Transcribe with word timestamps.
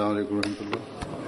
अलैक् 0.00 0.32
वरहमतुल्ला 0.32 1.21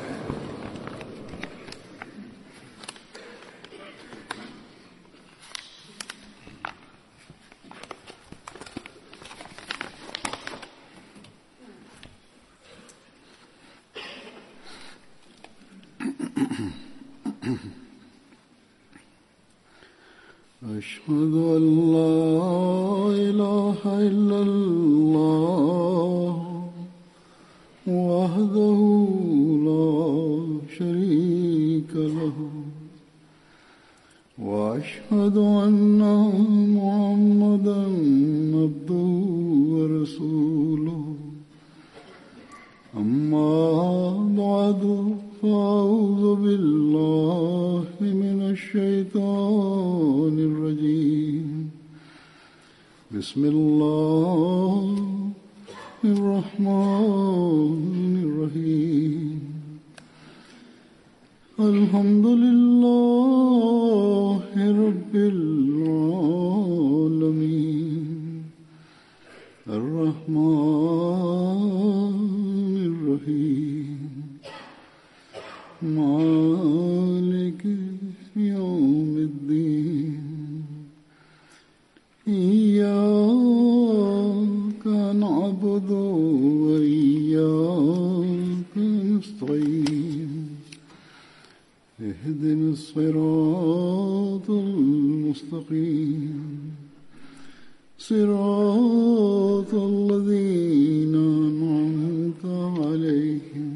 صراط 98.12 99.72
الذين 99.74 101.14
أنعمت 101.44 102.44
عليهم 102.78 103.72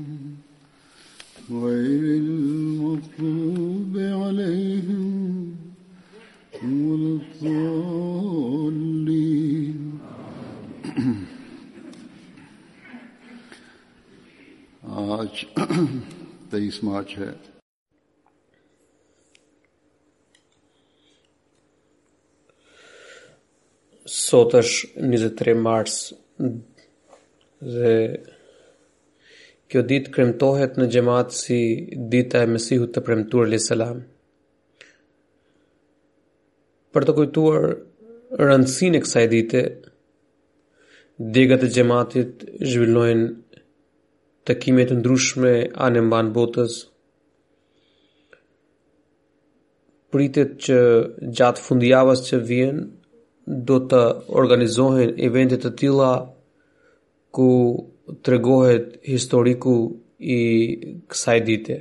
غير 1.50 2.02
المغضوب 2.22 3.94
عليهم 4.22 5.08
ولا 6.84 7.12
الضالين 7.20 9.78
آج 15.20 15.34
23 15.56 16.86
مارچ 16.88 17.10
ہے 17.18 17.30
sot 24.28 24.52
është 24.60 25.08
23 25.14 25.54
mars 25.66 25.94
dhe 27.74 27.92
kjo 29.68 29.82
ditë 29.88 30.12
kremtohet 30.14 30.76
në 30.80 30.86
gjematë 30.94 31.36
si 31.38 31.60
dita 32.12 32.40
e 32.44 32.50
mesihu 32.52 32.88
të 32.92 33.02
premtur 33.06 33.48
li 33.52 33.58
salam. 33.64 34.00
Për 36.94 37.06
të 37.08 37.14
kujtuar 37.18 37.66
rëndësin 38.40 38.96
e 38.98 39.02
kësaj 39.04 39.24
dite, 39.34 39.62
digat 41.36 41.64
e 41.68 41.72
gjematit 41.74 42.46
zhvillojnë 42.70 43.28
të 44.48 44.56
kimet 44.62 44.88
të 44.92 44.98
ndryshme 45.02 45.52
anë 45.86 46.04
mban 46.08 46.30
botës, 46.36 46.78
pritet 50.12 50.54
që 50.64 50.78
gjatë 51.38 51.64
fundjavës 51.68 52.22
që 52.30 52.40
vjenë, 52.50 52.86
do 53.50 53.78
të 53.90 53.98
organizohen 54.40 55.12
evente 55.26 55.56
të 55.60 55.70
tilla 55.80 56.10
ku 57.36 57.46
tregohet 58.24 58.96
historiku 59.08 59.74
i 60.18 60.38
kësaj 61.08 61.38
dite. 61.46 61.76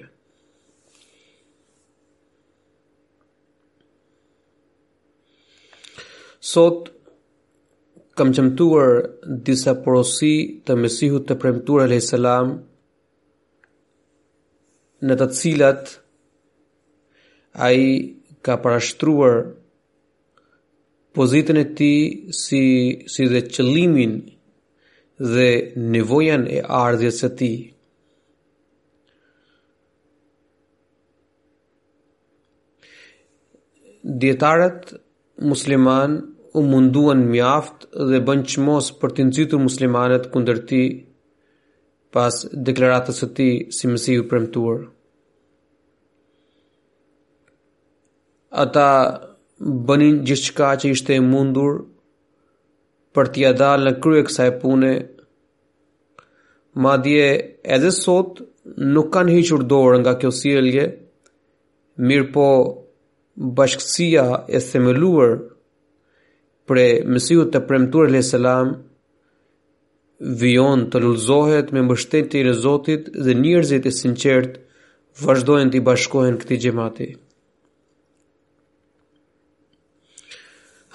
Sot 6.48 6.90
kam 8.20 8.32
qëmtuar 8.36 8.94
disa 9.50 9.76
porosi 9.84 10.34
të 10.66 10.76
mesihut 10.86 11.28
të 11.28 11.36
premtur 11.42 11.84
e 11.84 11.90
lejselam 11.92 12.56
në 15.08 15.18
të 15.20 15.28
cilat 15.40 15.98
a 17.68 17.70
i 17.74 17.88
ka 18.48 18.56
parashtruar 18.64 19.42
pozitën 21.20 21.58
e 21.64 21.66
ti 21.78 21.92
si, 22.42 22.64
si 23.14 23.24
dhe 23.32 23.40
qëllimin 23.54 24.14
dhe 25.34 25.50
nevojan 25.96 26.44
e 26.58 26.62
ardhjet 26.84 27.16
së 27.22 27.30
ti. 27.40 27.52
Djetarët 34.24 34.94
musliman 35.52 36.14
u 36.58 36.62
munduan 36.72 37.24
mjaft 37.34 37.88
dhe 38.10 38.20
bën 38.28 38.44
qmos 38.52 38.94
për 39.00 39.14
të 39.16 39.26
nëzitur 39.30 39.62
muslimanet 39.68 40.30
kunder 40.36 40.62
ti 40.70 40.84
pas 42.14 42.36
deklaratës 42.70 43.18
së 43.22 43.28
ti 43.40 43.50
si 43.78 43.90
mësi 43.94 44.16
ju 44.20 44.28
premtuar. 44.32 44.80
Ata 48.64 48.88
bënin 49.66 50.18
gjithë 50.30 50.52
qka 50.54 50.72
që 50.82 50.90
ishte 50.96 51.14
e 51.18 51.24
mundur 51.34 51.80
për 53.18 53.32
t'ja 53.34 53.52
dalë 53.60 53.84
në 53.90 53.94
krye 54.04 54.24
kësa 54.28 54.46
e 54.50 54.54
pune, 54.62 54.92
ma 56.84 56.94
dje 57.04 57.30
edhe 57.76 57.92
sot 57.96 58.38
nuk 58.94 59.10
kanë 59.14 59.34
hequr 59.34 59.64
dorë 59.72 60.00
nga 60.04 60.14
kjo 60.22 60.32
sielje, 60.42 60.84
mirë 62.08 62.30
po 62.36 62.48
bashkësia 63.58 64.28
e 64.46 64.60
themeluar 64.70 65.34
pre 66.70 66.86
mësiu 67.10 67.48
të 67.50 67.62
premtur 67.70 68.06
e 68.08 68.14
leselam, 68.18 68.76
vion 70.42 70.86
të 70.92 71.02
lullzohet 71.04 71.72
me 71.76 71.82
të 72.14 72.38
i 72.42 72.44
rezotit 72.44 73.10
dhe 73.26 73.34
njerëzit 73.42 73.86
e 73.86 73.92
sinqert 74.02 74.54
vazhdojnë 75.26 75.72
t'i 75.72 75.82
bashkohen 75.90 76.38
këti 76.42 76.56
gjemati. 76.64 77.08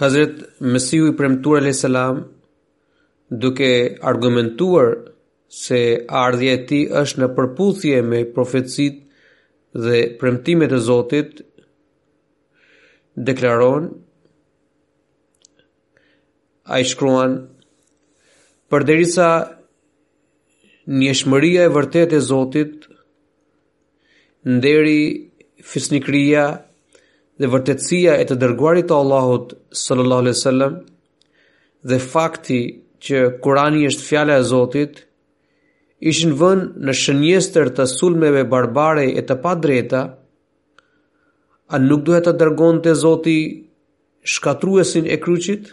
Hazret 0.01 0.39
Mesiu 0.75 1.09
i 1.11 1.13
premtuar 1.17 1.59
alay 1.61 1.75
salam 1.77 2.17
duke 3.41 3.71
argumentuar 4.11 4.89
se 5.63 5.81
ardhja 6.25 6.55
e 6.57 6.61
tij 6.69 6.87
është 7.01 7.21
në 7.21 7.29
përputhje 7.37 7.99
me 8.11 8.21
profecitë 8.37 9.77
dhe 9.85 9.99
premtimet 10.21 10.73
e 10.73 10.79
Zotit 10.89 11.43
deklaron 13.27 13.91
a 16.75 16.81
i 16.83 16.89
shkruan 16.91 17.37
për 18.73 18.89
derisa 18.89 19.29
njëshmëria 20.99 21.63
e 21.69 21.73
vërtet 21.77 22.17
e 22.17 22.21
Zotit 22.33 22.89
nderi 24.57 25.01
fisnikria 25.73 26.49
dhe 27.41 27.49
vërtetësia 27.53 28.17
e 28.21 28.25
të 28.29 28.37
dërguarit 28.43 28.89
të 28.91 28.97
Allahut 29.03 29.53
sallallahu 29.83 30.25
alaihi 30.25 30.37
wasallam 30.39 30.75
dhe 31.93 31.99
fakti 32.15 32.59
që 33.07 33.23
Kurani 33.45 33.87
është 33.89 34.05
fjala 34.09 34.37
e 34.41 34.47
Zotit 34.53 35.01
ishin 36.13 36.35
vënë 36.41 36.69
në 36.87 36.93
shënjestër 37.05 37.69
të 37.79 37.87
sulmeve 37.95 38.43
barbare 38.53 39.05
e 39.11 39.23
të 39.29 39.37
padrejta, 39.45 40.01
a 41.75 41.79
nuk 41.83 42.03
duhet 42.07 42.25
të 42.27 42.33
dërgon 42.43 42.81
të 42.87 42.95
Zoti 43.03 43.37
shkatruesin 44.35 45.07
e 45.07 45.17
kryqit? 45.23 45.69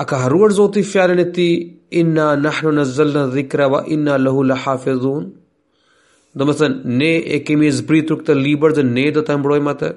A 0.00 0.08
ka 0.08 0.16
haruar 0.24 0.52
Zoti 0.58 0.82
fjallën 0.92 1.20
e 1.20 1.26
ti, 1.36 1.48
inna 2.00 2.26
nahnu 2.42 2.72
në 2.78 2.84
zëllën 2.96 3.32
dhikra 3.36 3.66
wa 3.74 3.80
inna 3.96 4.16
lëhu 4.24 4.42
lë 4.48 4.56
hafezun? 4.64 5.24
Do 6.38 6.46
më 6.46 6.52
thënë, 6.58 6.78
ne 6.98 7.10
e 7.36 7.40
kemi 7.46 7.70
zbritur 7.74 8.20
këtë 8.20 8.34
liber 8.38 8.72
dhe 8.76 8.84
ne 8.86 9.08
do 9.14 9.22
të 9.26 9.34
mbrojmë 9.40 9.70
atë. 9.72 9.88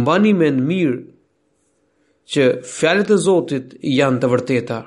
Mbani 0.00 0.32
me 0.38 0.48
në 0.52 0.62
mirë 0.70 0.94
që 2.32 2.44
fjalet 2.64 3.10
e 3.12 3.18
Zotit 3.26 3.74
janë 3.98 4.22
të 4.22 4.30
vërteta. 4.32 4.78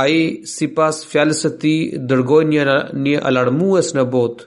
A 0.00 0.04
i, 0.06 0.20
si 0.46 0.68
pas 0.76 1.00
fjales 1.12 1.40
e 1.48 1.54
ti, 1.62 1.72
dërgoj 2.10 2.42
një, 2.52 2.76
një 3.06 3.16
alarmues 3.30 3.94
në 3.96 4.04
botë, 4.12 4.44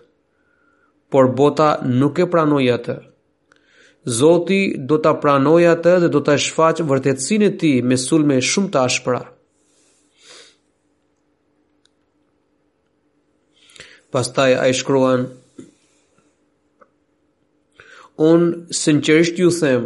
por 1.11 1.33
bota 1.37 1.73
nuk 1.83 2.21
e 2.23 2.29
pranoj 2.31 2.63
atë. 2.77 2.99
Zoti 4.19 4.61
do 4.87 4.97
të 5.01 5.17
pranoj 5.23 5.61
atë 5.73 5.97
dhe 6.05 6.09
do 6.13 6.21
të 6.27 6.37
shfaqë 6.45 6.85
vërtetsin 6.89 7.45
e 7.49 7.55
ti 7.61 7.73
me 7.87 7.97
sulme 8.05 8.37
shumë 8.43 8.71
të 8.73 8.81
ashpra. 8.87 9.21
Pastaj 14.13 14.51
a 14.61 14.67
i 14.69 14.73
shkruan, 14.77 15.23
unë 18.21 18.75
sinqerisht 18.79 19.39
ju 19.41 19.47
them, 19.55 19.85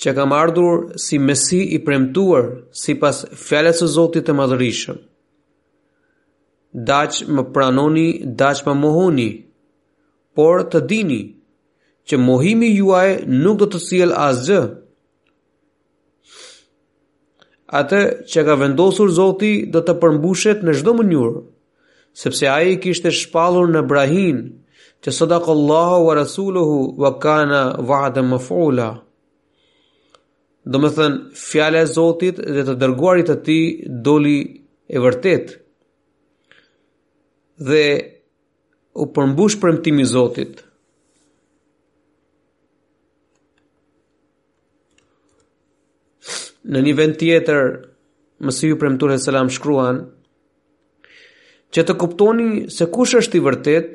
që 0.00 0.12
kam 0.16 0.32
ardhur 0.36 0.82
si 1.04 1.16
mesi 1.28 1.60
i 1.76 1.78
premtuar, 1.86 2.44
si 2.82 2.94
pas 3.04 3.20
fjallet 3.46 3.78
së 3.80 3.86
zotit 3.94 4.28
e 4.28 4.34
madhërishëm. 4.40 4.98
Daq 6.90 7.20
më 7.36 7.44
pranoni, 7.54 8.08
daq 8.42 8.60
më 8.66 8.74
mohoni, 8.82 9.30
por 10.36 10.66
të 10.74 10.82
dini, 10.90 11.20
që 12.08 12.18
mohimi 12.28 12.68
juaj 12.74 13.10
nuk 13.46 13.56
do 13.62 13.70
të 13.72 13.80
siel 13.86 14.12
asgjë. 14.28 14.58
Ate 17.80 18.02
që 18.34 18.40
ka 18.50 18.54
vendosur 18.64 19.08
zoti 19.20 19.54
dhe 19.72 19.82
të 19.88 19.96
përmbushet 20.04 20.64
në 20.68 20.76
shdo 20.82 20.94
mënyurë, 21.00 21.42
sepse 22.12 22.46
ai 22.48 22.78
kishte 22.78 23.10
shpallur 23.10 23.68
në 23.70 23.82
Ibrahim 23.84 24.40
që 25.04 25.12
sadaqallahu 25.14 26.04
wa 26.08 26.14
rasuluhu 26.18 26.78
wa 27.02 27.12
kana 27.18 27.60
wa'da 27.88 28.22
maf'ula. 28.22 28.88
Do 30.70 30.78
më 30.78 30.88
thënë 30.96 31.20
fjale 31.46 31.78
e 31.82 31.90
Zotit 31.96 32.36
dhe 32.36 32.62
të 32.68 32.74
dërguarit 32.80 33.30
të 33.30 33.36
tij 33.44 33.62
doli 34.04 34.40
e 34.88 34.98
vërtet. 35.04 35.46
Dhe 37.70 37.84
u 39.02 39.06
përmbush 39.14 39.56
premtimi 39.62 40.02
i 40.04 40.10
Zotit. 40.12 40.60
Në 46.70 46.78
një 46.84 46.92
vend 46.98 47.16
tjetër, 47.18 47.64
Mesiu 48.44 48.76
premtuar 48.80 49.12
e 49.16 49.16
selam 49.20 49.48
shkruan, 49.52 50.04
që 51.74 51.82
të 51.88 51.94
kuptoni 52.02 52.52
se 52.76 52.86
kush 52.90 53.16
është 53.22 53.38
i 53.38 53.42
vërtet, 53.46 53.90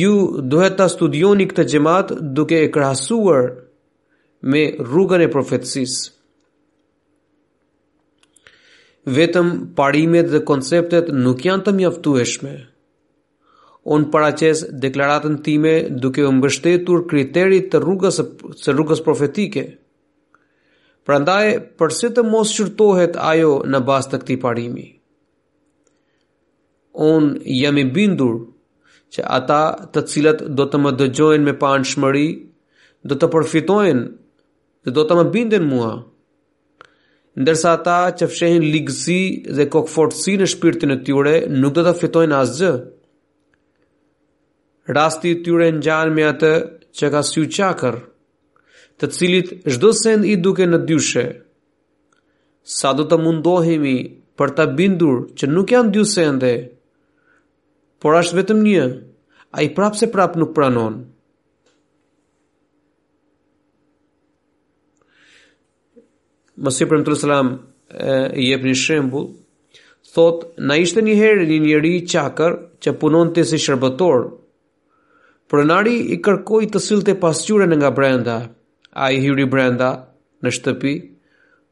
ju 0.00 0.12
duhet 0.52 0.78
të 0.78 0.86
studioni 0.94 1.46
këtë 1.50 1.66
gjemat 1.74 2.12
duke 2.38 2.60
e 2.66 2.70
krasuar 2.72 3.50
me 4.42 4.62
rrugën 4.80 5.24
e 5.26 5.30
profetsis. 5.34 5.96
Vetëm 9.04 9.50
parimet 9.76 10.30
dhe 10.32 10.40
konceptet 10.48 11.12
nuk 11.12 11.44
janë 11.44 11.66
të 11.66 11.74
mjaftueshme. 11.82 12.54
Unë 13.94 14.08
paraqes 14.14 14.62
deklaratën 14.80 15.36
time 15.44 15.74
duke 16.00 16.24
mbështetur 16.38 17.04
kriterit 17.10 17.68
të 17.72 17.82
rrugës 17.84 18.22
së 18.62 18.72
rrugës 18.76 19.04
profetike. 19.04 19.66
Prandaj, 21.04 21.58
përse 21.76 22.14
të 22.16 22.24
mos 22.32 22.56
shyrtohet 22.56 23.20
ajo 23.20 23.58
në 23.68 23.84
bazë 23.90 24.14
të 24.14 24.22
këtij 24.22 24.40
parimi? 24.46 24.93
unë 26.94 27.42
jam 27.60 27.78
i 27.78 27.84
bindur 27.92 28.34
që 29.14 29.22
ata 29.38 29.60
të 29.94 30.02
cilat 30.10 30.42
do 30.58 30.66
të 30.70 30.78
më 30.82 30.90
dëgjojnë 30.98 31.44
me 31.46 31.52
pa 31.58 31.74
në 31.78 31.88
shmëri, 31.90 32.28
do 33.08 33.14
të 33.18 33.28
përfitojnë 33.34 34.04
dhe 34.84 34.90
do 34.96 35.04
të 35.08 35.14
më 35.18 35.24
bindin 35.34 35.66
mua. 35.70 35.92
Ndërsa 37.40 37.72
ata 37.78 37.98
që 38.18 38.28
fshehin 38.30 38.66
ligësi 38.72 39.22
dhe 39.56 39.66
kokëfortësi 39.72 40.36
në 40.38 40.48
shpirtin 40.54 40.92
e 40.94 40.98
tyre, 41.06 41.34
nuk 41.60 41.72
do 41.74 41.82
të 41.86 41.94
fitojnë 42.00 42.36
asë 42.40 42.58
gjë. 42.60 42.72
Rasti 44.96 45.30
tyre 45.44 45.68
në 45.72 45.80
gjanë 45.86 46.14
me 46.14 46.24
atë 46.30 46.52
që 46.96 47.06
ka 47.12 47.22
sy 47.26 47.46
qakër, 47.56 47.94
të 49.00 49.06
cilit 49.16 49.48
shdo 49.72 49.92
send 50.02 50.26
i 50.28 50.36
duke 50.36 50.66
në 50.68 50.82
dyshe, 50.88 51.24
sa 52.78 52.92
do 52.96 53.04
të 53.08 53.16
mundohemi 53.18 53.96
për 54.38 54.50
të 54.56 54.66
bindur 54.78 55.16
që 55.38 55.48
nuk 55.50 55.72
janë 55.74 55.92
dy 55.96 56.04
sende, 56.12 56.52
por 58.04 58.14
është 58.18 58.36
vetëm 58.36 58.58
një, 58.60 58.82
a 59.56 59.62
i 59.64 59.70
prapë 59.72 59.96
se 59.96 60.06
prapë 60.12 60.36
nuk 60.42 60.50
pranon. 60.56 60.96
Mësi 66.64 66.84
për 66.90 67.00
më 67.00 67.06
të 67.06 67.14
lësëlam, 67.14 67.48
i 68.42 68.48
jep 68.50 68.66
një 68.68 68.74
shembul, 68.82 69.30
thot, 70.14 70.42
na 70.68 70.76
ishte 70.84 71.00
një 71.06 71.14
herë 71.22 71.46
një 71.48 71.58
njëri 71.64 71.92
i 71.96 72.02
qakër 72.12 72.58
që 72.84 72.94
punon 73.00 73.32
të 73.34 73.46
si 73.50 73.60
shërbëtor, 73.64 74.26
prënari 75.50 75.94
i 76.14 76.18
kërkoj 76.26 76.62
të 76.74 76.82
sylte 76.84 77.14
të 77.14 77.18
pasqyre 77.24 77.68
nga 77.72 77.90
brenda, 77.96 78.36
a 78.92 79.08
i 79.16 79.22
hyri 79.24 79.46
brenda 79.54 79.88
në 80.44 80.52
shtëpi, 80.58 80.94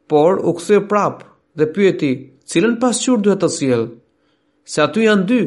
por 0.09 0.41
u 0.49 0.57
këthë 0.57 0.81
prapë 0.91 1.29
dhe 1.61 1.69
pyeti, 1.77 2.11
cilën 2.51 2.81
pasqyre 2.87 3.21
duhet 3.27 3.45
të 3.45 3.53
sylë, 3.59 3.85
se 4.73 4.83
aty 4.87 5.05
janë 5.11 5.29
dy, 5.33 5.43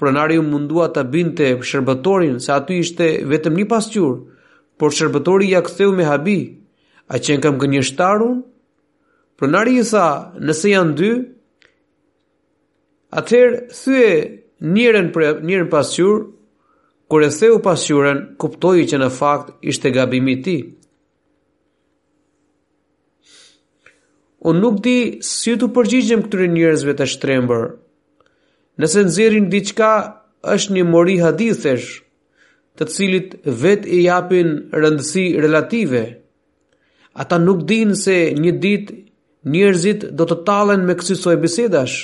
pronari 0.00 0.38
u 0.38 0.42
mundua 0.48 0.88
ta 0.92 1.02
binte 1.04 1.44
shërbëtorin 1.60 2.38
se 2.40 2.54
aty 2.56 2.78
ishte 2.80 3.06
vetëm 3.28 3.58
një 3.60 3.66
pasqyrë, 3.68 4.14
por 4.80 4.94
shërbëtori 4.96 5.50
ja 5.52 5.60
ktheu 5.66 5.92
me 5.92 6.06
habi. 6.08 6.38
A 7.12 7.18
qen 7.20 7.42
kam 7.44 7.58
gënjeshtarun? 7.60 8.38
Pronari 9.36 9.76
i 9.76 9.84
tha, 9.90 10.06
nëse 10.46 10.70
janë 10.72 10.94
dy, 11.00 11.10
atëherë 13.20 13.60
thye 13.76 14.08
njërin 14.72 15.12
për 15.12 15.42
njërin 15.48 15.68
pasqyr, 15.72 16.22
kur 17.12 17.26
e 17.28 17.30
theu 17.36 17.60
pasqyrën, 17.64 18.22
kuptoi 18.40 18.88
që 18.92 19.02
në 19.02 19.10
fakt 19.18 19.52
ishte 19.72 19.92
gabimi 19.98 20.38
i 20.38 20.40
tij. 20.46 20.62
Unë 24.48 24.64
nuk 24.64 24.80
di 24.84 24.98
si 25.28 25.58
të 25.60 25.68
përgjigjem 25.76 26.24
këtyre 26.24 26.48
njerëzve 26.54 26.94
të 26.96 27.10
shtrembër, 27.16 27.66
Nëse 28.78 29.02
nëzirin 29.06 29.50
diqka, 29.50 29.90
është 30.54 30.72
një 30.76 30.82
mori 30.90 31.16
hadithesh, 31.20 31.88
të 32.78 32.86
cilit 32.94 33.34
vet 33.62 33.86
i 33.96 34.02
japin 34.06 34.52
rëndësi 34.82 35.24
relative. 35.44 36.04
Ata 37.22 37.38
nuk 37.42 37.64
din 37.68 37.92
se 37.98 38.14
një 38.40 38.52
dit 38.62 38.92
njërzit 39.52 40.06
do 40.18 40.24
të 40.30 40.36
talen 40.46 40.86
me 40.88 40.94
kësisoj 41.00 41.36
bisedash. 41.42 41.96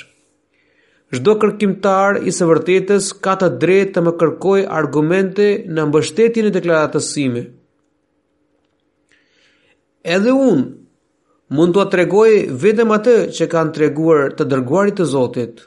Shdo 1.14 1.36
kërkimtar 1.40 2.18
i 2.28 2.32
së 2.34 2.48
vërtetës 2.50 3.12
ka 3.24 3.36
të 3.40 3.50
drejt 3.62 3.92
të 3.94 4.02
më 4.06 4.12
kërkoj 4.20 4.64
argumente 4.80 5.46
në 5.76 5.84
mbështetjën 5.88 6.48
e 6.50 6.54
deklaratësime. 6.56 7.44
Edhe 10.16 10.34
unë 10.48 10.66
mund 11.56 11.76
të 11.76 11.84
atregoj 11.86 12.30
vetëm 12.64 12.92
atë 12.98 13.16
që 13.38 13.48
kanë 13.54 13.74
treguar 13.78 14.34
të 14.36 14.48
dërguarit 14.50 14.98
të 15.00 15.06
Zotit 15.14 15.64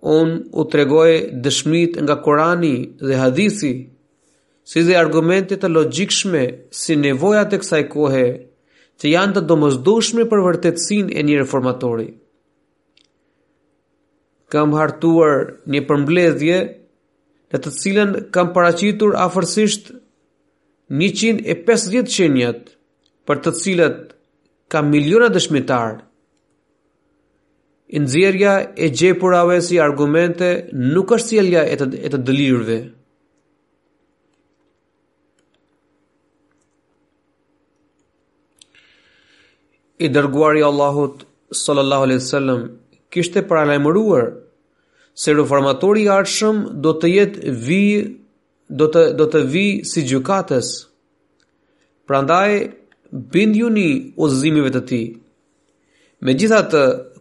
unë 0.00 0.50
u 0.52 0.64
tregoj 0.64 1.10
dëshmit 1.44 1.96
nga 2.02 2.16
Korani 2.22 2.74
dhe 3.06 3.16
Hadithi, 3.16 3.72
si 4.64 4.82
dhe 4.84 4.96
argumente 4.96 5.56
të 5.56 5.68
logikshme 5.68 6.44
si 6.80 6.96
nevojat 6.96 7.52
e 7.52 7.58
kësaj 7.60 7.82
kohe 7.92 8.26
që 9.00 9.10
janë 9.12 9.34
të 9.36 9.42
domosdoshme 9.50 10.24
për 10.30 10.42
vërtetsin 10.46 11.10
e 11.18 11.22
një 11.24 11.38
reformatori. 11.42 12.06
Kam 14.50 14.72
hartuar 14.74 15.44
një 15.72 15.80
përmbledhje 15.88 16.56
në 17.52 17.58
të 17.64 17.70
cilën 17.80 18.14
kam 18.34 18.52
paracitur 18.54 19.14
afërsisht 19.24 19.92
150 20.90 22.14
qenjat 22.16 22.72
për 23.28 23.42
të 23.44 23.52
cilët 23.60 24.00
kam 24.70 24.88
miliona 24.90 25.28
dëshmitarë 25.34 25.98
Nxjerrja 27.92 28.72
e 28.76 28.90
gjepurave 28.94 29.58
si 29.62 29.80
argumente 29.80 30.68
nuk 30.72 31.10
është 31.16 31.28
sjellja 31.28 31.62
e 31.66 31.76
të, 31.78 31.86
të 32.14 32.20
dëlirëve. 32.28 32.76
I 40.06 40.12
dërguari 40.14 40.62
Allahut 40.64 41.26
sallallahu 41.52 42.06
alaihi 42.06 42.22
wasallam 42.22 42.60
kishte 43.12 43.42
paralajmëruar 43.50 44.30
se 45.24 45.34
reformatori 45.34 46.06
i 46.06 46.12
ardhshëm 46.14 46.62
do 46.80 46.94
të 47.02 47.10
jetë 47.16 47.56
vi 47.66 47.82
do 48.80 48.86
të 48.94 49.02
do 49.18 49.26
të 49.34 49.42
vi 49.52 49.66
si 49.90 50.06
gjykatës. 50.06 50.70
Prandaj 52.08 52.52
bindjuni 53.34 53.90
udhëzimeve 54.16 54.70
të 54.76 54.84
tij. 54.92 55.04
Megjithatë, 56.20 56.80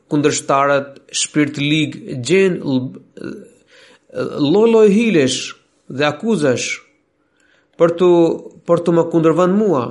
kundërshtarët 0.09 0.95
shpirt 1.19 1.57
lig, 1.61 1.95
gjen 2.25 2.59
lolo 4.53 4.83
hilesh 4.91 5.39
dhe 5.97 6.05
akuzash 6.11 6.69
për 7.79 7.93
të 8.01 8.09
për 8.69 8.83
të 8.85 8.93
më 8.97 9.03
kundërvën 9.13 9.53
mua 9.57 9.83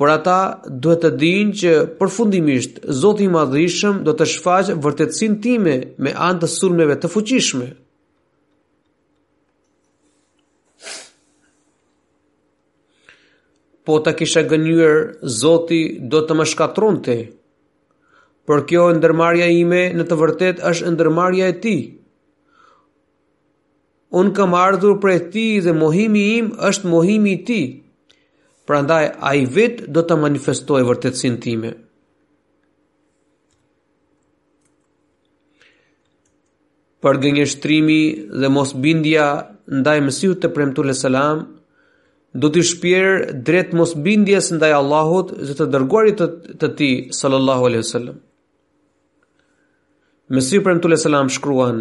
por 0.00 0.08
ata 0.08 0.36
duhet 0.84 1.02
të 1.04 1.08
dinë 1.22 1.56
që 1.62 1.72
përfundimisht 1.98 2.78
Zoti 3.00 3.26
i 3.28 3.32
Madhishëm 3.32 3.98
do 4.06 4.14
të 4.16 4.28
shfaqë 4.34 4.76
vërtetësinë 4.86 5.40
time 5.46 5.74
me 6.06 6.14
anë 6.28 6.42
të 6.44 6.48
sulmeve 6.52 6.94
të 7.02 7.10
fuqishme. 7.12 7.66
Po 13.84 13.98
ta 14.06 14.12
kisha 14.16 14.44
gënyer 14.50 14.94
Zoti 15.40 15.82
do 16.12 16.22
të 16.26 16.38
më 16.40 16.48
shkatronte 16.54 17.18
por 18.50 18.64
kjo 18.66 18.82
ndërmarja 18.96 19.46
ime 19.54 19.82
në 19.94 20.04
të 20.10 20.16
vërtet 20.18 20.60
është 20.70 20.90
ndërmarja 20.90 21.48
e 21.52 21.54
ti. 21.62 21.72
Unë 24.18 24.32
kam 24.34 24.56
ardhur 24.58 24.96
për 25.04 25.12
ti 25.34 25.42
dhe 25.62 25.70
mohimi 25.78 26.22
im 26.40 26.46
është 26.70 26.88
mohimi 26.90 27.36
i 27.36 27.38
ti, 27.46 27.58
pra 28.66 28.80
ndaj 28.82 29.04
a 29.28 29.30
i 29.38 29.44
vetë 29.56 29.84
do 29.94 30.02
të 30.08 30.16
manifestoj 30.24 30.80
vërtetësinë 30.88 31.38
time. 31.44 31.70
Për 37.06 37.20
gënjeshtrimi 37.22 37.98
dhe 38.40 38.50
mos 38.56 38.74
bindja 38.84 39.28
ndaj 39.78 39.98
mësiu 40.08 40.34
të 40.42 40.50
premtu 40.56 40.82
le 40.90 40.96
salam, 41.04 41.44
do 42.34 42.50
të 42.50 42.66
shpjerë 42.72 43.14
drejt 43.46 43.78
mos 43.78 43.94
bindjes 44.08 44.50
ndaj 44.58 44.72
Allahut 44.80 45.32
dhe 45.46 45.56
të 45.62 45.68
dërguarit 45.76 46.18
të, 46.18 46.28
të 46.60 46.72
ti 46.82 46.90
sallallahu 47.20 47.70
alaihi 47.70 47.88
sallam. 47.92 48.18
Me 50.30 50.38
syprem 50.46 50.78
të 50.78 50.94
selam 51.02 51.26
shkruan, 51.26 51.78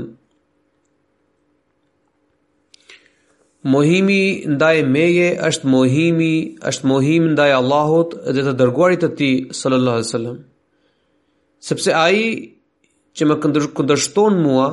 Mohimi 3.69 4.47
ndaj 4.49 4.77
meje 4.89 5.27
është 5.49 5.67
mohimi, 5.69 6.29
është 6.69 6.87
mohim 6.91 7.25
ndaj 7.35 7.51
Allahut 7.57 8.15
dhe 8.37 8.45
të 8.47 8.53
dërguarit 8.61 9.03
të 9.03 9.09
ti, 9.19 9.27
sallallahu 9.59 9.99
alaihi 9.99 10.09
sallam. 10.13 10.37
Sepse 11.69 11.91
aji 11.99 12.25
që 13.17 13.27
me 13.29 13.37
këndërshton 13.43 14.39
mua, 14.47 14.65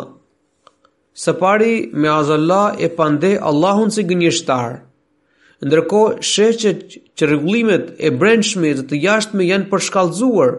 së 1.24 1.36
pari 1.42 1.74
me 2.00 2.08
azallah 2.14 2.78
e 2.78 2.88
pande 3.00 3.34
Allahun 3.50 3.92
si 3.96 4.06
gënjështar, 4.08 4.78
ndërko 5.66 6.00
sheqet 6.30 6.86
që 7.18 7.30
regullimet 7.34 7.92
e 8.08 8.14
brendshme 8.22 8.72
dhe 8.78 8.86
të 8.88 9.02
jashtme 9.08 9.50
janë 9.50 9.68
përshkallëzuar, 9.74 10.56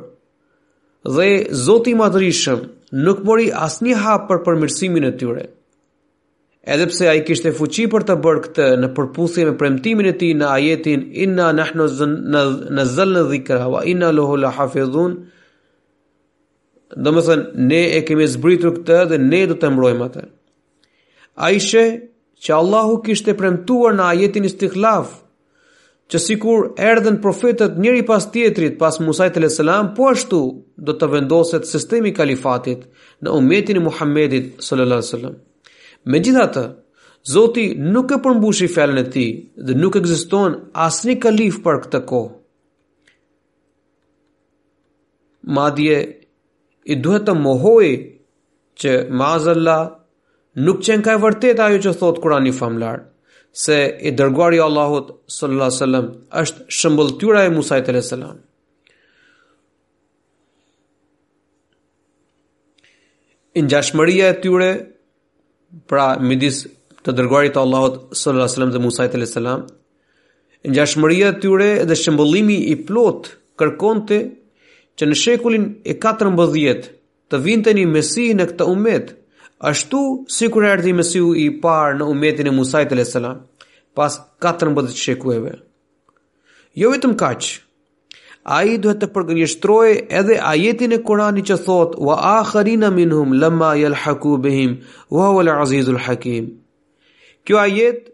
dhe 1.17 1.31
Zoti 1.65 1.95
Madrishëm, 2.03 2.67
nuk 2.91 3.23
mori 3.27 3.49
asnjë 3.51 3.97
hap 4.03 4.27
për 4.29 4.43
përmirësimin 4.45 5.07
e 5.07 5.11
tyre. 5.19 5.45
Edhe 6.67 6.85
pse 6.89 7.07
ai 7.07 7.21
kishte 7.23 7.51
fuqi 7.55 7.85
për 7.91 8.03
të 8.09 8.15
bërë 8.25 8.41
këtë 8.45 8.67
në 8.81 8.89
përputhje 8.95 9.45
me 9.47 9.53
premtimin 9.59 10.09
e 10.09 10.15
tij 10.19 10.33
në 10.35 10.47
ajetin 10.51 11.03
Inna 11.23 11.49
nahnu 11.55 11.85
nazzalna 12.75 13.21
dhikra 13.31 13.67
wa 13.71 13.81
inna 13.87 14.09
lahu 14.11 14.35
lahafizun. 14.37 15.13
Domethënë 17.05 17.65
ne 17.69 17.81
e 17.97 18.01
kemi 18.07 18.27
zbritur 18.27 18.73
këtë 18.79 18.99
dhe 19.11 19.17
ne 19.29 19.45
do 19.49 19.55
të. 19.55 19.69
mbrojmë 19.73 20.05
atë. 20.07 20.23
Aisha, 21.47 21.85
që 22.43 22.51
Allahu 22.61 23.01
kishte 23.05 23.33
premtuar 23.33 23.93
në 23.95 24.03
ajetin 24.11 24.43
Istikhlaf, 24.45 25.07
që 26.11 26.19
si 26.23 26.35
kur 26.39 26.69
erdhen 26.89 27.17
profetet 27.23 27.77
njëri 27.83 28.03
pas 28.07 28.25
tjetrit 28.33 28.77
pas 28.79 28.99
Musajt 29.03 29.37
e 29.43 29.49
selam, 29.51 29.89
po 29.97 30.07
ashtu 30.13 30.37
do 30.87 30.93
të 30.95 31.09
vendoset 31.13 31.67
sistemi 31.67 32.13
kalifatit 32.15 32.85
në 33.23 33.33
umetin 33.35 33.77
e 33.77 33.83
Muhammedit 33.89 34.63
sallallahu 34.67 35.01
alaihi 35.01 35.09
wasallam. 35.09 35.35
Megjithatë, 36.15 36.67
Zoti 37.27 37.63
nuk 37.91 38.11
e 38.15 38.21
përmbushi 38.23 38.69
fjalën 38.71 38.99
e 39.01 39.09
tij 39.11 39.31
dhe 39.67 39.73
nuk 39.75 39.97
ekziston 39.99 40.53
asnjë 40.85 41.15
kalif 41.25 41.57
për 41.65 41.81
këtë 41.83 41.99
kohë. 42.11 42.29
Madje 45.57 45.97
i 46.93 46.95
duhet 47.03 47.25
të 47.27 47.35
mohoj 47.41 47.89
që 48.79 48.93
mazalla 49.21 49.75
nuk 50.67 50.79
qenë 50.87 51.03
ka 51.05 51.17
e 51.17 51.21
vërtet 51.25 51.59
ajo 51.65 51.83
që 51.89 51.95
thot 51.99 52.23
kurani 52.23 52.55
famlar 52.61 53.03
se 53.57 53.77
i 54.05 54.11
dërguari 54.13 54.59
Allahut 54.61 55.07
sallallahu 55.25 55.69
alaihi 55.69 55.79
wasallam 55.79 56.09
është 56.41 56.65
shëmbulltyra 56.79 57.41
e 57.47 57.53
Musa 57.55 57.79
te 57.85 58.01
selam. 58.09 58.35
Injashmëria 63.61 64.25
e 64.33 64.37
tyre 64.43 64.69
pra 65.89 66.05
midis 66.21 66.59
të 67.03 67.17
dërguarit 67.17 67.55
të 67.57 67.63
Allahut 67.65 67.95
sallallahu 67.95 68.43
alaihi 68.43 68.51
wasallam 68.51 68.73
dhe 68.75 68.83
Musa 68.85 69.07
te 69.11 69.25
selam, 69.33 69.65
injashmëria 70.67 71.27
e 71.33 71.39
tyre 71.41 71.69
dhe 71.89 71.95
shëmbullimi 72.05 72.59
i 72.75 72.77
plot 72.87 73.31
kërkonte 73.59 74.17
që 74.97 75.03
në 75.09 75.21
shekullin 75.23 75.65
e 75.91 75.97
14 76.05 76.91
të 77.29 77.41
vinte 77.49 77.73
një 77.73 77.87
mesih 77.97 78.35
në 78.37 78.45
këtë 78.53 78.69
umet 78.75 79.16
ashtu 79.59 80.25
si 80.29 80.49
kur 80.53 80.63
erdi 80.67 80.91
mesiu 80.93 81.31
i 81.35 81.47
parë 81.61 81.97
në 81.97 82.07
umetin 82.13 82.47
e 82.47 82.51
Musa 82.53 82.81
i 82.81 82.87
të 82.89 82.97
lesela, 82.99 83.33
pas 83.97 84.19
14 84.43 84.93
shekueve. 84.93 85.55
Jo 86.77 86.91
vetëm 86.95 87.15
kaqë, 87.17 87.63
Ai 88.55 88.77
i 88.77 88.77
duhet 88.79 89.01
të 89.01 89.07
përgjështroj 89.11 89.89
edhe 90.17 90.37
ajetin 90.47 90.93
e 90.95 90.99
Kuranit 91.03 91.49
që 91.49 91.55
thot, 91.65 91.97
wa 91.99 92.13
akharina 92.29 92.87
minhum, 92.95 93.33
lëma 93.41 93.73
jel 93.75 93.97
haku 94.05 94.37
behim, 94.45 94.77
wa 95.11 95.33
wala 95.35 95.57
azizul 95.65 95.97
hakim. 96.05 96.45
Kjo 97.43 97.59
ajet, 97.59 98.07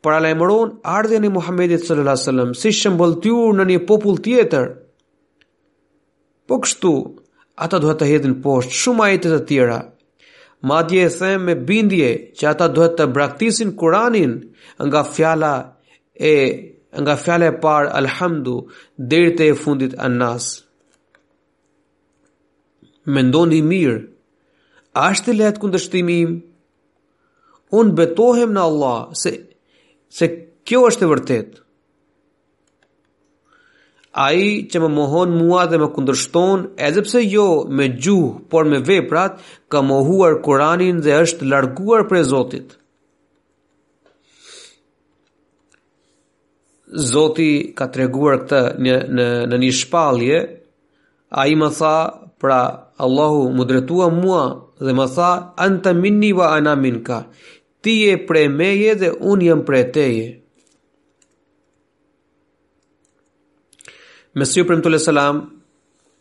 për 0.00 0.16
mëron 0.40 0.72
ardhjen 0.94 1.28
e 1.28 1.34
Muhammedit 1.36 1.84
sallallahu 1.84 2.08
alaihi 2.14 2.24
wasallam 2.24 2.54
si 2.56 2.72
shëmbulltyr 2.72 3.58
në 3.60 3.68
një 3.74 3.78
popull 3.90 4.22
tjetër. 4.24 4.70
Po 6.48 6.60
kështu, 6.64 6.94
ata 7.60 7.82
duhet 7.84 8.00
të 8.00 8.08
hedhin 8.14 8.38
poshtë 8.44 8.80
shumë 8.80 9.08
ajete 9.10 9.34
të 9.36 9.42
tjera 9.52 9.80
madje 10.62 11.02
e 11.06 11.08
them 11.18 11.44
me 11.44 11.54
bindje 11.54 12.10
që 12.38 12.44
ata 12.52 12.66
duhet 12.76 12.96
të 12.98 13.06
braktisin 13.16 13.74
Kur'anin 13.80 14.32
nga 14.86 15.02
fjala 15.14 15.52
e 16.30 16.32
nga 17.02 17.14
fjala 17.24 17.46
e 17.46 17.54
parë 17.62 17.88
alhamdu 18.00 18.56
deri 19.10 19.34
te 19.38 19.48
fundit 19.62 19.94
an-nas. 20.06 20.48
Mendoni 23.14 23.62
mirë, 23.62 23.98
a 25.02 25.08
është 25.12 25.32
lehtë 25.38 25.60
kundërshtimi 25.62 26.16
im? 26.24 26.38
Un 27.78 27.94
betohem 27.98 28.50
në 28.52 28.60
Allah 28.68 28.98
se 29.22 29.32
se 30.16 30.26
kjo 30.66 30.80
është 30.90 31.04
e 31.06 31.10
vërtetë. 31.12 31.56
Ai 34.12 34.66
që 34.66 34.80
më 34.82 34.88
mohon 34.90 35.36
mua 35.38 35.64
dhe 35.70 35.78
më 35.78 35.86
kundërshton, 35.94 36.64
edhepse 36.82 37.20
jo 37.30 37.44
me 37.70 37.86
gjuh, 37.94 38.40
por 38.50 38.64
me 38.66 38.78
veprat, 38.82 39.36
ka 39.70 39.82
mohuar 39.82 40.40
Kur'anin 40.42 40.98
dhe 41.02 41.14
është 41.20 41.46
larguar 41.46 42.08
prej 42.08 42.24
Zotit. 42.32 42.76
Zoti 47.12 47.70
ka 47.74 47.86
treguar 47.94 48.40
këtë 48.42 48.60
në 48.82 48.96
në 49.16 49.26
në 49.50 49.58
një 49.62 49.70
shpallje. 49.78 50.40
Ai 51.30 51.54
më 51.54 51.68
tha, 51.78 51.94
pra 52.42 52.60
Allahu 52.98 53.46
më 53.54 53.64
dretua 53.70 54.10
mua 54.12 54.42
dhe 54.82 54.90
më 54.92 55.06
tha, 55.14 55.30
anta 55.66 55.92
minni 56.02 56.32
wa 56.34 56.50
ana 56.56 56.74
minka. 56.76 57.20
Ti 57.82 57.94
je 58.04 58.16
prej 58.26 58.48
meje 58.50 58.94
dhe 59.00 59.14
unë 59.32 59.46
jam 59.46 59.60
prej 59.64 59.84
teje. 59.94 60.26
Mesiu 64.32 64.64
Premtu 64.64 64.86
Allahu 64.88 65.02
selam 65.02 65.36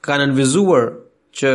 kanë 0.01 0.23
nënvizuar 0.29 0.85
që 1.37 1.51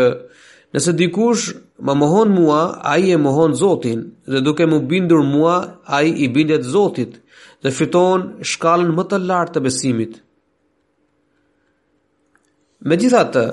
nëse 0.74 0.92
dikush 0.98 1.48
më 1.86 1.92
mohon 1.98 2.30
mua, 2.30 2.60
ai 2.92 3.10
e 3.10 3.16
mohon 3.18 3.54
Zotin, 3.58 4.00
dhe 4.30 4.40
duke 4.40 4.62
më 4.66 4.78
bindur 4.88 5.22
mua, 5.26 5.56
ai 5.96 6.08
i 6.24 6.28
bindet 6.34 6.62
Zotit 6.62 7.12
dhe 7.62 7.70
fiton 7.78 8.20
shkallën 8.50 8.92
më 8.96 9.02
të 9.10 9.16
lartë 9.28 9.52
të 9.54 9.64
besimit. 9.66 10.12
Megjithatë, 12.90 13.44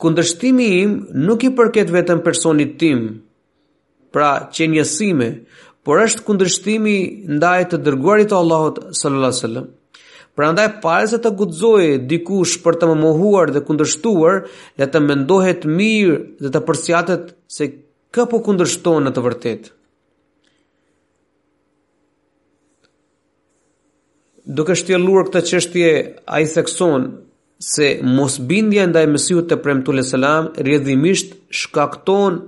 kundërshtimi 0.00 0.66
im 0.84 0.92
nuk 1.26 1.40
i 1.40 1.50
përket 1.58 1.88
vetëm 1.94 2.20
personit 2.24 2.76
tim, 2.80 3.00
pra 4.12 4.30
qenjesime, 4.54 5.28
por 5.84 6.02
është 6.04 6.24
kundërshtimi 6.26 6.96
ndaj 7.38 7.60
të 7.70 7.76
dërguarit 7.86 8.28
të 8.30 8.38
Allahut 8.44 8.84
sallallahu 8.92 9.30
alajhi 9.30 9.38
wasallam. 9.40 9.70
Pra 10.34 10.48
ndaj 10.52 10.68
pare 10.82 11.08
se 11.12 11.18
të 11.24 11.30
gudzoj 11.36 11.82
dikush 12.10 12.54
për 12.64 12.76
të 12.80 12.86
më 12.90 12.94
mohuar 13.02 13.50
dhe 13.52 13.60
kundërshtuar, 13.68 14.38
le 14.80 14.86
të 14.92 15.02
mendohet 15.06 15.66
mirë 15.78 16.14
dhe 16.44 16.52
të 16.54 16.62
përsiatet 16.68 17.34
se 17.56 17.68
kë 18.14 18.24
po 18.30 18.40
kundështon 18.46 19.04
në 19.06 19.12
të 19.16 19.24
vërtet. 19.26 19.68
Duke 24.58 24.74
shtjelur 24.80 25.28
këtë 25.28 25.44
qështje 25.50 25.92
a 26.36 26.40
i 26.42 26.48
thekson 26.54 27.04
se 27.72 27.92
mos 28.16 28.40
bindja 28.50 28.88
ndaj 28.90 29.04
mesiu 29.12 29.44
të 29.46 29.60
premtu 29.66 29.92
le 29.94 30.02
selam 30.12 30.48
rjedhimisht 30.66 31.36
shkakton 31.60 32.40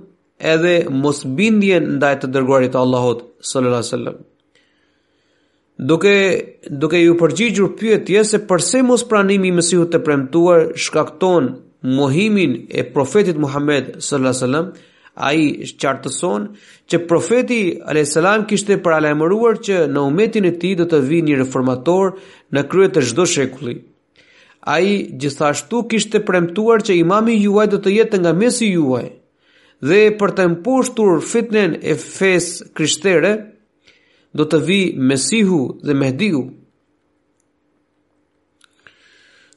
edhe 0.53 0.73
mos 1.05 1.21
bindjen 1.37 1.87
ndaj 1.99 2.13
të 2.23 2.33
dërguarit 2.35 2.75
Allahot 2.81 3.23
sallallahu 3.39 3.85
alaihi 3.85 3.93
wasallam. 3.93 4.19
Duke 5.77 6.59
duke 6.71 6.99
ju 7.03 7.15
përgjigjur 7.19 7.73
pyetjes 7.79 8.29
se 8.31 8.39
përse 8.47 8.79
mos 8.87 9.01
pranimi 9.09 9.47
i 9.51 9.51
Mesihut 9.51 9.89
të 9.91 9.99
premtuar 10.05 10.69
shkakton 10.79 11.49
mohimin 11.97 12.53
e 12.71 12.83
profetit 12.93 13.35
Muhammed 13.37 13.89
sallallahu 13.99 14.29
a 14.29 14.31
wasallam, 14.31 14.69
ai 15.15 15.65
që 16.91 16.97
profeti 17.07 17.59
alayhis 17.91 18.13
salam 18.15 18.45
kishte 18.47 18.77
paralajmëruar 18.85 19.59
që 19.67 19.81
në 19.91 19.99
umetin 20.13 20.45
e 20.47 20.51
tij 20.61 20.75
do 20.79 20.85
të 20.87 20.99
vi 21.09 21.19
një 21.27 21.35
reformator 21.41 22.15
në 22.55 22.63
krye 22.71 22.89
të 22.95 23.01
çdo 23.11 23.25
shekulli. 23.35 23.75
Ai 24.63 24.89
gjithashtu 25.21 25.83
kishte 25.91 26.19
premtuar 26.27 26.81
që 26.87 26.95
Imami 27.03 27.35
juaj 27.43 27.67
do 27.73 27.77
të 27.83 27.91
jetë 27.99 28.21
nga 28.23 28.31
mesi 28.33 28.71
juaj. 28.77 29.05
Dhe 29.89 30.01
për 30.19 30.31
të 30.37 30.47
mpushtur 30.55 31.19
fitnen 31.33 31.75
e 31.83 31.95
fesë 32.03 32.71
krishtere, 32.75 33.33
do 34.37 34.43
të 34.51 34.57
vi 34.67 34.77
Mesihu 35.11 35.59
dhe 35.87 35.93
Mehdiu. 35.95 36.41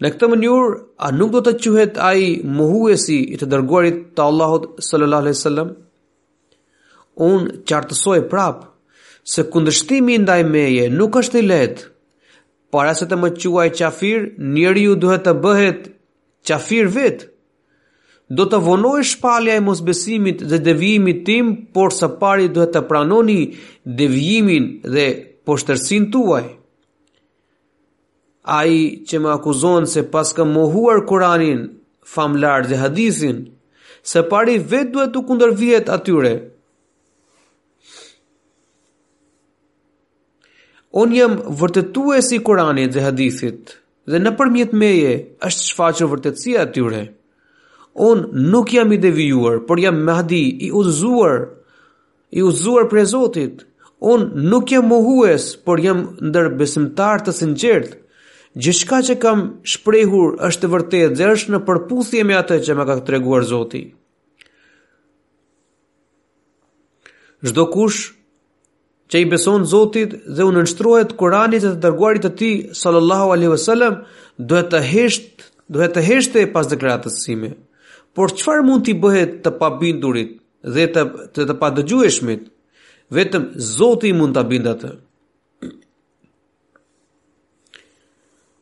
Në 0.01 0.13
këtë 0.13 0.31
mënyrë 0.31 0.72
a 1.08 1.12
nuk 1.13 1.36
do 1.36 1.41
të 1.50 1.55
quhet 1.63 2.00
ai 2.08 2.31
mohuesi 2.62 3.20
i 3.36 3.38
të 3.38 3.51
dërguarit 3.51 4.00
të 4.15 4.24
Allahut 4.31 4.67
sallallahu 4.88 5.25
alaihi 5.27 5.38
wasallam? 5.39 5.74
Un 7.27 7.50
çartësoj 7.70 8.24
prap 8.31 8.63
se 9.34 9.43
kundërshtimi 9.53 10.15
ndaj 10.24 10.39
meje 10.48 10.88
nuk 10.96 11.20
është 11.20 11.43
i 11.43 11.48
lehtë 11.51 11.91
para 12.75 12.94
se 12.98 13.06
të 13.12 13.18
më 13.20 13.30
quaj 13.42 13.68
qafir, 13.80 14.22
njeri 14.56 14.86
ju 14.88 14.96
duhet 15.04 15.25
të 15.28 15.34
bëhet 15.44 15.90
qafir 16.48 16.90
vetë. 16.96 17.28
Do 18.40 18.46
të 18.48 18.60
vonoj 18.63 19.01
shpalja 19.12 19.58
e 19.60 19.63
mosbesimit 19.66 20.40
dhe 20.54 20.60
devijimit 20.68 21.25
tim, 21.28 21.50
por 21.75 21.92
së 21.98 22.08
pari 22.22 22.48
duhet 22.56 22.72
të 22.78 22.86
pranoni 22.88 23.40
devijimin 24.01 24.70
dhe 24.94 25.06
poshtërsin 25.48 26.08
tuaj. 26.16 26.46
A 28.58 28.62
i 28.75 28.80
që 29.08 29.20
më 29.25 29.34
akuzon 29.36 29.86
se 29.90 30.06
pas 30.13 30.32
ka 30.38 30.46
mohuar 30.54 31.04
Kuranin, 31.10 31.60
famlar 32.13 32.63
dhe 32.70 32.80
hadithin, 32.84 33.44
së 34.10 34.24
pari 34.32 34.56
vetë 34.72 34.94
duhet 34.96 35.13
të 35.16 35.25
kundërvijet 35.28 35.92
atyre, 35.98 36.34
On 40.92 41.14
jam 41.16 41.38
vërtetues 41.60 42.34
i 42.36 42.40
Kuranit 42.44 42.92
dhe 42.92 43.04
Hadithit, 43.06 43.78
dhe 44.12 44.20
nëpërmjet 44.20 44.74
meje 44.76 45.14
është 45.48 45.68
shfaqur 45.70 46.10
vërtetësia 46.12 46.66
e 46.66 46.72
tyre. 46.78 47.00
Un 48.08 48.26
nuk 48.52 48.74
jam 48.76 48.92
i 48.92 48.98
devijuar, 49.00 49.62
por 49.68 49.80
jam 49.80 50.02
Mahdi 50.08 50.42
i 50.68 50.72
uzuar, 50.82 51.38
i 52.32 52.44
uzuar 52.44 52.90
për 52.92 53.08
Zotit. 53.14 53.64
Un 54.12 54.28
nuk 54.52 54.72
jam 54.74 54.88
mohues, 54.92 55.46
por 55.66 55.80
jam 55.84 56.06
ndër 56.22 56.50
besimtar 56.60 57.24
të 57.24 57.38
sinqert. 57.40 57.96
Gjithçka 58.62 59.00
që 59.08 59.16
kam 59.24 59.44
shprehur 59.72 60.34
është 60.48 60.68
e 60.68 60.72
vërtetë 60.74 61.14
dhe 61.20 61.28
është 61.38 61.54
në 61.56 61.60
përputhje 61.70 62.24
me 62.28 62.36
atë 62.40 62.60
që 62.68 62.76
më 62.76 62.88
ka 62.90 62.98
treguar 63.10 63.46
Zoti. 63.52 63.86
Çdo 67.48 67.64
kush 67.74 68.10
që 69.12 69.20
i 69.20 69.25
beson 69.27 69.65
Zotit 69.68 70.13
dhe 70.36 70.46
u 70.48 70.51
nënshtrohet 70.56 71.13
Kurani 71.20 71.59
të 71.59 71.74
të 71.75 71.81
dërguarit 71.83 72.24
të 72.25 72.31
Tij 72.40 72.53
sallallahu 72.79 73.33
alaihi 73.36 73.51
wasallam, 73.51 73.98
duhet 74.38 74.70
të 74.72 74.81
hesht, 74.88 75.44
duhet 75.68 75.98
të 76.33 76.46
pas 76.53 76.68
deklaratës 76.72 77.18
sime. 77.25 77.50
Por 78.16 78.31
çfarë 78.40 78.64
mund 78.70 78.83
t'i 78.86 78.94
bëhet 79.03 79.40
të 79.44 79.51
pabindurit 79.59 80.31
dhe 80.75 80.88
të 80.88 81.03
të, 81.36 81.42
të 81.42 82.40
Vetëm 83.12 83.44
Zoti 83.59 84.14
mund 84.16 84.33
ta 84.38 84.42
bind 84.48 84.68
atë. 84.72 84.90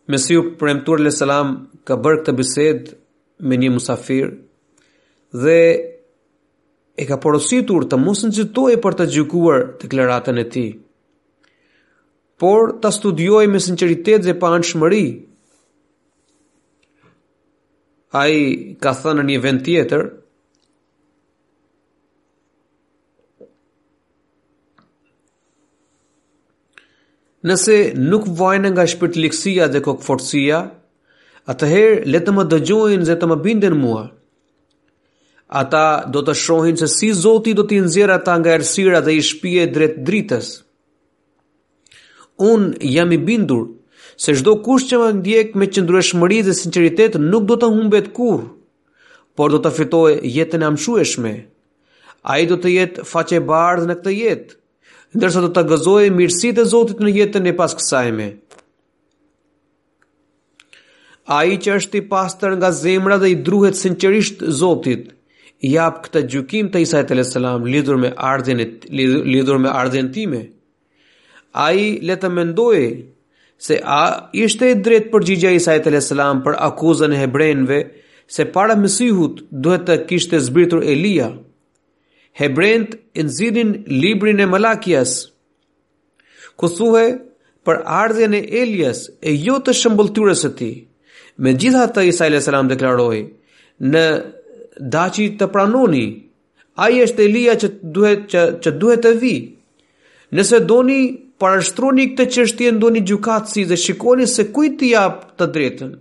Mesiu 0.10 0.56
premtuar 0.58 1.00
le 1.04 1.12
salam 1.13 1.52
ka 1.86 1.93
bërë 2.02 2.24
këtë 2.24 2.34
bisedë 2.39 2.95
me 3.45 3.56
një 3.62 3.69
musafir 3.76 4.32
dhe 5.43 5.60
e 7.00 7.08
ka 7.08 7.16
porositur 7.24 7.86
të 7.88 7.98
mos 8.04 8.26
nxitoje 8.28 8.78
për 8.84 8.96
të 9.00 9.06
gjykuar 9.14 9.62
deklaratën 9.84 10.40
e 10.44 10.44
tij. 10.56 10.70
Por 12.40 12.74
ta 12.84 12.92
studioj 12.96 13.46
me 13.52 13.60
sinqeritet 13.64 14.26
dhe 14.26 14.34
pa 14.42 14.50
anshmëri. 14.58 15.06
Ai 18.22 18.36
ka 18.84 18.92
thënë 19.00 19.22
në 19.24 19.28
një 19.30 19.42
vend 19.48 19.64
tjetër 19.68 20.08
Nëse 27.50 27.76
nuk 27.96 28.26
vajnë 28.36 28.70
nga 28.74 28.84
shpirtliksia 28.92 29.70
dhe 29.72 29.80
kokëforsia, 29.86 30.58
atëherë 31.52 32.20
të 32.26 32.34
më 32.36 32.44
dëgjojnë 32.52 33.08
dhe 33.08 33.16
të 33.22 33.30
më 33.32 33.38
binden 33.46 33.78
mua 33.80 34.02
ata 35.50 36.04
do 36.14 36.22
të 36.22 36.34
shohin 36.38 36.78
se 36.78 36.88
si 36.94 37.08
Zoti 37.18 37.56
do 37.58 37.64
t'i 37.66 37.80
nxjerrë 37.82 38.16
ata 38.20 38.36
nga 38.38 38.52
errësira 38.58 39.00
dhe 39.06 39.16
i 39.18 39.24
shpije 39.26 39.64
drejt 39.74 39.96
dritës. 40.06 40.50
Un 42.38 42.74
jam 42.96 43.12
i 43.12 43.18
bindur 43.18 43.64
se 44.20 44.36
çdo 44.38 44.54
kush 44.66 44.86
që 44.92 45.00
më 45.02 45.10
ndjek 45.20 45.56
me 45.58 45.66
qëndrueshmëri 45.74 46.40
dhe 46.46 46.54
sinqeritet 46.60 47.18
nuk 47.32 47.48
do 47.50 47.58
të 47.60 47.72
humbet 47.74 48.12
kurrë, 48.16 48.46
por 49.36 49.50
do 49.52 49.58
të 49.64 49.72
fitojë 49.80 50.20
jetën 50.38 50.62
e 50.64 50.70
amshueshme. 50.70 51.34
Ai 52.34 52.46
do 52.46 52.58
të 52.62 52.68
jetë 52.78 53.08
faqe 53.10 53.42
bardhë 53.50 53.90
në 53.90 53.96
këtë 54.04 54.14
jetë, 54.20 54.54
ndërsa 55.18 55.42
do 55.48 55.54
të 55.56 55.66
gëzojë 55.72 56.14
mirësitë 56.16 56.62
e 56.64 56.70
Zotit 56.78 57.02
në 57.04 57.16
jetën 57.18 57.50
e 57.52 57.56
pas 57.60 57.74
kësajme. 57.80 58.30
Ai 61.40 61.58
që 61.62 61.78
është 61.80 61.98
i 61.98 62.06
pastër 62.14 62.56
nga 62.58 62.70
zemra 62.84 63.18
dhe 63.22 63.32
i 63.34 63.40
druhet 63.48 63.78
sinqerisht 63.78 64.46
Zotit, 64.62 65.16
jap 65.63 65.98
këtë 66.06 66.22
gjykim 66.32 66.69
te 66.72 66.82
Isa 66.84 67.02
te 67.04 67.24
selam 67.24 67.65
lidhur 67.65 67.98
me 67.98 68.12
ardhin 68.15 68.60
lidhur 68.89 69.58
me 69.60 69.69
ardhin 69.69 70.12
time. 70.12 70.41
Ai 71.54 72.00
le 72.02 72.15
të 72.15 72.30
mendojë 72.30 72.89
se 73.60 73.80
a 73.84 74.04
ishte 74.34 74.69
e 74.72 74.76
drejt 74.76 75.12
përgjigja 75.12 75.52
Isa 75.56 75.78
te 75.84 76.02
selam 76.02 76.43
për 76.43 76.56
akuzën 76.69 77.13
e 77.13 77.17
hebrejve 77.24 77.82
se 78.30 78.45
para 78.45 78.76
Mesihut 78.78 79.41
duhet 79.52 79.86
të 79.88 80.04
kishte 80.08 80.39
zbritur 80.39 80.84
Elia. 80.84 81.32
Hebrejt 82.39 82.93
e 83.15 83.24
nxirin 83.24 83.72
librin 83.88 84.39
e 84.39 84.45
Malakias. 84.45 85.26
Ku 86.56 86.67
thuhet 86.69 87.26
për 87.65 87.82
ardhjen 87.86 88.34
e 88.34 88.43
Elias 88.62 89.10
e 89.19 89.34
jo 89.36 89.58
të 89.60 89.74
shëmbulltyrës 89.76 90.41
së 90.45 90.54
tij. 90.58 90.76
Megjithatë 91.39 92.06
Isa 92.10 92.28
alayhis 92.28 92.48
salam 92.48 92.67
deklaroi 92.72 93.22
në 93.80 94.06
daçi 94.80 95.28
të 95.39 95.48
pranoni. 95.52 96.06
Ai 96.80 97.02
është 97.04 97.24
Elia 97.28 97.56
që 97.60 97.68
duhet 97.96 98.26
që, 98.32 98.44
që 98.63 98.72
duhet 98.80 99.04
të 99.04 99.13
vi. 99.22 99.36
Nëse 100.36 100.60
doni 100.70 101.02
para 101.39 101.62
shtroni 101.63 102.06
këtë 102.13 102.28
çështje 102.36 102.72
ndoni 102.78 103.00
gjykatësi 103.10 103.63
dhe 103.70 103.76
shikoni 103.84 104.28
se 104.28 104.44
kujt 104.54 104.78
t'i 104.80 104.89
jap 104.94 105.24
të 105.39 105.48
drejtën. 105.56 105.92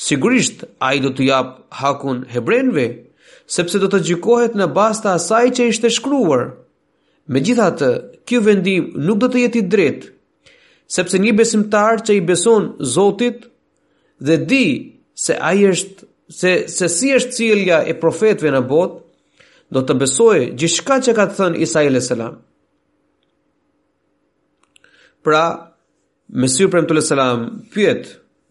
Sigurisht 0.00 0.64
ai 0.86 0.98
do 1.04 1.10
t'i 1.14 1.26
jap 1.28 1.56
hakun 1.80 2.24
hebrejve, 2.32 2.86
sepse 3.50 3.80
do 3.82 3.88
të 3.92 4.02
gjykohet 4.08 4.54
në 4.56 4.68
bazë 4.76 5.02
të 5.04 5.12
asaj 5.16 5.46
që 5.58 5.66
ishte 5.72 5.90
shkruar. 5.90 6.46
Megjithatë, 7.30 7.90
ky 8.26 8.38
vendim 8.44 8.92
nuk 9.08 9.20
do 9.22 9.28
të 9.32 9.42
jetë 9.44 9.58
i 9.58 9.66
drejtë, 9.72 10.12
sepse 10.96 11.18
një 11.22 11.34
besimtar 11.38 12.02
që 12.06 12.16
i 12.18 12.24
beson 12.30 12.72
Zotit 12.94 13.44
dhe 14.26 14.36
di 14.50 14.64
se 15.24 15.36
ai 15.50 15.62
është 15.72 16.08
se, 16.30 16.64
se 16.68 16.88
si 16.88 17.10
është 17.16 17.34
cilja 17.34 17.80
e 17.90 17.96
profetve 18.00 18.50
në 18.54 18.62
botë, 18.72 19.02
do 19.70 19.82
të 19.86 19.96
besoj 20.00 20.36
gjithçka 20.58 20.96
që 21.06 21.12
ka 21.14 21.26
të 21.30 21.36
thënë 21.40 21.60
Isa 21.64 21.82
i 21.86 21.90
Leselam. 21.94 22.38
Pra, 25.26 25.42
Mesiu 26.42 26.70
Prem 26.70 26.88
të 26.90 26.96
Leselam 26.98 27.44
pyet 27.74 28.08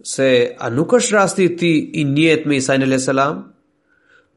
se 0.08 0.30
a 0.64 0.70
nuk 0.72 0.94
është 1.00 1.16
rasti 1.18 1.48
ti 1.60 1.74
i 2.02 2.06
njetë 2.08 2.48
me 2.48 2.60
Isa 2.62 2.76
i 2.80 2.86
Leselam? 2.88 3.44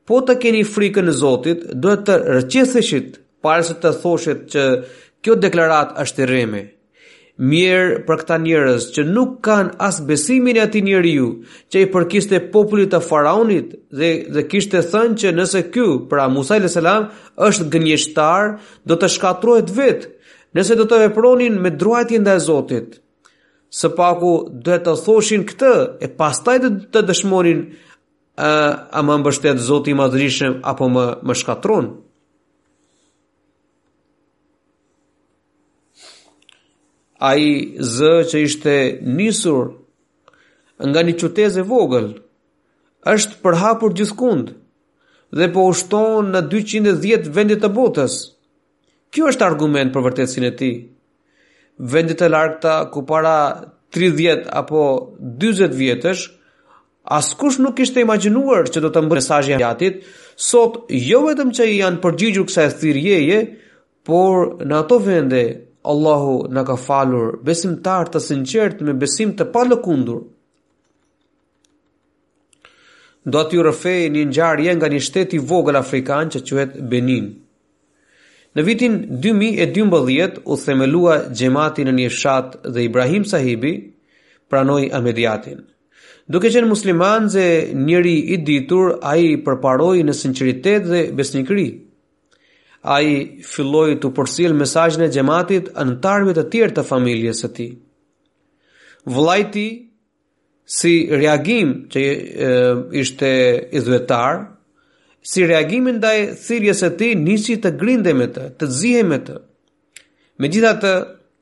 Po 0.06 0.18
të 0.26 0.38
keni 0.42 0.64
frikën 0.66 1.06
në 1.06 1.14
Zotit, 1.14 1.66
do 1.74 1.94
të 2.02 2.18
para 2.22 3.00
parës 3.42 3.72
të 3.82 3.90
thoshit 4.02 4.42
që 4.54 4.64
kjo 5.22 5.34
deklarat 5.44 5.94
është 6.02 6.22
i 6.22 6.26
rremë 6.30 6.60
mirë 7.40 8.02
për 8.06 8.18
këta 8.22 8.36
njerëz 8.42 8.86
që 8.94 9.04
nuk 9.08 9.38
kanë 9.44 9.76
as 9.80 10.00
besimin 10.04 10.56
e 10.58 10.64
atij 10.64 10.82
njeriu 10.84 11.28
që 11.72 11.82
i 11.84 11.90
përkiste 11.92 12.40
popullit 12.52 12.90
të 12.92 13.00
faraonit 13.06 13.70
dhe 13.96 14.10
dhe 14.34 14.42
kishte 14.48 14.82
thënë 14.84 15.16
që 15.20 15.32
nëse 15.36 15.62
ky, 15.72 15.86
pra 16.08 16.28
Musa 16.28 16.54
alayhis 16.58 16.76
salam, 16.76 17.06
është 17.36 17.68
gënjeshtar, 17.72 18.58
do 18.86 18.96
të 18.96 19.08
shkatërrohet 19.16 19.72
vetë, 19.76 20.10
nëse 20.54 20.76
do 20.76 20.84
të 20.84 21.00
vepronin 21.06 21.56
me 21.62 21.70
druajtje 21.72 22.20
ndaj 22.20 22.38
Zotit. 22.48 22.98
Së 23.72 23.88
paku 23.96 24.34
do 24.52 24.76
të 24.76 24.96
thoshin 25.06 25.46
këtë 25.48 25.72
e 26.04 26.12
pastaj 26.20 26.58
do 26.66 26.74
të 26.92 27.06
dëshmonin 27.08 27.64
ë 28.36 28.50
a 28.96 29.00
më 29.00 29.16
mbështet 29.22 29.62
Zoti 29.64 29.94
i 29.96 29.96
madhrishëm 29.96 30.58
apo 30.68 30.90
më 30.92 31.06
më 31.24 31.36
shkatron. 31.40 31.88
a 37.22 37.34
i 37.38 37.50
zë 37.94 38.14
që 38.30 38.40
ishte 38.48 38.72
nisur 39.18 39.68
nga 40.82 41.02
një 41.06 41.14
qytet 41.20 41.60
e 41.62 41.66
vogël 41.70 42.08
është 43.14 43.36
përhapur 43.44 43.94
gjithkund 43.98 44.48
dhe 45.38 45.46
po 45.54 45.68
ushton 45.72 46.32
në 46.34 46.40
210 46.54 47.28
vendit 47.36 47.62
të 47.62 47.70
botës. 47.76 48.16
Kjo 49.12 49.30
është 49.30 49.46
argument 49.48 49.94
për 49.94 50.04
vërtetësinë 50.06 50.48
e 50.50 50.56
tij. 50.58 50.74
Vendit 51.94 52.18
të 52.20 52.28
largta 52.34 52.72
ku 52.92 53.04
para 53.08 53.36
30 53.96 54.44
apo 54.62 54.82
40 55.38 55.78
vjetësh 55.78 56.24
askush 57.18 57.58
nuk 57.62 57.78
kishte 57.80 58.02
imagjinuar 58.02 58.66
që 58.70 58.82
do 58.84 58.90
të 58.94 59.00
mbërë 59.06 59.22
mesazhin 59.22 59.56
e 59.56 59.60
gjatit, 59.62 59.96
sot 60.50 60.82
jo 61.10 61.22
vetëm 61.28 61.50
që 61.56 61.64
i 61.70 61.78
janë 61.82 62.02
përgjigjur 62.04 62.50
e 62.62 62.70
thirrjeje, 62.82 63.40
por 64.06 64.36
në 64.66 64.74
ato 64.84 64.98
vende 65.02 65.42
Allahu 65.90 66.34
në 66.54 66.62
ka 66.66 66.76
falur 66.78 67.36
besimtar 67.46 68.10
të 68.14 68.20
sinqert 68.26 68.82
me 68.86 68.92
besim 69.02 69.32
të 69.38 69.46
palëkundur. 69.54 70.20
Do 73.26 73.38
atë 73.40 73.56
ju 73.56 73.64
rëfej 73.68 74.02
një 74.14 74.24
njarë 74.32 74.66
jenë 74.68 74.80
nga 74.80 74.90
një 74.94 75.00
shteti 75.08 75.40
vogël 75.50 75.78
afrikan 75.78 76.30
që 76.32 76.40
quhet 76.48 76.76
Benin. 76.90 77.26
Në 78.54 78.64
vitin 78.66 78.96
2012 79.24 80.40
u 80.52 80.56
themelua 80.64 81.16
Gjematin 81.38 81.88
në 81.88 81.94
një 81.98 82.08
fshat 82.14 82.56
dhe 82.74 82.82
Ibrahim 82.88 83.24
sahibi 83.30 83.72
pranoj 84.50 84.82
Amediatin. 84.98 85.62
Duke 86.30 86.50
qenë 86.54 86.68
musliman 86.70 87.26
dhe 87.34 87.46
njëri 87.86 88.16
i 88.34 88.36
ditur, 88.46 88.94
a 89.02 89.16
i 89.16 89.34
përparoj 89.46 89.96
në 90.06 90.14
sinceritet 90.14 90.86
dhe 90.90 91.00
besnikri 91.18 91.66
a 92.82 92.98
i 93.00 93.42
filloi 93.46 93.94
të 94.02 94.08
përsil 94.16 94.54
mesajnë 94.58 95.06
e 95.06 95.12
gjematit 95.16 95.68
anëtarve 95.82 96.32
të 96.36 96.44
tjerë 96.52 96.76
të 96.76 96.84
familjes 96.88 97.44
së 97.44 97.50
ti. 97.58 97.66
Vlajti, 99.06 99.66
si 100.76 100.94
reagim 101.10 101.72
që 101.92 102.02
e, 102.02 102.52
ishte 103.02 103.30
izvetar, 103.78 104.40
si 105.22 105.46
reagimin 105.46 105.98
ndaj 106.00 106.18
thirjes 106.46 106.82
së 106.82 106.90
ti 106.98 107.10
nisi 107.18 107.56
të 107.62 107.74
grindem 107.78 108.22
të, 108.34 108.48
të 108.58 108.68
zihem 108.80 109.10
me 109.14 109.18
të. 109.28 109.36
Me 110.38 110.48
gjitha 110.50 110.72
të, 110.82 110.92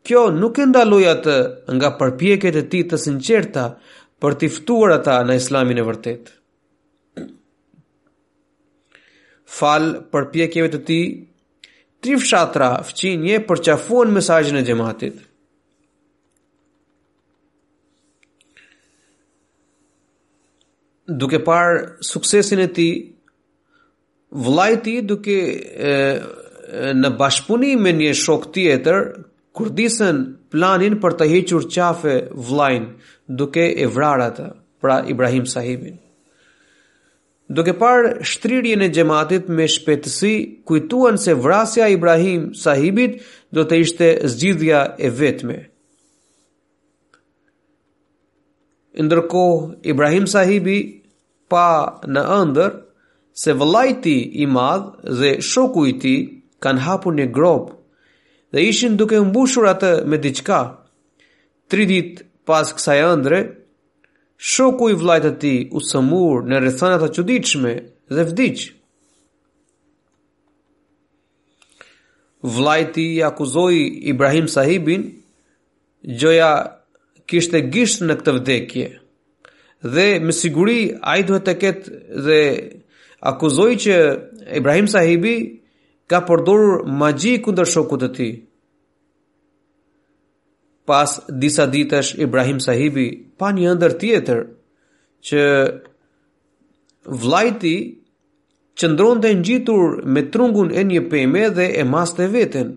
kjo 0.04 0.26
nuk 0.36 0.58
e 0.60 0.66
ndaluja 0.68 1.14
atë 1.16 1.38
nga 1.76 1.94
përpjeket 2.00 2.56
e 2.62 2.66
ti 2.72 2.82
të 2.88 2.98
sinqerta 3.00 3.66
për 4.20 4.36
tiftuar 4.42 4.98
ata 4.98 5.20
në 5.28 5.38
islamin 5.40 5.80
e 5.80 5.86
vërtetë. 5.88 6.36
fal 9.60 9.88
për 10.14 10.26
pjekjeve 10.34 10.70
të 10.74 10.80
ti, 10.88 10.98
tri 12.02 12.16
fshatra 12.22 12.70
fqinje 12.90 13.40
për 13.50 13.64
qafuan 13.68 14.12
mesajjën 14.16 14.58
e 14.60 14.64
gjematit. 14.70 15.18
Duke 21.20 21.40
parë 21.46 21.78
suksesin 22.06 22.60
e 22.64 22.68
ti, 22.76 22.88
vlajti 24.46 24.96
duke 25.10 25.36
e, 25.92 25.94
në 27.00 27.10
bashpunim 27.22 27.82
me 27.82 27.92
një 27.98 28.12
shok 28.22 28.48
tjetër, 28.54 29.00
kur 29.56 29.72
disën 29.80 30.22
planin 30.54 31.00
për 31.02 31.16
të 31.18 31.26
hequr 31.32 31.66
qafe 31.74 32.14
vlajnë 32.50 33.36
duke 33.42 33.68
e 33.84 33.90
vrarat 33.98 34.40
Pra 34.80 34.94
Ibrahim 35.12 35.44
Sahibin 35.44 35.98
duke 37.56 37.72
parë 37.80 38.10
shtrirjen 38.30 38.84
e 38.86 38.88
xhamatit 38.94 39.48
me 39.58 39.64
shpejtësi, 39.74 40.34
kujtuan 40.68 41.16
se 41.18 41.32
vrasja 41.34 41.88
e 41.90 41.94
Ibrahim 41.96 42.44
sahibit 42.64 43.16
do 43.50 43.64
të 43.66 43.78
ishte 43.84 44.10
zgjidhja 44.34 44.80
e 44.98 45.10
vetme. 45.22 45.56
Ndërkohë 49.00 49.80
Ibrahim 49.92 50.26
sahibi 50.30 50.78
pa 51.50 51.66
në 52.14 52.22
ëndër 52.38 52.78
se 53.42 53.52
vëllai 53.56 54.14
i 54.14 54.46
madh 54.54 54.86
dhe 55.20 55.30
shoku 55.50 55.84
i 55.90 55.94
tij 56.02 56.18
kanë 56.62 56.84
hapur 56.86 57.14
një 57.18 57.28
grop 57.34 57.70
dhe 58.54 58.64
ishin 58.70 58.98
duke 58.98 59.18
mbushur 59.26 59.66
atë 59.72 59.90
me 60.10 60.18
diçka. 60.22 60.60
Tri 61.70 61.84
ditë 61.86 62.26
pas 62.48 62.70
kësaj 62.76 62.98
ëndre, 63.10 63.38
Shoku 64.40 64.88
i 64.88 64.94
vllajt 64.96 65.24
të 65.26 65.30
tij 65.42 65.56
u 65.76 65.82
sëmur 65.84 66.46
në 66.48 66.60
rrethana 66.62 66.96
të 67.02 67.10
çuditshme 67.18 67.72
dhe 68.16 68.22
vdiq. 68.30 68.62
Vllajti 72.54 73.04
i 73.18 73.20
akuzoi 73.28 73.82
Ibrahim 74.14 74.46
Sahibin, 74.48 75.04
joja 76.22 76.50
kishte 77.28 77.60
gisht 77.74 78.00
në 78.08 78.16
këtë 78.22 78.34
vdekje. 78.38 78.86
Dhe 79.94 80.06
me 80.24 80.32
siguri 80.32 80.78
ai 81.12 81.20
duhet 81.28 81.44
të 81.50 81.56
ketë 81.60 82.02
dhe 82.26 82.40
akuzoi 83.34 83.76
që 83.84 83.96
Ibrahim 84.62 84.88
Sahibi 84.88 85.34
ka 86.10 86.24
përdorur 86.28 86.86
magji 87.00 87.36
kundër 87.44 87.68
shokut 87.76 88.06
të 88.08 88.16
tij. 88.16 88.32
Pas 90.90 91.20
disa 91.30 91.68
ditësh 91.70 92.08
Ibrahim 92.24 92.58
Sahibi 92.62 93.04
pa 93.38 93.52
një 93.54 93.68
ëndër 93.76 93.92
tjetër 94.00 94.38
që 95.28 95.42
vllajti 97.22 97.74
qëndronte 98.80 99.30
ngjitur 99.38 100.00
me 100.16 100.24
trungun 100.34 100.74
e 100.74 100.82
një 100.90 101.04
peme 101.12 101.44
dhe 101.58 101.68
e 101.82 101.86
maste 101.92 102.26
veten. 102.34 102.72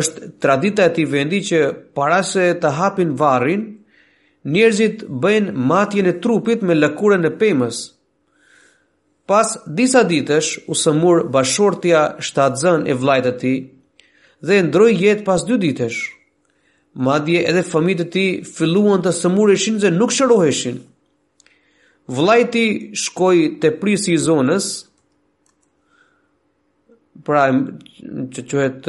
Është 0.00 0.30
tradita 0.44 0.86
e 0.88 0.94
tij 0.96 1.10
vendi 1.12 1.42
që 1.52 1.60
para 1.96 2.22
se 2.30 2.46
të 2.62 2.72
hapin 2.80 3.12
varrin, 3.20 3.68
njerëzit 4.56 5.04
bëjnë 5.24 5.52
matjen 5.68 6.08
e 6.08 6.16
trupit 6.24 6.64
me 6.64 6.78
lëkurën 6.80 7.28
e 7.28 7.34
pemës. 7.42 7.78
Pas 9.28 9.58
disa 9.76 10.06
ditësh 10.08 10.54
u 10.72 10.80
sëmur 10.86 11.26
bashortja 11.36 12.06
shtatzën 12.28 12.88
e 12.88 12.94
vllajtit 12.96 13.34
të 13.34 13.40
tij 13.42 13.66
dhe 14.48 14.62
ndroi 14.70 14.94
jetë 15.04 15.26
pas 15.32 15.44
dy 15.48 15.66
ditësh 15.72 16.00
madje 17.02 17.42
edhe 17.46 17.62
fëmijët 17.68 18.00
e 18.02 18.06
tij 18.14 18.30
filluan 18.56 19.00
të 19.04 19.12
sëmureshin 19.20 19.78
dhe 19.82 19.92
nuk 19.94 20.12
shëroheshin. 20.16 20.80
Vllai 22.18 22.38
i 22.42 22.48
tij 22.54 22.68
shkoi 23.04 23.42
te 23.62 23.70
prisi 23.80 24.14
i 24.16 24.22
zonës. 24.24 24.66
Pra, 27.26 27.44
që 28.34 28.42
quhet 28.50 28.88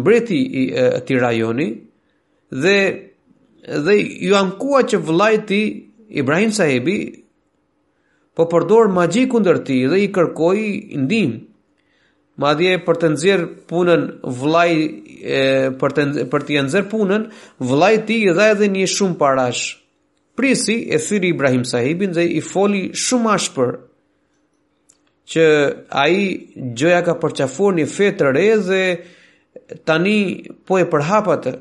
mbreti 0.00 0.36
i 0.60 0.60
atij 0.82 1.16
rajoni 1.22 1.68
dhe 2.64 2.76
dhe 3.84 3.94
ju 4.26 4.34
ankua 4.40 4.80
që 4.88 5.00
vllai 5.06 5.32
i 5.36 5.40
tij 5.50 5.66
Ibrahim 6.22 6.52
Sahibi 6.54 6.96
po 8.34 8.46
përdor 8.50 8.88
magji 8.96 9.24
ndër 9.30 9.58
ti 9.66 9.78
dhe 9.90 9.98
i 10.06 10.08
kërkoi 10.16 10.64
ndihmë 11.04 11.38
madje 12.40 12.76
për 12.86 12.98
të 13.02 13.10
nxjerr 13.14 13.42
punën 13.68 14.06
vllai 14.24 14.72
për 15.80 15.94
të 15.96 16.04
për 16.32 16.44
të 16.48 16.62
nxjerr 16.66 16.86
punën 16.94 17.26
vllai 17.68 17.92
i 17.98 18.02
tij 18.08 18.30
dha 18.36 18.46
edhe 18.54 18.68
një 18.76 18.86
shumë 18.94 19.18
parash 19.20 19.64
prisi 20.38 20.76
e 20.88 20.98
thyri 21.04 21.32
Ibrahim 21.34 21.66
sahibin 21.68 22.14
dhe 22.16 22.24
i 22.24 22.40
foli 22.52 22.84
shumë 23.06 23.32
ashpër 23.34 23.74
që 25.30 25.44
ai 26.04 26.16
gjoja 26.78 27.02
ka 27.06 27.14
përçafuar 27.22 27.76
një 27.76 27.88
fe 27.96 28.08
të 28.20 28.32
re 28.36 28.46
dhe 28.70 28.82
tani 29.88 30.18
po 30.66 30.80
e 30.82 30.88
përhap 30.94 31.28
atë 31.36 31.52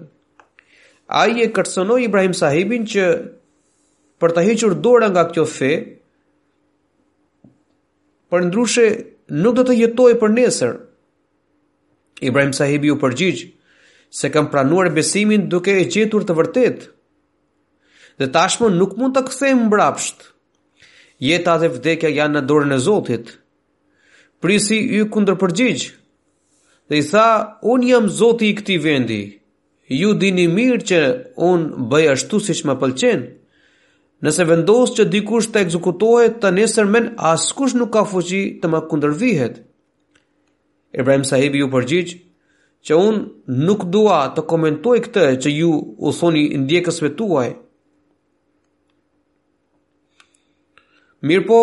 ai 1.20 1.44
e 1.46 1.50
kërcënoi 1.60 2.08
Ibrahim 2.08 2.34
sahibin 2.38 2.88
që 2.94 3.10
për 4.22 4.34
të 4.36 4.48
hequr 4.48 4.80
dorën 4.86 5.12
nga 5.16 5.28
kjo 5.34 5.44
fe 5.48 5.74
për 8.30 8.46
ndryshe 8.48 8.88
nuk 9.30 9.56
do 9.56 9.64
të 9.66 9.76
jetoj 9.78 10.16
për 10.22 10.32
nesër. 10.36 10.74
Ibrahim 12.22 12.54
sahibi 12.54 12.90
u 12.92 12.96
përgjigjë, 13.00 13.50
se 14.12 14.30
kam 14.34 14.50
pranuar 14.52 14.90
besimin 14.96 15.48
duke 15.50 15.76
e 15.82 15.86
gjetur 15.92 16.26
të 16.28 16.36
vërtet, 16.38 16.88
dhe 18.20 18.28
tashmë 18.36 18.74
nuk 18.76 18.98
mund 19.00 19.16
të 19.16 19.24
këthejmë 19.30 19.68
mbrapsht. 19.70 20.24
Jeta 21.20 21.56
dhe 21.60 21.68
vdekja 21.72 22.10
janë 22.16 22.38
në 22.38 22.42
dorën 22.48 22.74
e 22.76 22.78
Zotit. 22.80 23.32
Prisi 24.42 24.78
ju 24.98 25.08
kundër 25.12 25.36
përgjigjë, 25.42 25.90
dhe 26.92 27.00
i 27.00 27.04
tha, 27.10 27.30
unë 27.64 27.90
jam 27.92 28.08
Zoti 28.20 28.48
i 28.50 28.56
këti 28.56 28.78
vendi, 28.84 29.22
ju 30.00 30.14
dini 30.16 30.46
mirë 30.48 30.84
që 30.90 31.00
unë 31.50 31.88
bëj 31.92 32.08
ashtu 32.14 32.40
si 32.46 32.54
më 32.68 32.76
pëlqenë, 32.82 33.26
Nëse 34.24 34.44
vendos 34.44 34.92
që 34.98 35.04
dikush 35.16 35.46
të 35.52 35.62
ekzekutohet 35.66 36.40
të 36.44 36.50
nesër 36.58 36.88
men, 36.94 37.06
askush 37.32 37.76
nuk 37.80 37.92
ka 37.94 38.02
fuqi 38.14 38.42
të 38.64 38.72
më 38.74 38.82
kundërvihet. 38.92 39.62
Ibrahim 41.00 41.24
sahibi 41.30 41.62
ju 41.62 41.70
përgjigjë, 41.76 42.18
që 42.88 42.98
unë 43.08 43.58
nuk 43.70 43.86
dua 43.94 44.18
të 44.36 44.44
komentoj 44.52 44.98
këtë 45.06 45.24
që 45.44 45.54
ju 45.56 45.72
u 45.98 46.12
thoni 46.20 46.44
ndjekësve 46.66 47.10
tuaj. 47.20 47.48
Mirë 51.30 51.46
po, 51.48 51.62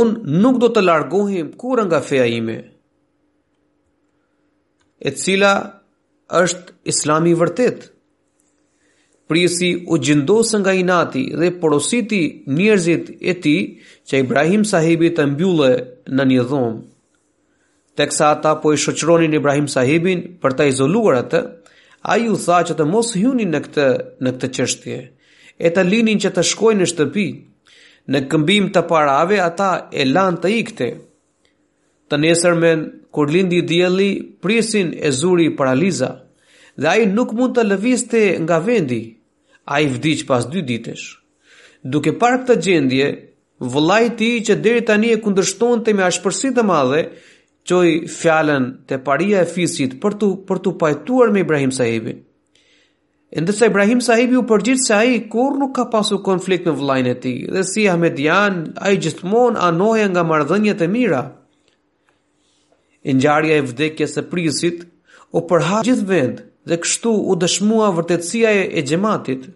unë 0.00 0.38
nuk 0.42 0.58
do 0.62 0.70
të 0.74 0.84
largohim 0.86 1.54
kur 1.60 1.82
nga 1.86 2.02
feja 2.10 2.26
ime, 2.38 2.58
e 5.06 5.10
cila 5.22 5.54
është 6.42 6.78
islami 6.94 7.34
vërtetë 7.38 7.90
prisi 9.30 9.84
u 9.88 9.94
gjindosë 10.06 10.58
nga 10.60 10.72
inati 10.74 11.22
dhe 11.40 11.50
porositi 11.62 12.20
njerëzit 12.56 13.10
e 13.32 13.34
ti 13.42 13.56
që 14.10 14.18
Ibrahim 14.24 14.64
sahibi 14.66 15.12
të 15.14 15.26
mbjullë 15.30 15.68
në 16.16 16.24
një 16.30 16.46
dhomë. 16.50 16.80
Teksa 17.98 18.30
ata 18.34 18.56
po 18.62 18.72
i 18.74 18.80
shoqëronin 18.84 19.36
Ibrahim 19.38 19.68
sahibin 19.70 20.24
për 20.42 20.56
të 20.58 20.66
izoluar 20.72 21.20
atë, 21.22 21.42
a 22.10 22.16
ju 22.24 22.34
tha 22.46 22.58
që 22.66 22.74
të 22.78 22.86
mos 22.90 23.12
hynin 23.20 23.52
në 23.54 23.60
këtë, 23.68 23.86
në 24.24 24.30
këtë 24.34 24.50
qështje, 24.56 24.98
e 25.66 25.72
të 25.76 25.86
linin 25.92 26.18
që 26.24 26.32
të 26.34 26.44
shkojnë 26.50 26.82
në 26.82 26.90
shtëpi. 26.94 27.28
Në 28.10 28.24
këmbim 28.32 28.70
të 28.74 28.80
parave, 28.90 29.36
ata 29.46 29.70
e 30.00 30.06
lanë 30.10 30.40
të 30.42 30.50
ikte. 30.58 30.88
Të 32.10 32.16
nesër 32.24 32.58
kur 33.14 33.30
lindi 33.30 33.60
djeli, 33.68 34.10
prisin 34.42 34.90
e 35.06 35.10
zuri 35.20 35.50
paraliza 35.58 36.10
dhe 36.80 36.88
ai 36.96 37.06
nuk 37.14 37.30
mund 37.38 37.54
të 37.54 37.66
lëvizte 37.70 38.22
nga 38.42 38.58
vendi 38.66 39.02
a 39.70 39.78
i 39.80 39.86
vdicë 39.90 40.26
pas 40.26 40.46
dy 40.50 40.62
ditesh, 40.66 41.02
duke 41.94 42.10
par 42.18 42.40
këtë 42.42 42.54
gjendje, 42.66 43.10
vëllaj 43.70 44.04
ti 44.18 44.30
që 44.48 44.56
deri 44.64 44.82
tani 44.88 45.12
e 45.14 45.20
kundërshton 45.22 45.84
të 45.86 45.94
me 45.94 46.06
ashpërsi 46.08 46.50
të 46.56 46.64
madhe, 46.66 47.04
qoj 47.70 47.92
fjallën 48.10 48.66
të 48.90 48.98
paria 49.06 49.44
e 49.44 49.46
fisit 49.52 49.94
për 50.02 50.16
të, 50.18 50.30
për 50.48 50.60
të 50.64 50.72
pajtuar 50.80 51.30
me 51.34 51.44
Ibrahim 51.46 51.70
sahibi. 51.76 52.16
Ndësa 53.30 53.68
Ibrahim 53.70 54.00
sahibi 54.02 54.40
u 54.40 54.42
përgjitë 54.50 54.82
se 54.88 54.94
a 54.96 55.04
i 55.06 55.20
kur 55.30 55.54
nuk 55.60 55.76
ka 55.76 55.84
pasu 55.92 56.18
konflikt 56.26 56.66
në 56.66 56.72
vëllajnë 56.80 57.12
e 57.14 57.18
ti, 57.22 57.34
dhe 57.54 57.62
si 57.70 57.84
Ahmedian, 57.92 58.58
a 58.82 58.90
i 58.90 58.98
gjithmon 59.04 59.60
anohen 59.68 60.16
nga 60.16 60.24
mardhënjët 60.26 60.82
e 60.82 60.88
mira. 60.96 61.20
Njarja 63.14 63.60
e 63.62 63.66
vdekje 63.70 64.10
se 64.16 64.26
prisit, 64.34 64.82
o 65.30 65.44
përha 65.50 65.84
gjithë 65.86 66.10
vend 66.10 66.42
dhe 66.68 66.80
kështu 66.82 67.14
u 67.30 67.38
dëshmua 67.44 67.92
vërtetësia 68.00 68.50
e 68.66 68.86
gjematit, 68.90 69.46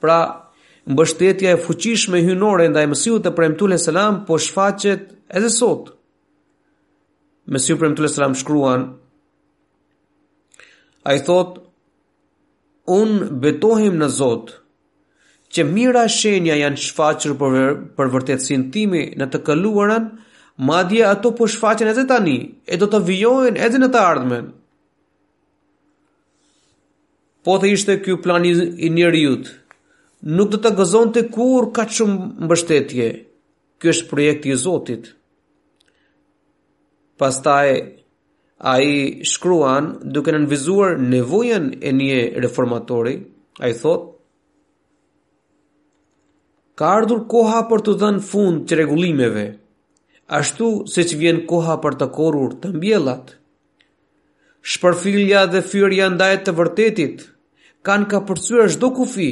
Pra, 0.00 0.48
mbështetja 0.88 1.52
e 1.56 1.60
fuqishme 1.64 2.20
hyjnore 2.24 2.68
ndaj 2.72 2.86
Mesiut 2.92 3.22
të 3.26 3.34
premtuar 3.36 3.76
selam 3.80 4.22
po 4.28 4.38
shfaqet 4.40 5.10
edhe 5.40 5.50
sot. 5.56 5.92
Mesiu 7.52 7.76
premtuar 7.80 8.08
selam 8.12 8.34
shkruan 8.38 8.88
ai 11.10 11.18
thot 11.28 11.60
un 12.96 13.14
betohem 13.44 13.96
në 14.00 14.08
Zot 14.16 14.50
që 15.52 15.64
mira 15.68 16.02
shenja 16.16 16.56
janë 16.60 16.80
shfaqur 16.88 17.36
për 17.42 17.60
për 17.98 18.10
vërtetësinë 18.16 18.68
timi 18.74 19.04
në 19.20 19.28
të 19.32 19.40
kaluarën, 19.48 20.08
madje 20.70 21.04
ato 21.08 21.32
po 21.38 21.48
shfaqen 21.48 21.90
edhe 21.92 22.06
tani 22.10 22.38
e 22.66 22.78
do 22.80 22.88
të 22.92 23.02
vijojnë 23.08 23.62
edhe 23.68 23.80
në 23.82 23.88
të 23.94 24.00
ardhmen. 24.10 24.50
Po 27.44 27.54
të 27.60 27.70
ishte 27.76 27.98
ky 28.04 28.18
plan 28.20 28.44
i 28.46 28.90
njerëzit 28.96 29.56
nuk 30.22 30.50
do 30.52 30.58
të 30.60 30.70
gëzon 30.76 31.10
të 31.14 31.22
kur 31.34 31.70
ka 31.74 31.86
shumë 31.88 32.44
mbështetje. 32.46 33.06
Kjo 33.80 33.88
është 33.90 34.08
projekt 34.10 34.44
i 34.46 34.54
Zotit. 34.60 35.06
Pastaj, 37.18 37.70
a 38.60 38.74
i 38.84 39.24
shkruan 39.24 39.94
duke 40.04 40.34
nënvizuar 40.34 40.98
nevojen 41.00 41.70
e 41.80 41.92
një 41.96 42.18
reformatori, 42.44 43.14
a 43.60 43.68
i 43.72 43.76
thot, 43.76 44.04
ka 46.76 46.90
ardhur 46.98 47.24
koha 47.28 47.62
për 47.72 47.80
të 47.86 47.94
dhenë 48.02 48.22
fund 48.30 48.66
të 48.68 48.78
regullimeve, 48.82 49.46
ashtu 50.32 50.68
se 50.88 51.04
që 51.08 51.18
vjen 51.22 51.42
koha 51.48 51.78
për 51.82 51.96
të 52.02 52.10
korur 52.16 52.54
të 52.62 52.74
mbjellat. 52.76 53.34
Shpërfilja 54.60 55.46
dhe 55.56 55.64
fyrja 55.64 56.10
ndajet 56.12 56.44
të 56.46 56.54
vërtetit, 56.60 57.24
kanë 57.84 58.10
ka 58.12 58.20
përcyra 58.28 58.68
shdo 58.68 58.92
kufi, 59.00 59.30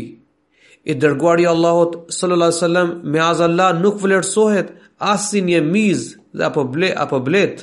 i 0.88 0.94
dërguari 1.05 1.42
i 1.44 1.48
Allahut 1.48 1.96
sallallahu 2.18 2.51
alaihi 2.51 2.61
wasallam 2.61 2.92
me 3.14 3.20
az 3.24 3.40
Allah 3.46 3.66
nuk 3.81 3.98
vlerësohet 4.03 4.70
as 5.12 5.27
si 5.31 5.42
një 5.48 5.61
miz 5.70 6.05
dhe 6.37 6.44
apo 6.48 6.62
ble 6.77 6.88
apo 7.05 7.18
blet 7.29 7.57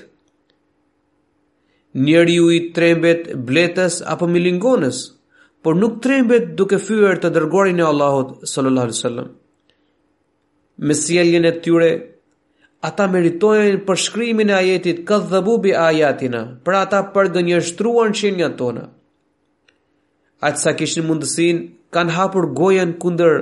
njeri 2.05 2.35
ju 2.37 2.51
i 2.57 2.59
trembet 2.75 3.25
bletës 3.47 4.01
apo 4.15 4.27
milingonës 4.35 4.99
por 5.63 5.75
nuk 5.81 5.97
trembet 6.05 6.51
duke 6.59 6.77
fyer 6.89 7.17
të 7.21 7.31
dërgorin 7.37 7.81
e 7.81 7.87
Allahut 7.91 8.35
sallallahu 8.53 8.85
alaihi 8.87 8.99
wasallam 8.99 9.31
me 10.85 11.47
e 11.51 11.53
tyre 11.65 11.91
ata 12.89 13.05
meritojnë 13.15 13.79
për 13.87 13.99
shkrymin 14.05 14.49
e 14.49 14.55
ajetit 14.61 14.97
këtë 15.09 15.27
dhëbu 15.31 15.53
bi 15.63 15.71
ajatina, 15.73 16.41
pra 16.65 16.81
ata 16.85 16.99
për 17.13 17.25
gënjështruan 17.35 18.11
që 18.19 18.27
njën 18.35 18.53
tona. 18.59 18.83
Aqësa 20.47 20.73
kishin 20.77 21.07
mundësin 21.07 21.57
kanë 21.95 22.15
hapur 22.19 22.49
gojen 22.57 22.91
kunder 23.01 23.33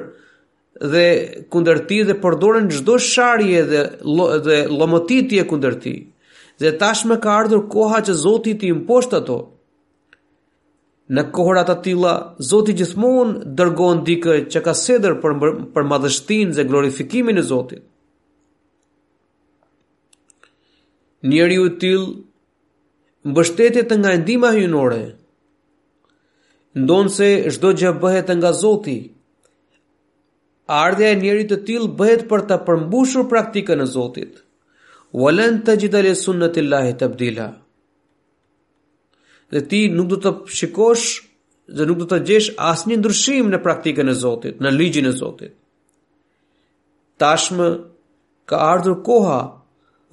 dhe 0.93 1.07
kunder 1.53 1.77
ti 1.89 2.01
dhe 2.07 2.15
përdoren 2.23 2.69
gjdo 2.73 2.97
sharje 3.09 3.61
dhe, 3.71 3.81
lo, 4.17 4.25
dhe 4.47 4.57
lomotitje 4.79 5.45
kunder 5.51 5.75
ti. 5.83 5.93
Dhe 6.61 6.69
tashme 6.81 7.15
ka 7.23 7.29
ardhur 7.41 7.63
koha 7.73 8.03
që 8.05 8.13
Zotit 8.23 8.63
i 8.63 8.69
imposhtë 8.75 9.17
ato. 9.21 9.39
Në 11.13 11.23
kohërat 11.35 11.71
atila, 11.73 12.13
Zotit 12.51 12.77
gjithmonë 12.81 13.51
dërgon 13.59 14.03
dikë 14.07 14.37
që 14.53 14.61
ka 14.65 14.73
sedër 14.83 15.17
për, 15.23 15.39
për 15.75 15.89
madhështin 15.93 16.53
dhe 16.57 16.67
glorifikimin 16.69 17.41
e 17.41 17.47
Zotit. 17.49 17.83
Njeri 21.23 21.57
u 21.65 21.69
tilë, 21.79 22.07
të 23.87 23.95
nga 23.95 24.09
endima 24.11 24.49
hynore, 24.51 25.01
ndonë 26.81 27.11
se 27.15 27.27
shdo 27.53 27.71
gjë 27.77 27.89
bëhet 28.01 28.29
nga 28.39 28.51
Zoti. 28.57 28.97
Ardhja 30.65 31.07
e 31.11 31.15
njerit 31.19 31.49
të 31.51 31.57
tilë 31.67 31.89
bëhet 31.99 32.23
për 32.29 32.43
të 32.49 32.57
përmbushur 32.65 33.27
praktikën 33.29 33.81
e 33.83 33.89
Zotit. 33.95 34.39
Walen 35.13 35.59
të 35.65 35.75
gjithale 35.83 36.13
sunë 36.17 36.47
të 36.55 36.63
lahit 36.65 36.97
të 37.01 37.09
bdila. 37.13 37.47
Dhe 39.53 39.61
ti 39.69 39.81
nuk 39.93 40.07
du 40.09 40.17
të 40.23 40.31
shikosh 40.59 41.03
dhe 41.77 41.85
nuk 41.85 41.99
du 42.01 42.07
të 42.09 42.21
gjesh 42.29 42.47
asë 42.71 42.89
një 42.89 42.97
ndryshim 43.01 43.51
në 43.53 43.59
praktikën 43.65 44.09
e 44.09 44.15
Zotit, 44.25 44.59
në 44.63 44.69
ligjin 44.77 45.05
e 45.05 45.17
Zotit. 45.17 45.53
Tashmë 47.21 47.67
ka 48.49 48.57
ardhur 48.73 48.97
koha 49.05 49.39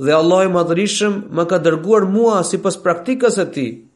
dhe 0.05 0.13
Allah 0.19 0.45
i 0.45 0.51
madhërishëm 0.55 1.15
më 1.37 1.45
ka 1.51 1.59
dërguar 1.65 2.05
mua 2.15 2.43
si 2.51 2.61
pas 2.63 2.77
praktikës 2.85 3.39
e 3.41 3.47
ti, 3.55 3.69
dhe 3.71 3.90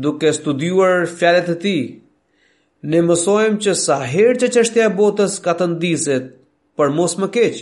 duke 0.00 0.30
studiuar 0.32 1.06
fjalet 1.18 1.48
e 1.52 1.56
tij, 1.64 1.82
ne 2.90 3.00
mësojmë 3.06 3.60
që 3.64 3.74
sa 3.84 3.96
herë 4.14 4.38
që 4.42 4.48
çështja 4.56 4.88
e 4.88 4.92
botës 4.98 5.36
ka 5.44 5.52
të 5.58 5.68
ndizet, 5.74 6.28
por 6.76 6.90
mos 6.96 7.18
më 7.20 7.28
keq, 7.36 7.60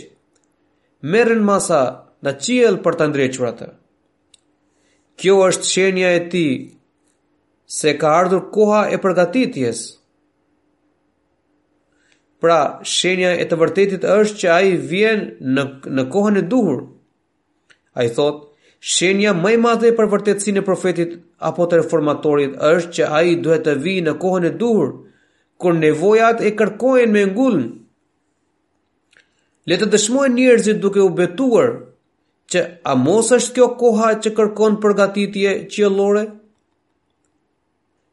merren 1.13 1.43
masa 1.47 1.81
në 2.23 2.33
qiell 2.43 2.77
për 2.85 2.97
të 2.99 3.07
ndrequr 3.11 3.47
atë. 3.51 3.69
Kjo 5.19 5.35
është 5.47 5.69
shenja 5.75 6.11
e 6.17 6.21
ti 6.31 6.45
se 7.77 7.93
ka 8.03 8.13
ardhur 8.21 8.47
koha 8.55 8.85
e 8.95 8.99
përgatitjes. 9.03 9.81
Pra, 12.41 12.59
shenja 12.93 13.35
e 13.43 13.43
të 13.49 13.57
vërtetit 13.63 14.07
është 14.15 14.39
që 14.43 14.53
ai 14.55 14.71
vjen 14.93 15.27
në 15.57 15.67
në 15.99 16.07
kohën 16.15 16.39
e 16.41 16.45
duhur. 16.53 16.79
Ai 17.93 18.07
thotë, 18.17 18.47
shenja 18.95 19.35
më 19.37 19.51
e 19.57 19.59
madhe 19.65 19.91
për 19.99 20.09
vërtetësinë 20.15 20.63
e 20.63 20.67
profetit 20.71 21.13
apo 21.49 21.65
të 21.69 21.77
reformatorit 21.81 22.57
është 22.69 22.93
që 22.97 23.07
ai 23.19 23.35
duhet 23.45 23.65
të 23.65 23.73
vijë 23.85 24.03
në 24.07 24.13
kohën 24.23 24.45
e 24.49 24.51
duhur, 24.61 24.89
kur 25.61 25.75
nevojat 25.81 26.43
e 26.45 26.51
kërkojnë 26.59 27.13
me 27.15 27.23
ngulm. 27.31 27.63
Le 29.69 29.77
të 29.77 29.87
dëshmojnë 29.93 30.35
njerëzit 30.37 30.79
duke 30.83 31.01
u 31.05 31.09
betuar 31.19 31.71
që 32.53 32.59
a 32.91 32.95
mos 33.05 33.31
është 33.37 33.53
kjo 33.57 33.67
koha 33.81 34.11
që 34.23 34.33
kërkon 34.39 34.79
përgatitje 34.83 35.53
qiellore? 35.73 36.23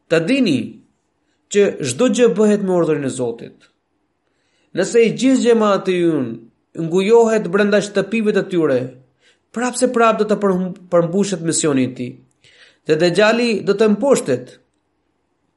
Të 0.08 0.20
dini 0.28 0.58
që 1.52 1.62
çdo 1.90 2.08
gjë 2.16 2.30
bëhet 2.38 2.64
me 2.64 2.76
urdhrin 2.80 3.08
e 3.08 3.12
Zotit. 3.18 3.68
Nëse 4.76 5.04
i 5.08 5.12
gjithë 5.20 5.42
gjemat 5.46 5.84
të 5.86 5.98
jun 6.00 6.26
ngujohet 6.84 7.48
brenda 7.52 7.80
shtëpive 7.82 8.32
të 8.36 8.42
tyre, 8.52 8.80
prapse 9.54 9.88
prap 9.96 10.20
do 10.20 10.26
të 10.28 10.36
përmbushet 10.92 11.44
misioni 11.48 11.84
i 11.88 11.92
ti. 11.94 11.94
tij 12.10 12.27
dhe 12.88 12.96
dhe 12.96 13.24
do 13.66 13.74
dhe 13.74 13.74
të 13.80 13.86
mposhtet. 13.92 14.44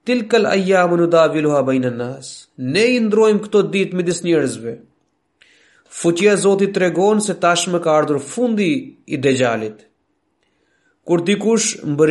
Tilkal 0.10 0.46
a 0.50 0.56
jamu 0.70 0.96
në 1.00 1.06
da 1.14 1.28
në 1.32 1.92
nasë, 1.98 2.48
ne 2.74 2.84
i 2.96 2.98
ndrojmë 3.06 3.44
këto 3.46 3.60
ditë 3.74 3.96
midis 3.96 4.20
njerëzve. 4.26 4.74
Fuqia 6.02 6.36
Zotit 6.38 6.76
të 6.78 6.90
se 7.22 7.34
tashme 7.40 7.80
ka 7.80 7.92
ardhur 7.98 8.20
fundi 8.20 8.96
i 9.08 9.18
dhe 9.18 9.72
Kur 11.06 11.22
dikush 11.26 11.80
më 11.84 12.06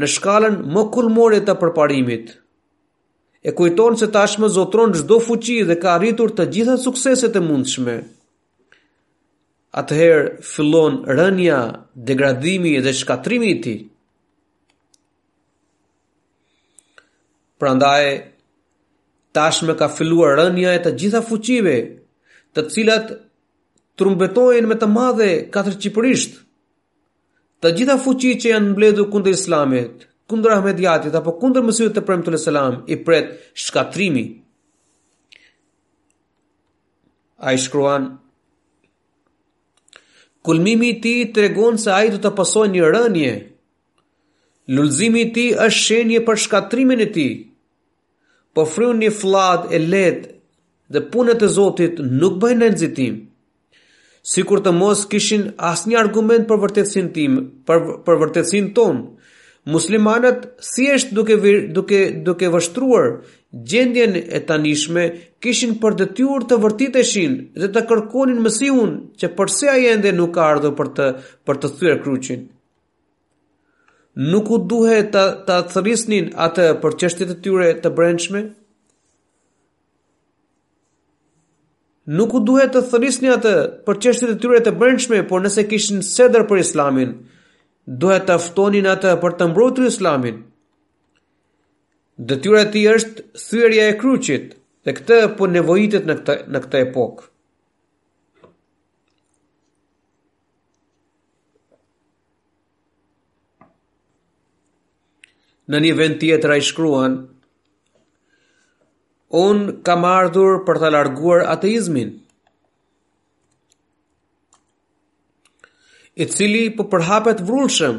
në 0.00 0.06
shkallën 0.14 0.56
më 0.74 0.82
kulmore 0.92 1.40
të 1.40 1.54
përparimit, 1.60 2.26
e 3.48 3.50
kujton 3.52 3.96
se 3.96 4.06
tashme 4.10 4.48
zotron 4.48 4.92
gjdo 4.92 5.18
fuqi 5.26 5.64
dhe 5.66 5.74
ka 5.82 5.96
rritur 5.98 6.30
të 6.32 6.44
gjitha 6.52 6.76
sukseset 6.76 7.36
e 7.36 7.40
mundshme 7.40 7.96
atëherë 9.76 10.22
fillon 10.44 10.94
rënja, 11.04 11.56
degradimi 12.08 12.78
dhe 12.84 12.92
shkatrimi 13.00 13.48
i 13.54 13.58
ti. 13.60 13.60
tij. 13.62 13.88
Prandaj 17.60 18.04
tashmë 19.36 19.74
ka 19.80 19.88
filluar 19.96 20.30
rënja 20.40 20.70
e 20.76 20.80
të 20.84 20.90
gjitha 21.02 21.20
fuqive, 21.30 21.76
të 22.54 22.60
cilat 22.72 23.06
trumbetohen 24.00 24.66
me 24.68 24.76
të 24.80 24.86
madhe 24.96 25.30
katërçiprisht. 25.54 26.32
Të 27.60 27.68
gjitha 27.76 27.96
fuqit 28.04 28.38
që 28.42 28.48
janë 28.52 28.70
mbledhur 28.72 29.06
kundër 29.12 29.34
islamit, 29.36 29.94
kundër 30.28 30.50
ahmediatit, 30.56 31.14
apo 31.16 31.30
kundër 31.40 31.62
mësijët 31.64 31.92
të 31.96 32.02
premë 32.04 32.24
të 32.26 32.30
lësëlam, 32.34 32.74
i 32.92 32.94
pret 33.06 33.26
shkatrimi. 33.64 34.24
A 37.40 37.48
i 37.56 37.58
shkruan, 37.60 38.04
kulmimi 40.46 40.88
i 40.94 40.94
ti 41.00 41.10
tij 41.16 41.34
tregon 41.34 41.74
se 41.82 41.90
ai 41.98 42.08
do 42.14 42.20
të 42.22 42.30
pasojë 42.40 42.72
një 42.76 42.90
rënje. 42.94 43.32
Lulzimi 44.76 45.20
i 45.24 45.28
ti 45.28 45.34
tij 45.50 45.58
është 45.66 45.82
shenjë 45.86 46.22
për 46.28 46.40
shkatrimin 46.44 47.02
e 47.04 47.08
tij. 47.16 47.32
Po 48.54 48.62
fryn 48.74 49.02
një 49.02 49.10
fllad 49.20 49.68
e 49.76 49.82
lehtë 49.92 50.30
dhe 50.92 51.00
punët 51.12 51.42
e 51.46 51.52
Zotit 51.56 51.98
nuk 52.20 52.38
bëjnë 52.44 52.60
në 52.62 52.68
nëzitim. 52.74 53.14
Si 54.30 54.42
kur 54.48 54.62
të 54.64 54.72
mos 54.78 55.04
kishin 55.12 55.44
asë 55.70 55.90
një 55.90 55.98
argument 56.04 56.48
për 56.50 56.62
vërtetsin 56.64 57.10
tim, 57.18 57.32
për, 57.66 57.82
për 58.06 58.16
vërtetsin 58.22 58.72
tonë 58.78 59.04
muslimanët 59.74 60.44
si 60.62 60.86
është 60.94 61.16
duke 61.18 61.36
vir, 61.42 61.56
duke 61.76 61.98
duke 62.28 62.48
vështruar 62.54 63.08
gjendjen 63.70 64.14
e 64.36 64.40
tanishme 64.48 65.06
kishin 65.42 65.72
për 65.82 65.96
detyrë 66.02 66.46
të 66.50 66.58
vërtiteshin 66.64 67.34
dhe 67.60 67.70
të 67.76 67.82
kërkonin 67.90 68.40
Mesihun 68.46 68.92
që 69.20 69.30
përse 69.40 69.70
ai 69.74 69.88
ende 69.94 70.12
nuk 70.20 70.32
ka 70.38 70.46
ardhur 70.52 70.76
për 70.80 70.92
të 70.98 71.08
për 71.46 71.60
të 71.64 71.72
thyer 71.80 71.98
kruqin. 72.04 72.44
Nuk 74.32 74.50
u 74.56 74.60
duhet 74.72 75.10
të 75.14 75.24
të 75.48 75.56
thërrisnin 75.74 76.30
atë 76.46 76.68
për 76.84 76.94
çështjet 77.02 77.34
e 77.34 77.38
tyre 77.46 77.72
të 77.82 77.90
brendshme. 77.98 78.44
Nuk 82.16 82.36
u 82.38 82.40
duhet 82.48 82.70
të 82.76 82.84
thërrisni 82.92 83.32
atë 83.34 83.52
për 83.88 83.98
çështjet 84.04 84.36
e 84.36 84.42
tyre 84.42 84.60
të 84.62 84.72
brendshme, 84.78 85.24
por 85.32 85.42
nëse 85.42 85.64
kishin 85.68 86.04
sedër 86.06 86.44
për 86.48 86.60
Islamin, 86.62 87.16
duhet 87.86 88.26
të 88.26 88.34
aftonin 88.40 88.88
atë 88.90 89.12
për 89.22 89.36
të 89.40 89.48
mbrojtur 89.52 89.86
islamin. 89.88 90.42
Detyra 92.32 92.62
e 92.66 92.70
tij 92.74 92.86
është 92.92 93.24
thyerja 93.44 93.86
e 93.90 93.96
kruqit 94.02 94.52
dhe 94.86 94.94
këtë 94.98 95.18
po 95.38 95.48
nevojitet 95.52 96.06
në 96.08 96.16
këtë 96.20 96.36
në 96.54 96.62
këtë 96.66 96.80
epokë. 96.88 97.26
Në 105.70 105.78
një 105.82 105.92
vend 105.98 106.18
tjetër 106.22 106.50
ai 106.56 106.62
shkruan: 106.62 107.14
Un 109.44 109.64
kam 109.88 110.04
ardhur 110.10 110.60
për 110.66 110.78
të 110.82 110.90
larguar 110.94 111.42
ateizmin. 111.54 112.12
i 116.16 116.24
cili 116.32 116.70
po 116.76 116.84
përhapet 116.92 117.40
vrulshëm. 117.46 117.96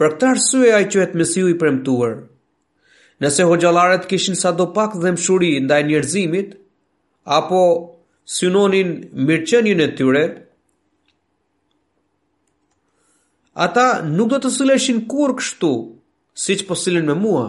Për 0.00 0.12
këtë 0.16 0.28
arsye 0.32 0.70
ai 0.74 0.86
quhet 0.92 1.14
Mesiu 1.20 1.50
i 1.52 1.56
premtuar. 1.60 2.14
Nëse 3.20 3.44
hojallaret 3.50 4.06
kishin 4.08 4.38
sadopak 4.42 4.94
dhëmshuri 5.02 5.50
ndaj 5.66 5.82
njerëzimit 5.90 6.54
apo 7.38 7.60
synonin 8.36 8.94
mirçënien 9.26 9.82
e 9.84 9.88
tyre, 9.98 10.22
ata 13.66 13.84
nuk 14.16 14.28
do 14.32 14.38
të 14.40 14.52
sulleshin 14.56 15.02
kurrë 15.10 15.36
kështu, 15.40 15.72
siç 16.44 16.62
po 16.68 16.74
sillen 16.82 17.06
me 17.10 17.16
mua. 17.24 17.44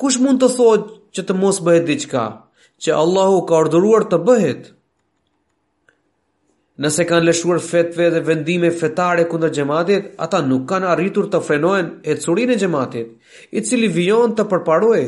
Kush 0.00 0.18
mund 0.24 0.42
të 0.42 0.48
thotë 0.58 0.90
që 1.14 1.22
të 1.28 1.36
mos 1.42 1.60
bëhet 1.66 1.86
diçka, 1.92 2.24
që 2.82 2.96
Allahu 3.02 3.38
ka 3.48 3.60
urdhëruar 3.62 4.08
të 4.10 4.18
bëhet? 4.26 4.72
Nëse 6.82 7.04
kanë 7.06 7.28
lëshuar 7.28 7.60
fetve 7.62 8.08
dhe 8.10 8.20
vendime 8.26 8.70
fetare 8.74 9.28
kundër 9.30 9.52
xhamatit, 9.54 10.08
ata 10.24 10.40
nuk 10.42 10.64
kanë 10.72 10.88
arritur 10.90 11.28
të 11.30 11.40
frenojnë 11.46 12.10
ecurinë 12.14 12.56
e 12.56 12.56
xhamatit, 12.58 13.12
i 13.54 13.62
cili 13.68 13.86
vijon 13.94 14.34
të 14.34 14.46
përparojë. 14.50 15.04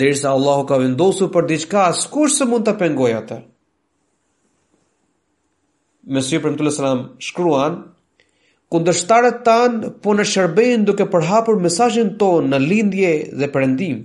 Derisa 0.00 0.30
Allahu 0.32 0.64
ka 0.70 0.78
vendosur 0.80 1.28
për 1.34 1.46
diçka, 1.50 1.82
askush 1.90 2.32
s'u 2.38 2.48
mund 2.48 2.64
të 2.64 2.74
pengojë 2.80 3.18
atë. 3.18 3.38
Me 6.08 6.22
sy 6.22 6.40
për 6.46 6.56
shkruan 7.28 7.76
Kundështarët 8.70 9.44
tanë 9.46 9.88
po 10.02 10.10
në 10.18 10.24
shërbejnë 10.26 10.86
duke 10.88 11.04
përhapur 11.12 11.60
mesajnë 11.62 12.16
tonë 12.18 12.48
në 12.50 12.58
lindje 12.66 13.10
dhe 13.38 13.46
përëndim. 13.54 14.00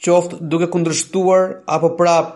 qoft 0.00 0.34
duke 0.40 0.68
kundërshtuar 0.72 1.60
apo 1.66 1.90
prap 1.98 2.30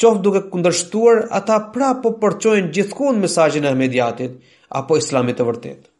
qoft 0.00 0.22
duke 0.24 0.44
kundërshtuar 0.52 1.26
ata 1.38 1.58
prap 1.74 2.02
po 2.02 2.12
përçojnë 2.22 2.72
gjithkund 2.72 3.20
mesazhin 3.20 3.66
e 3.68 3.74
mediatit 3.76 4.38
apo 4.80 4.96
islamit 5.00 5.36
të 5.40 5.46
vërtetë 5.50 5.90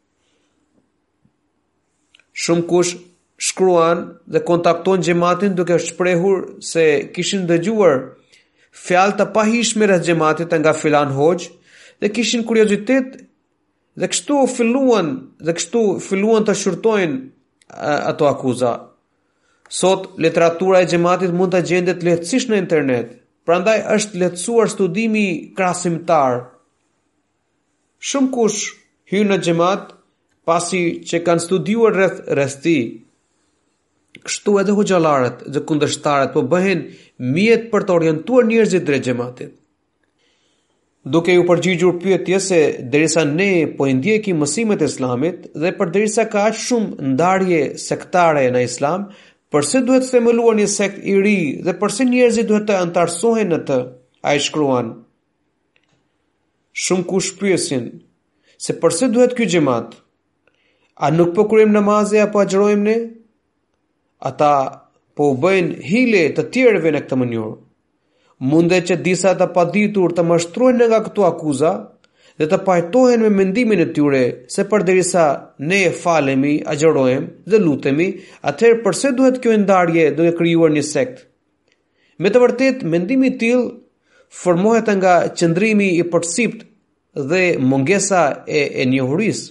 shumë 2.44 2.66
kush 2.70 2.94
shkruan 3.48 4.06
dhe 4.34 4.42
kontakton 4.50 5.04
xhamatin 5.04 5.56
duke 5.58 5.76
shprehur 5.86 6.38
se 6.72 6.86
kishin 7.16 7.44
dëgjuar 7.50 7.98
fjalë 8.86 9.18
të 9.18 9.26
pahishme 9.36 9.88
rreth 9.90 10.06
xhamatit 10.06 10.54
nga 10.62 10.72
filan 10.84 11.12
hoj 11.18 11.50
dhe 12.00 12.12
kishin 12.16 12.46
kuriozitet 12.48 13.18
dhe 14.00 14.08
kështu 14.14 14.38
filluan 14.56 15.12
dhe 15.48 15.52
kështu 15.58 15.84
filluan 16.06 16.48
të 16.48 16.56
shurtojnë 16.62 17.20
ato 18.12 18.28
akuza 18.32 18.72
Sot 19.72 20.06
literatura 20.20 20.80
e 20.82 20.86
gjematit 20.90 21.32
mund 21.32 21.54
ta 21.56 21.62
gjendet 21.68 22.02
lehtësisht 22.04 22.50
në 22.52 22.58
internet. 22.60 23.12
Prandaj 23.48 23.78
është 23.94 24.18
lehtësuar 24.22 24.68
studimi 24.68 25.22
krahasimtar. 25.56 26.42
Shumë 28.10 28.28
kush 28.34 28.66
hyn 29.14 29.32
në 29.32 29.38
xhamat 29.46 29.94
pasi 30.50 30.82
që 31.08 31.22
kanë 31.28 31.44
studiuar 31.46 31.96
rreth 31.96 32.20
rreshti. 32.36 32.74
Kështu 34.20 34.58
edhe 34.60 34.76
hoxhallarët 34.76 35.46
dhe 35.56 35.64
kundërshtarët 35.72 36.36
po 36.36 36.44
bëhen 36.52 36.84
mjet 37.32 37.64
për 37.72 37.88
të 37.88 37.96
orientuar 37.96 38.50
njerëzit 38.52 38.84
drejt 38.90 39.08
xhamatit. 39.08 39.56
Duke 41.16 41.34
ju 41.34 41.48
përgjigjur 41.48 41.96
pyetje 42.04 42.42
se 42.50 42.58
derisa 42.92 43.24
ne 43.32 43.50
po 43.78 43.88
i 43.90 43.96
ndjekim 43.96 44.44
mësimet 44.44 44.84
e 44.84 44.90
islamit 44.92 45.48
dhe 45.64 45.72
përderisa 45.80 46.28
ka 46.34 46.44
aq 46.50 46.60
shumë 46.68 47.12
ndarje 47.14 47.62
sektare 47.86 48.44
në 48.54 48.60
islam, 48.68 49.08
Përse 49.52 49.80
duhet 49.84 50.06
themëluar 50.08 50.54
një 50.56 50.66
sekt 50.74 51.02
i 51.12 51.14
ri 51.24 51.34
dhe 51.64 51.72
përse 51.80 52.04
njerëzit 52.10 52.46
duhet 52.48 52.62
të 52.68 52.76
antarsohen 52.86 53.50
në 53.52 53.58
të, 53.68 53.76
a 54.24 54.30
i 54.36 54.40
shkruan. 54.40 54.86
Shumë 56.82 57.04
ku 57.10 57.20
shpyesin, 57.26 57.90
se 58.66 58.72
përse 58.84 59.10
duhet 59.12 59.34
kjo 59.36 59.48
gjemat? 59.54 59.98
A 61.04 61.10
nuk 61.12 61.34
përkurim 61.36 61.68
po 61.72 61.76
namazë 61.76 62.22
apo 62.22 62.40
agjerojmë 62.46 62.86
ne? 62.86 62.96
Ata 64.30 64.52
po 65.18 65.28
bëjnë 65.44 65.84
hile 65.90 66.24
të 66.38 66.46
tjerëve 66.54 66.94
në 66.94 67.04
këtë 67.04 67.20
mënyrë. 67.24 67.52
Munde 68.52 68.78
që 68.88 68.96
disa 69.04 69.36
të 69.38 69.50
paditur 69.56 70.16
të 70.16 70.24
mështrujnë 70.30 70.88
nga 70.90 71.02
këtu 71.08 71.28
akuza, 71.28 71.74
dhe 72.42 72.48
të 72.50 72.56
pajtohen 72.66 73.20
me 73.22 73.28
mendimin 73.38 73.80
e 73.84 73.84
tyre 73.96 74.22
se 74.52 74.64
përderisa 74.70 75.24
ne 75.70 75.78
e 75.86 75.90
falemi, 76.02 76.54
agjerojmë 76.72 77.50
dhe 77.50 77.60
lutemi, 77.66 78.08
atëherë 78.50 78.80
përse 78.86 79.12
duhet 79.18 79.38
kjo 79.44 79.54
ndarje 79.62 80.08
duke 80.16 80.34
krijuar 80.40 80.74
një 80.74 80.82
sekt? 80.88 81.20
Me 82.18 82.30
të 82.32 82.42
vërtet, 82.44 82.82
mendimi 82.94 83.30
i 83.30 83.36
tillë 83.42 83.70
formohet 84.42 84.90
nga 84.98 85.14
qëndrimi 85.36 85.90
i 86.00 86.04
përsipt 86.14 86.66
dhe 87.30 87.42
mungesa 87.70 88.24
e, 88.58 88.62
e 88.82 88.84
njohurisë. 88.90 89.48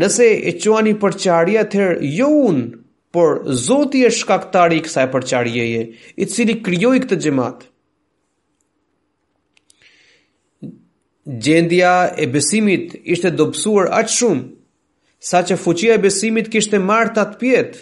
Nëse 0.00 0.26
e 0.50 0.58
quani 0.62 0.96
përqarja, 1.02 1.64
atëherë 1.66 2.02
jo 2.22 2.30
unë, 2.50 2.66
por 3.14 3.38
Zoti 3.66 4.02
është 4.08 4.22
shkaktari 4.22 4.80
i 4.80 4.84
kësaj 4.84 5.06
përqarjeje, 5.14 5.86
i 6.22 6.26
cili 6.32 6.58
krijoi 6.64 7.02
këtë 7.04 7.20
gjematë. 7.26 7.68
gjendja 11.26 12.12
e 12.16 12.26
besimit 12.30 12.94
ishte 13.02 13.30
dobësuar 13.34 13.88
aq 13.98 14.10
shumë, 14.14 14.44
sa 15.18 15.40
që 15.42 15.56
fuqia 15.58 15.96
e 15.96 16.02
besimit 16.04 16.50
kishte 16.52 16.78
marrë 16.78 17.14
të 17.16 17.22
atë 17.24 17.40
pjetë. 17.40 17.78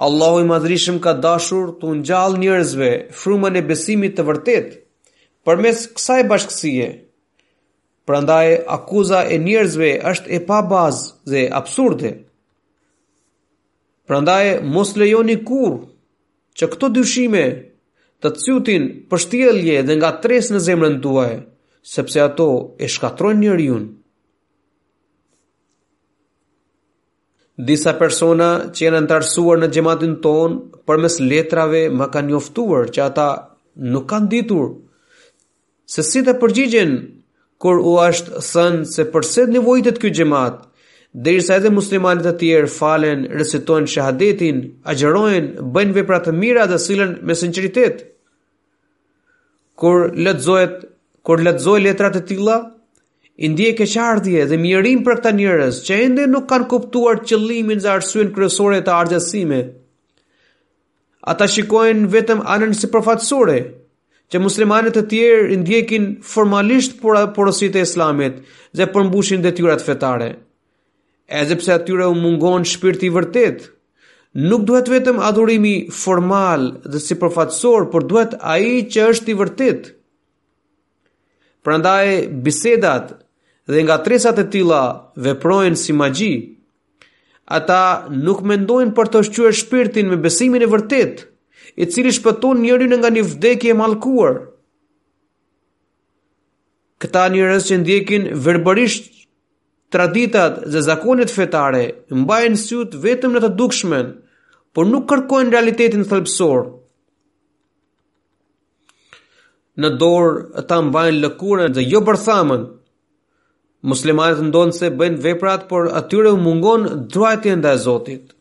Allahu 0.00 0.40
i 0.40 0.46
madrishëm 0.48 0.96
ka 1.04 1.12
dashur 1.20 1.74
të 1.80 1.90
ngjall 1.98 2.38
njerëzve 2.40 2.90
frumën 3.20 3.60
e 3.60 3.64
besimit 3.68 4.14
të 4.16 4.24
vërtet 4.30 4.70
përmes 5.44 5.82
kësaj 5.96 6.22
bashkësie. 6.30 6.86
Prandaj 8.08 8.54
akuza 8.76 9.20
e 9.28 9.36
njerëzve 9.44 9.90
është 10.12 10.32
e 10.36 10.40
pa 10.48 10.62
bazë 10.70 11.28
dhe 11.30 11.44
absurde. 11.60 12.14
Prandaj 14.08 14.46
mos 14.72 14.96
lejoni 14.98 15.36
kur 15.46 15.76
që 16.58 16.70
këto 16.72 16.88
dyshime 16.96 17.44
të 18.24 18.32
cytin 18.40 18.88
për 19.10 19.18
shtjellje 19.26 19.82
dhe 19.86 19.94
nga 20.00 20.14
tres 20.24 20.48
në 20.52 20.58
zemrën 20.66 20.96
tuaj 21.04 21.32
sepse 21.82 22.20
ato 22.20 22.74
e 22.78 22.88
shkatrojnë 22.88 23.40
njeriu. 23.40 23.78
Disa 27.60 27.92
persona 27.98 28.46
që 28.72 28.86
janë 28.86 29.00
antarësuar 29.02 29.60
në 29.60 29.68
gjematin 29.74 30.14
tonë, 30.24 30.60
për 30.88 31.02
mes 31.02 31.18
letrave 31.20 31.82
më 31.92 32.06
kanë 32.12 32.30
njoftuar 32.32 32.88
që 32.94 33.02
ata 33.04 33.26
nuk 33.92 34.06
kanë 34.10 34.28
ditur 34.32 34.70
se 35.90 36.02
si 36.06 36.20
të 36.24 36.32
përgjigjen 36.40 36.92
kur 37.62 37.78
u 37.82 37.92
ashtë 38.02 38.40
thën 38.46 38.78
se 38.88 39.04
përse 39.12 39.44
të 39.44 39.52
nevojitet 39.54 39.98
kjo 40.00 40.10
gjemat, 40.18 40.60
dhe 41.24 41.32
irsa 41.36 41.56
edhe 41.58 41.70
muslimanit 41.74 42.26
e 42.30 42.32
tjerë 42.42 42.70
falen, 42.76 43.24
resitojnë 43.40 43.90
shahadetin, 43.90 44.60
agjerojnë, 44.86 45.64
bëjnë 45.74 45.96
vepra 45.98 46.20
të 46.22 46.34
mira 46.38 46.64
dhe 46.70 46.78
silën 46.78 47.16
me 47.26 47.34
sinceritet. 47.38 48.04
Kur 49.74 50.10
lexohet 50.14 50.78
kur 51.28 51.42
lexoj 51.44 51.80
letra 51.84 52.10
të 52.14 52.22
tilla, 52.30 52.58
i 53.44 53.48
ndiej 53.48 53.74
keqardhje 53.78 54.44
dhe 54.50 54.56
mirim 54.60 55.02
për 55.04 55.18
këta 55.20 55.30
njerëz 55.40 55.78
që 55.86 55.98
ende 56.06 56.26
nuk 56.28 56.46
kanë 56.50 56.66
kuptuar 56.72 57.22
qëllimin 57.28 57.80
e 57.84 57.88
arsyen 57.88 58.32
kryesore 58.36 58.80
të 58.84 58.92
argjësimit. 59.02 59.68
Ata 61.32 61.46
shikojnë 61.52 62.08
vetëm 62.14 62.42
anën 62.54 62.74
sipërfaqësore, 62.80 63.58
që 64.32 64.40
muslimanët 64.44 64.98
e 65.00 65.02
tjerë 65.10 65.48
i 65.54 65.58
ndjekin 65.62 66.06
formalisht 66.32 67.00
por 67.00 67.16
e 67.50 67.82
Islamit 67.82 68.40
dhe 68.76 68.86
përmbushin 68.92 69.42
detyrat 69.42 69.82
fetare. 69.86 70.30
Edhe 71.40 71.56
pse 71.56 71.72
atyre 71.72 72.06
u 72.06 72.14
mungon 72.14 72.64
shpirti 72.64 73.06
i 73.06 73.14
vërtetë, 73.16 73.64
Nuk 74.46 74.60
duhet 74.68 74.86
vetëm 74.86 75.18
adhurimi 75.26 75.90
formal 75.90 76.62
dhe 76.92 76.98
sipërfaqësor, 77.02 77.88
por 77.90 78.04
duhet 78.06 78.36
ai 78.52 78.86
që 78.92 79.08
është 79.10 79.32
i 79.32 79.34
vërtetë. 79.40 79.88
Prandaj 81.64 82.24
bisedat 82.42 83.10
dhe 83.68 83.80
nga 83.84 83.96
tresat 84.04 84.38
e 84.42 84.46
tilla 84.52 84.84
veprojnë 85.16 85.76
si 85.76 85.92
magji. 85.92 86.34
Ata 87.50 88.08
nuk 88.24 88.40
mendojnë 88.46 88.94
për 88.96 89.10
të 89.12 89.22
shquar 89.28 89.56
shpirtin 89.62 90.08
me 90.08 90.16
besimin 90.22 90.64
e 90.64 90.68
vërtet, 90.70 91.24
i 91.76 91.84
cili 91.92 92.14
shpëton 92.16 92.62
njërin 92.64 92.94
nga 93.02 93.10
një 93.12 93.24
vdekje 93.32 93.72
e 93.74 93.78
mallkuar. 93.80 94.36
Këta 97.00 97.26
njerëz 97.34 97.68
që 97.68 97.80
ndjekin 97.82 98.28
verbërisht 98.44 99.10
traditat 99.92 100.62
dhe 100.72 100.82
zakonet 100.88 101.32
fetare, 101.34 101.84
mbajnë 102.10 102.60
syut 102.64 102.96
vetëm 103.04 103.34
në 103.36 103.44
të 103.44 103.54
dukshmen, 103.58 104.12
por 104.74 104.86
nuk 104.86 105.08
kërkojnë 105.10 105.50
realitetin 105.54 106.06
thelbësor 106.10 106.64
në 109.80 109.90
dorë 110.00 110.64
ta 110.68 110.78
mbajnë 110.84 111.20
lëkurën 111.24 111.74
dhe 111.76 111.84
jo 111.88 112.00
bërthamën. 112.08 112.64
Muslimanët 113.90 114.42
ndonë 114.46 114.76
se 114.76 114.90
bëjnë 115.00 115.22
veprat, 115.24 115.64
por 115.70 115.88
atyre 116.00 116.34
u 116.36 116.40
mungon 116.40 116.84
drajtje 117.12 117.54
nda 117.56 117.72
e 117.78 117.82
Zotit. 117.86 118.34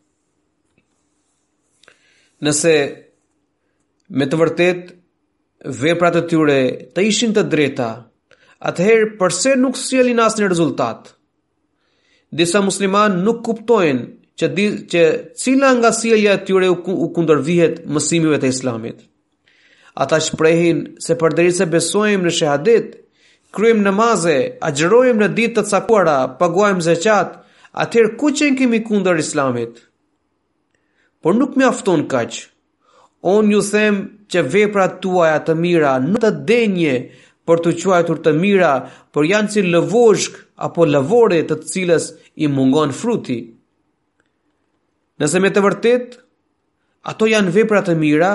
Nëse 2.43 2.73
me 4.17 4.27
të 4.31 4.39
vërtet 4.41 4.87
veprat 5.83 6.17
e 6.21 6.25
tyre 6.31 6.59
të 6.95 7.05
ishin 7.11 7.33
të 7.35 7.43
drejta, 7.51 7.89
atëherë 8.69 9.09
përse 9.19 9.55
nuk 9.59 9.79
sjelin 9.79 10.21
asë 10.23 10.41
në 10.43 10.51
rezultat? 10.53 11.13
Disa 12.39 12.61
musliman 12.63 13.19
nuk 13.25 13.41
kuptojnë 13.47 14.03
që, 14.39 14.47
di, 14.55 14.67
që 14.91 15.03
cila 15.41 15.71
nga 15.79 15.91
sjelja 15.99 16.35
e 16.37 16.43
tyre 16.47 16.69
u, 16.71 16.77
u 16.79 17.07
kundërvihet 17.15 17.83
mësimive 17.89 18.39
të 18.43 18.51
islamit 18.53 19.08
ata 20.03 20.19
shprehin 20.23 20.79
se 21.05 21.15
përderi 21.19 21.51
se 21.55 21.65
besojmë 21.73 22.25
në 22.29 22.35
shahadit, 22.39 22.89
kryim 23.55 23.81
namaze, 23.83 24.35
agjerojmë 24.69 25.21
në 25.21 25.27
ditë 25.39 25.55
të 25.59 25.63
cakuara, 25.73 26.15
paguajmë 26.39 26.85
zëqat, 26.85 27.33
atëherë 27.83 28.13
ku 28.21 28.31
qenë 28.39 28.59
kemi 28.61 28.79
kunder 28.87 29.19
islamit? 29.19 29.81
Por 31.21 31.35
nuk 31.35 31.57
me 31.59 31.67
afton 31.67 32.05
kaqë. 32.13 32.45
On 33.29 33.49
ju 33.51 33.59
them 33.71 33.95
që 34.31 34.45
veprat 34.53 35.01
tuaja 35.03 35.41
të 35.43 35.55
mira 35.59 35.97
në 35.99 36.21
të 36.23 36.29
denje 36.47 36.93
për 37.49 37.59
të 37.65 37.73
quajtur 37.81 38.21
të 38.23 38.31
mira, 38.39 38.71
por 39.11 39.27
janë 39.27 39.51
si 39.51 39.63
lëvoshk 39.65 40.37
apo 40.67 40.85
lëvore 40.93 41.41
të 41.49 41.57
cilës 41.73 42.05
i 42.45 42.47
mungon 42.55 42.95
fruti. 43.01 43.39
Nëse 45.19 45.39
me 45.43 45.51
të 45.51 45.65
vërtet, 45.65 46.07
ato 47.11 47.27
janë 47.27 47.51
veprat 47.57 47.89
të 47.89 47.97
mira, 47.99 48.31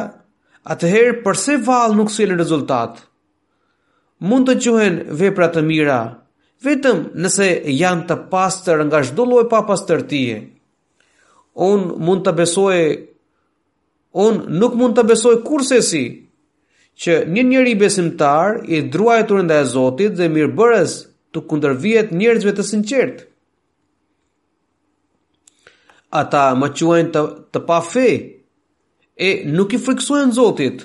Atëherë 0.73 1.15
përse 1.25 1.59
vallë 1.67 1.97
nuk 1.99 2.11
sjellin 2.13 2.39
rezultat? 2.41 3.01
Mund 4.25 4.49
të 4.49 4.55
quhen 4.65 4.95
vepra 5.21 5.51
të 5.53 5.63
mira, 5.67 5.99
vetëm 6.65 7.01
nëse 7.25 7.49
janë 7.81 8.07
të 8.09 8.17
pastër 8.33 8.85
nga 8.89 9.03
çdo 9.05 9.27
lloj 9.29 9.43
papastërtie. 9.53 10.39
Un 11.69 11.83
mund 12.07 12.25
të 12.27 12.33
besoj, 12.39 12.79
un 14.25 14.41
nuk 14.61 14.77
mund 14.81 14.97
të 14.97 15.05
besoj 15.13 15.35
kurse 15.47 15.83
si 15.85 16.05
që 17.03 17.21
një 17.35 17.43
njeri 17.51 17.75
besimtar 17.85 18.63
i 18.75 18.81
druajtur 18.95 19.45
ndaj 19.45 19.65
Zotit 19.75 20.15
dhe 20.17 20.31
mirëbërës 20.33 20.95
të 21.35 21.43
kundërvihet 21.51 22.15
njerëzve 22.17 22.53
të 22.57 22.65
sinqertë. 22.71 23.27
Ata 26.23 26.43
më 26.55 26.69
quajnë 26.79 27.11
të, 27.17 27.23
të 27.53 27.61
pa 27.69 27.79
fe, 27.93 28.09
e 29.17 29.45
nuk 29.47 29.73
i 29.75 29.79
friksojnë 29.81 30.35
Zotit. 30.35 30.85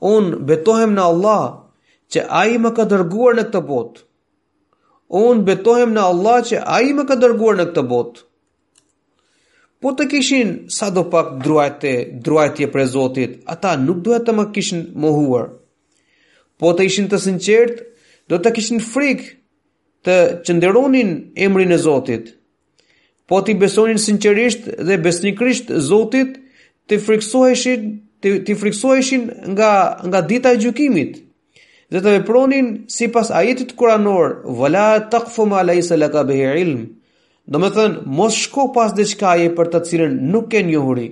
Unë 0.00 0.40
betohem 0.48 0.94
në 0.96 1.04
Allah 1.12 1.44
që 2.12 2.24
a 2.28 2.42
i 2.50 2.56
më 2.60 2.72
ka 2.76 2.84
dërguar 2.88 3.36
në 3.36 3.44
këtë 3.48 3.62
botë. 3.68 4.04
Unë 5.20 5.46
betohem 5.48 5.92
në 5.96 6.04
Allah 6.12 6.40
që 6.48 6.60
a 6.64 6.78
i 6.86 6.92
më 6.96 7.04
ka 7.08 7.16
dërguar 7.20 7.56
në 7.58 7.68
këtë 7.70 7.86
botë. 7.92 8.24
Po 9.80 9.94
të 9.96 10.06
kishin 10.12 10.48
sa 10.70 10.90
do 10.92 11.06
pak 11.12 11.38
druajtje, 11.44 11.94
druajtje 12.24 12.66
për 12.72 12.88
Zotit, 12.92 13.38
ata 13.48 13.74
nuk 13.80 14.02
duhet 14.04 14.26
të 14.28 14.34
më 14.36 14.48
kishin 14.56 14.84
mohuar. 15.00 15.50
Po 16.60 16.72
të 16.76 16.84
ishin 16.90 17.08
të 17.08 17.18
sinqert, 17.24 17.80
do 18.28 18.36
të 18.38 18.52
kishin 18.58 18.82
frikë 18.84 19.38
të 20.04 20.18
qëndëronin 20.46 21.14
emrin 21.46 21.72
e 21.72 21.78
Zotit. 21.80 22.34
Po 23.28 23.40
të 23.40 23.54
i 23.54 23.54
besonin 23.62 23.98
sinqerisht 24.02 24.66
dhe 24.84 24.96
besnikrisht 25.00 25.72
Zotit, 25.88 26.36
të 26.88 26.98
friksoheshin 27.04 27.82
të, 28.22 28.36
të 28.46 28.54
friksoheshin 28.60 29.26
nga 29.52 29.72
nga 30.08 30.20
dita 30.28 30.52
e 30.54 30.60
gjykimit 30.64 31.16
dhe 31.90 31.98
të 32.00 32.12
vepronin 32.18 32.70
sipas 32.96 33.32
ajetit 33.42 33.74
kuranor 33.76 34.36
wala 34.60 34.86
taqfu 35.14 35.46
ma 35.52 35.62
laysa 35.70 35.96
laka 36.00 36.24
bihi 36.30 36.48
ilm 36.62 36.82
do 37.50 37.60
të 37.64 37.70
thonë 37.76 38.06
mos 38.18 38.36
shko 38.44 38.68
pas 38.76 38.92
diçkaje 38.96 39.48
për 39.58 39.70
të 39.72 39.82
cilën 39.88 40.18
nuk 40.32 40.50
ke 40.54 40.62
njohuri 40.70 41.08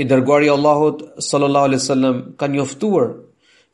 i 0.00 0.04
dërguari 0.10 0.48
Allahut 0.56 1.02
sallallahu 1.28 1.64
alaihi 1.70 1.82
wasallam 1.84 2.16
ka 2.38 2.46
njoftuar 2.54 3.08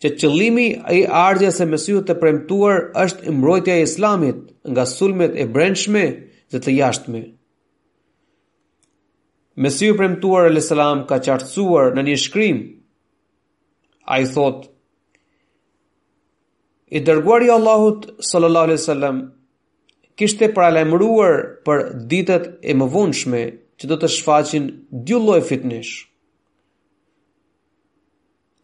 që 0.05 0.09
qëllimi 0.21 0.67
e 0.97 1.01
ardhjes 1.27 1.59
së 1.61 1.67
mesijut 1.73 2.07
të 2.09 2.17
premtuar 2.21 2.79
është 3.05 3.35
mbrojtja 3.39 3.75
e 3.81 3.87
islamit 3.89 4.39
nga 4.71 4.85
sulmet 4.97 5.33
e 5.43 5.47
brendshme 5.55 6.05
dhe 6.53 6.59
të 6.65 6.71
jashtme 6.81 7.19
Mesiu 9.61 9.93
premtuar 9.97 10.47
e 10.49 10.55
lësëlam 10.55 11.03
ka 11.09 11.19
qartësuar 11.27 11.91
në 11.97 12.03
një 12.07 12.15
shkrim. 12.23 12.61
A 14.13 14.17
i 14.25 14.29
thot, 14.33 14.63
i 16.97 16.99
dërguar 17.07 17.45
i 17.45 17.51
Allahut 17.57 18.07
sallallahu 18.25 18.71
alaihi 18.71 18.83
sallam, 18.87 19.19
kishte 20.17 20.49
paralajmëruar 20.57 21.37
për 21.69 21.83
ditët 22.13 22.47
e 22.73 22.77
mëvonshme 22.81 23.43
që 23.79 23.91
do 23.93 23.99
të 24.01 24.11
shfaqin 24.15 24.71
dy 25.11 25.19
lloje 25.27 25.45
fitnesh 25.51 25.93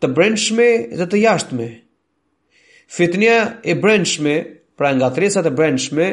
të 0.04 0.10
brendshme 0.16 0.64
dhe 0.98 1.06
të 1.12 1.20
jashtme 1.22 1.66
fitnia 2.98 3.36
e 3.72 3.76
brendshme 3.84 4.34
pra 4.78 4.90
ngatresat 4.98 5.48
e 5.48 5.52
brendshme 5.60 6.08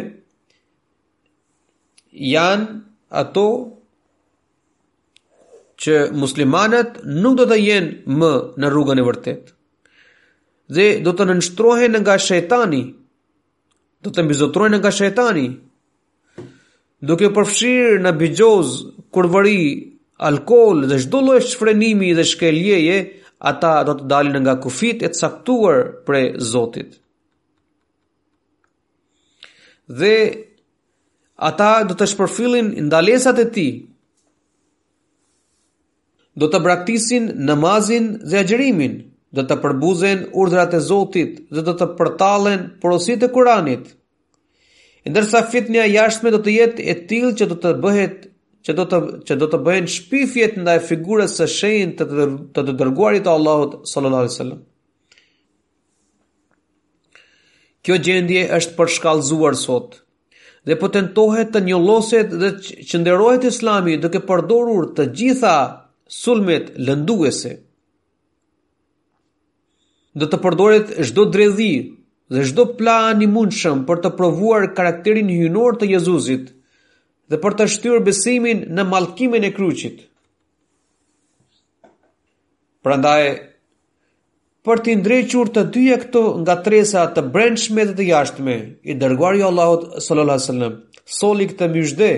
janë 2.36 2.70
ato 3.24 3.44
që 5.84 5.96
muslimanët 6.16 7.02
nuk 7.24 7.36
do 7.42 7.46
të 7.50 7.58
jenë 7.60 8.18
më 8.22 8.30
në 8.64 8.70
rrugën 8.72 9.02
e 9.02 9.06
vërtet. 9.10 9.50
Dhe 10.74 10.86
do 11.06 11.12
të 11.16 11.26
nënshtrohen 11.28 11.98
nga 12.00 12.16
shejtani. 12.28 12.84
Do 14.04 14.12
të 14.12 14.24
mbizotrohen 14.26 14.78
nga 14.80 14.92
shejtani. 15.00 15.48
Duke 17.04 17.28
përfshirë 17.36 17.98
në 18.06 18.14
bigjoz, 18.22 18.78
kurvëri, 19.12 19.60
alkool 20.30 20.86
dhe 20.88 21.02
çdo 21.04 21.20
lloj 21.26 21.42
shfrenimi 21.52 22.14
dhe 22.16 22.24
shkeljeje, 22.32 22.98
ata 23.52 23.74
do 23.88 23.98
të 24.00 24.08
dalin 24.08 24.40
nga 24.44 24.56
kufit 24.64 25.04
e 25.04 25.10
caktuar 25.20 25.82
për 26.08 26.40
Zotin. 26.54 26.94
Dhe 30.00 30.16
ata 31.50 31.72
do 31.90 31.94
të 32.00 32.08
shpërfillin 32.14 32.72
ndalesat 32.88 33.42
e 33.44 33.50
tij 33.58 33.74
do 36.36 36.48
të 36.50 36.60
braktisin 36.64 37.32
namazin 37.46 38.08
dhe 38.26 38.40
agjerimin, 38.42 38.94
do 39.34 39.44
të 39.50 39.58
përbuzen 39.64 40.24
urdrat 40.38 40.74
e 40.74 40.80
Zotit 40.86 41.40
dhe 41.54 41.62
do 41.66 41.74
të 41.78 41.88
përtalen 41.98 42.68
porosit 42.82 43.24
e 43.24 43.28
Kuranit. 43.34 43.92
Ndërsa 45.10 45.44
fitnja 45.52 45.86
jashtme 45.90 46.32
do 46.32 46.40
të 46.42 46.54
jetë 46.58 46.86
e 46.90 46.94
tillë 47.10 47.34
që 47.40 47.48
do 47.52 47.58
të 47.62 47.74
bëhet, 47.86 48.26
që 48.66 48.76
do 48.78 48.86
të 48.92 49.00
që 49.30 49.36
do 49.42 49.50
të 49.52 49.60
bëhen 49.66 49.90
shpifjet 49.92 50.58
ndaj 50.62 50.78
figurës 50.90 51.34
së 51.42 51.48
shenjtë 51.58 51.98
të 52.08 52.28
të, 52.56 52.64
të 52.64 52.78
dërguarit 52.82 53.26
të 53.26 53.34
Allahut 53.34 53.80
sallallahu 53.90 54.24
alaihi 54.26 54.34
wasallam. 54.34 54.62
Kjo 57.84 57.98
gjendje 58.06 58.46
është 58.58 58.78
përshkallëzuar 58.78 59.58
sot 59.60 60.00
dhe 60.64 60.78
po 60.80 60.88
tentohet 60.88 61.50
të 61.52 61.60
njolloset 61.66 62.32
dhe 62.40 62.54
qëndërohet 62.90 63.50
Islami 63.50 63.98
duke 64.00 64.22
përdorur 64.24 64.94
të 64.96 65.10
gjitha 65.20 65.56
sulmet 66.14 66.68
lënduese. 66.88 67.54
Do 70.22 70.28
të 70.30 70.40
përdoret 70.44 70.92
çdo 71.08 71.24
dredhi 71.34 71.74
dhe 72.34 72.44
çdo 72.50 72.64
plan 72.78 73.18
i 73.22 73.28
mundshëm 73.34 73.80
për 73.90 74.02
të 74.04 74.12
provuar 74.18 74.68
karakterin 74.78 75.30
hyjnor 75.34 75.78
të 75.80 75.90
Jezusit 75.96 76.52
dhe 77.30 77.40
për 77.46 77.58
të 77.58 77.68
shtyrë 77.76 78.04
besimin 78.08 78.62
në 78.78 78.86
mallkimin 78.94 79.48
e 79.48 79.52
kryqit. 79.58 80.04
Prandaj, 82.84 83.26
për 84.66 84.82
të 84.84 84.96
ndrequr 85.02 85.50
të 85.56 85.64
dyja 85.76 85.98
këto 86.04 86.22
nga 86.44 86.56
tresa 86.66 87.04
të 87.16 87.24
brendshme 87.34 87.86
dhe 87.90 87.96
të 88.00 88.08
jashtme, 88.12 88.56
i 88.84 88.94
dërguari 89.02 89.42
i 89.42 89.46
Allahut 89.50 89.86
sallallahu 90.04 90.36
alajhi 90.36 90.44
wasallam 90.46 90.78
soli 91.20 91.50
këtë 91.52 91.70
myshde 91.74 92.12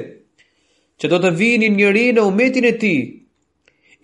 që 0.99 1.05
do 1.13 1.17
të 1.23 1.31
vinin 1.39 1.77
njëri 1.79 2.07
në 2.17 2.25
umetin 2.31 2.67
e 2.69 2.73
tij 2.81 2.99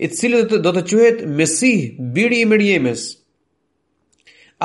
i 0.02 0.10
cili 0.10 0.42
do 0.50 0.58
të 0.74 0.82
quhet 0.90 1.20
Mesih, 1.38 1.84
biri 2.16 2.40
i 2.42 2.46
Mirjemës. 2.50 3.02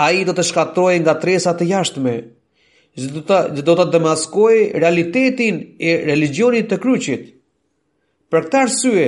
Ai 0.00 0.22
do 0.28 0.32
të 0.36 0.46
shkatërrojë 0.48 1.00
nga 1.04 1.14
tresa 1.20 1.52
të 1.56 1.66
jashtme, 1.74 2.14
që 2.96 3.08
do 3.12 3.22
të 3.28 3.64
do 3.66 3.74
të 3.76 3.86
demaskojë 3.92 4.62
realitetin 4.80 5.58
e 5.76 5.92
religjionit 6.08 6.70
të 6.70 6.78
kryqit. 6.84 7.30
Për 8.32 8.46
këtë 8.48 8.62
arsye, 8.64 9.06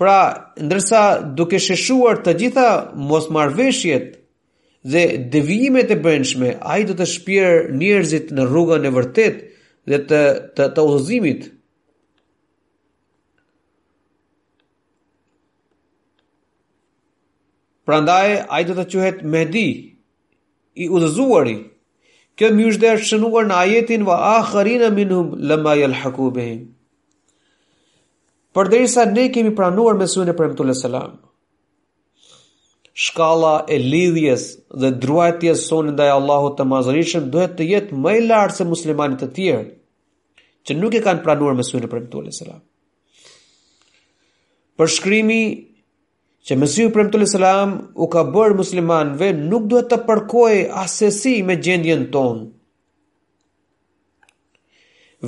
Pra, 0.00 0.52
ndërsa 0.64 1.00
duke 1.36 1.58
sheshuar 1.60 2.22
të 2.24 2.32
gjitha 2.40 2.66
mos 3.10 3.26
marveshjet 3.36 4.14
dhe 4.92 5.02
devijimet 5.32 5.90
e 5.92 5.98
bëndshme, 6.06 6.54
a 6.72 6.78
i 6.80 6.86
do 6.88 6.94
të 6.96 7.06
shpjer 7.14 7.66
njerëzit 7.76 8.30
në 8.32 8.46
rrugën 8.48 8.86
e 8.88 8.92
vërtet 8.96 9.42
dhe 9.92 9.98
të, 10.08 10.20
të, 10.56 10.68
të 10.76 10.84
uzimit. 10.94 11.50
Prandaj 17.90 18.44
ai 18.56 18.60
do 18.68 18.74
të 18.78 18.84
quhet 18.92 19.22
Mehdi 19.32 19.66
i 20.78 20.86
udhëzuari. 20.94 21.56
Kjo 22.38 22.48
mbyjshë 22.54 22.78
është 22.98 23.06
shënuar 23.08 23.48
në 23.50 23.54
ajetin 23.64 24.04
wa 24.06 24.18
akharina 24.36 24.92
minhum 24.94 25.32
lamma 25.50 25.72
yalhaqu 25.80 26.28
bihim. 26.36 26.60
Përderisa 28.54 29.06
ne 29.10 29.24
kemi 29.34 29.50
pranuar 29.58 29.98
mesuin 29.98 30.30
e 30.30 30.34
premtuar 30.38 30.70
selam. 30.80 31.16
Shkalla 32.92 33.54
e 33.74 33.78
lidhjes 33.82 34.44
dhe 34.84 34.92
druajtjes 35.06 35.64
sonë 35.70 35.94
ndaj 35.96 36.10
Allahut 36.18 36.56
të 36.60 36.66
Madhërisëm 36.70 37.26
dohet 37.34 37.56
të 37.58 37.66
jetë 37.72 37.98
më 38.06 38.12
lartë 38.28 38.60
se 38.60 38.66
muslimanit 38.74 39.20
të 39.24 39.28
tjerë 39.40 39.66
që 40.66 40.78
nuk 40.78 40.94
e 40.98 41.02
kanë 41.08 41.24
pranuar 41.26 41.58
mesuin 41.58 41.82
e 41.86 41.90
premtuar 41.96 42.30
selam. 42.38 42.62
Përshkrimi 44.78 45.42
që 46.48 46.56
Mesiu 46.56 46.90
Premtul 46.92 47.26
Islam 47.26 47.72
u 47.94 48.06
ka 48.12 48.22
bërë 48.34 48.56
muslimanve 48.62 49.32
nuk 49.36 49.66
duhet 49.70 49.90
të 49.90 49.98
përkoj 50.06 50.54
asesi 50.82 51.34
me 51.50 51.56
gjendjen 51.66 52.06
tonë. 52.14 52.46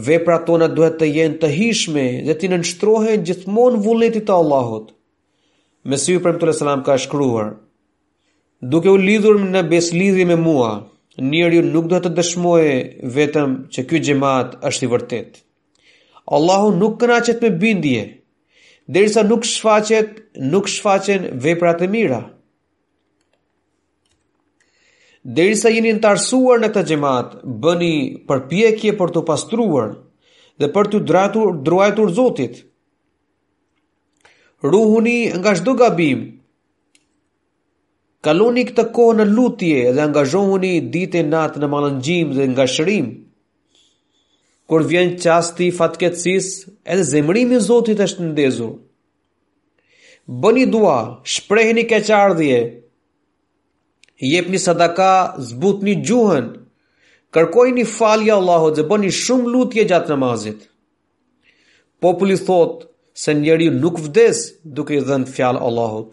Vepra 0.06 0.38
tona 0.48 0.70
duhet 0.72 0.96
të 1.00 1.08
jenë 1.14 1.38
të 1.42 1.50
hishme 1.56 2.06
dhe 2.26 2.36
të 2.40 2.48
nënshtrohen 2.54 3.24
gjithmonë 3.28 3.82
vulletit 3.86 4.24
të 4.30 4.36
Allahut. 4.40 4.86
Mesiu 5.92 6.22
Premtul 6.24 6.54
Islam 6.54 6.82
ka 6.86 6.96
shkruar, 7.04 7.50
duke 8.72 8.88
u 8.90 8.96
lidhur 9.02 9.40
në 9.52 9.66
beslidhje 9.68 10.24
me 10.32 10.36
mua, 10.46 10.70
njeri 11.28 11.58
nuk 11.68 11.90
duhet 11.90 12.06
të 12.08 12.14
dëshmoje 12.20 12.76
vetëm 13.18 13.56
që 13.74 13.84
kjo 13.90 14.00
gjemat 14.06 14.54
është 14.70 14.86
i 14.86 14.90
vërtet. 14.94 15.38
Allahu 16.38 16.70
nuk 16.80 16.96
këna 17.00 17.20
me 17.42 17.50
bindje, 17.64 18.04
derisa 18.88 19.22
nuk 19.28 19.42
shfaqet, 19.44 20.36
nuk 20.36 20.66
shfaqen 20.66 21.38
veprat 21.40 21.80
e 21.82 21.86
mira. 21.86 22.28
Derisa 25.24 25.70
jeni 25.70 25.92
në 25.94 26.08
arsuar 26.08 26.58
në 26.60 26.72
këtë 26.74 26.86
gjemat, 26.90 27.34
bëni 27.62 27.92
përpjekje 28.26 28.96
për 28.98 29.12
të 29.14 29.22
pastruar 29.28 29.92
dhe 30.58 30.68
për 30.74 30.88
të 30.94 31.00
dratur, 31.08 31.52
druajtur 31.64 32.10
zotit. 32.16 32.56
Ruhuni 34.62 35.16
nga 35.38 35.54
shdo 35.58 35.76
gabim, 35.78 36.24
kaloni 38.22 38.64
këtë 38.68 38.88
kohë 38.96 39.16
në 39.20 39.28
lutje 39.30 39.86
dhe 39.94 40.02
angazhohuni 40.08 40.74
ditë 40.94 41.22
e 41.22 41.28
natë 41.30 41.62
në 41.62 41.70
malëngjim 41.74 42.34
dhe 42.38 42.50
nga 42.50 42.66
shërim 42.74 43.06
kur 44.72 44.80
vjen 44.90 45.10
çasti 45.22 45.66
fatkecis 45.78 46.46
edhe 46.94 47.04
zemërimi 47.12 47.56
i 47.60 47.64
Zotit 47.68 47.98
është 48.06 48.22
ndezur. 48.30 48.72
Bëni 50.42 50.62
dua, 50.74 50.96
shprehni 51.32 51.84
keqardhje. 51.92 52.60
Jepni 54.32 54.60
sadaka, 54.66 55.10
zbutni 55.48 55.94
gjuhën. 56.06 56.46
Kërkojni 57.34 57.84
falje 57.98 58.32
Allahut 58.38 58.74
dhe 58.78 58.84
bëni 58.90 59.10
shumë 59.22 59.48
lutje 59.52 59.84
gjatë 59.90 60.10
namazit. 60.14 60.60
Populli 62.02 62.38
thotë 62.46 62.84
se 63.24 63.30
njeri 63.42 63.68
nuk 63.82 63.96
vdes 64.06 64.38
duke 64.78 64.92
i 64.98 65.04
dhënë 65.08 65.30
fjalë 65.36 65.60
Allahut. 65.68 66.10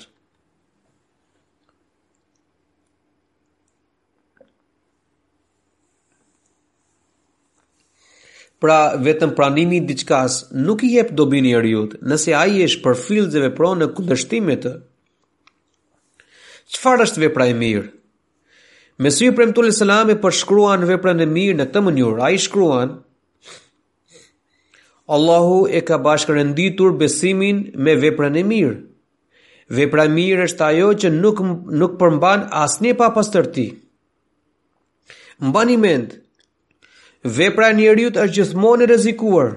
Pra 8.60 8.78
vetëm 9.00 9.32
pranimi 9.38 9.78
i 9.80 9.86
diçkas 9.88 10.34
nuk 10.52 10.82
i 10.84 10.90
jep 10.98 11.14
dobin 11.16 11.46
njerëzit, 11.48 11.94
nëse 12.12 12.34
ai 12.36 12.58
është 12.66 12.82
përfill 12.86 13.30
dhe 13.32 13.44
vepron 13.46 13.80
në 13.80 13.88
kundërshtim 13.96 14.44
me 14.50 14.58
të. 14.66 14.74
Çfarë 16.76 17.06
është 17.08 17.24
vepra 17.24 17.46
e 17.48 17.56
mirë? 17.62 17.86
Mesy 19.06 19.26
i 19.28 19.32
premtu 19.32 19.62
le 19.62 19.72
përshkruan 20.26 20.84
veprën 20.92 21.22
e 21.26 21.30
mirë 21.38 21.58
në 21.58 21.66
këtë 21.70 21.80
mënyrë. 21.86 22.22
Ai 22.28 22.36
shkruan 22.46 22.92
Allahu 25.18 25.56
e 25.72 25.82
ka 25.88 25.98
bashkërënditur 26.06 26.92
besimin 27.00 27.64
me 27.86 27.96
veprën 28.04 28.36
e 28.36 28.44
mirë. 28.50 28.78
Vepra 29.78 30.04
e 30.10 30.14
mirë 30.18 30.44
është 30.50 30.66
ajo 30.68 30.90
që 31.02 31.10
nuk 31.16 31.40
nuk 31.80 31.96
përmban 32.00 32.44
asnjë 32.66 32.98
papastërti. 33.00 33.66
Mbani 35.48 35.78
mend, 35.78 36.20
vepra 37.24 37.70
e 37.72 37.76
njeriu 37.76 38.10
është 38.12 38.34
gjithmonë 38.36 38.84
e 38.84 38.88
rrezikuar. 38.88 39.50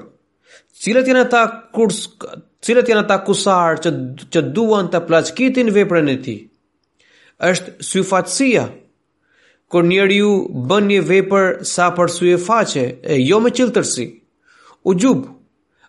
Cilët 0.82 1.06
janë 1.08 1.22
ata 1.26 1.42
kurs 1.74 1.98
cilat 2.62 2.88
janë 2.90 3.02
ata 3.04 3.20
kusar 3.26 3.80
që 3.84 3.90
që 4.34 4.40
duan 4.54 4.88
të 4.90 5.00
plaçkitin 5.06 5.70
veprën 5.74 6.08
e 6.08 6.16
tij? 6.24 6.40
Është 7.52 7.70
syfatësia. 7.88 8.64
Kur 9.72 9.84
njeriu 9.88 10.30
bën 10.68 10.88
një 10.90 11.00
vepër 11.08 11.46
sa 11.66 11.86
për 11.96 12.10
syfaqe 12.12 12.84
e 13.02 13.16
jo 13.28 13.38
me 13.40 13.50
U 14.82 14.90
Ujub 14.92 15.20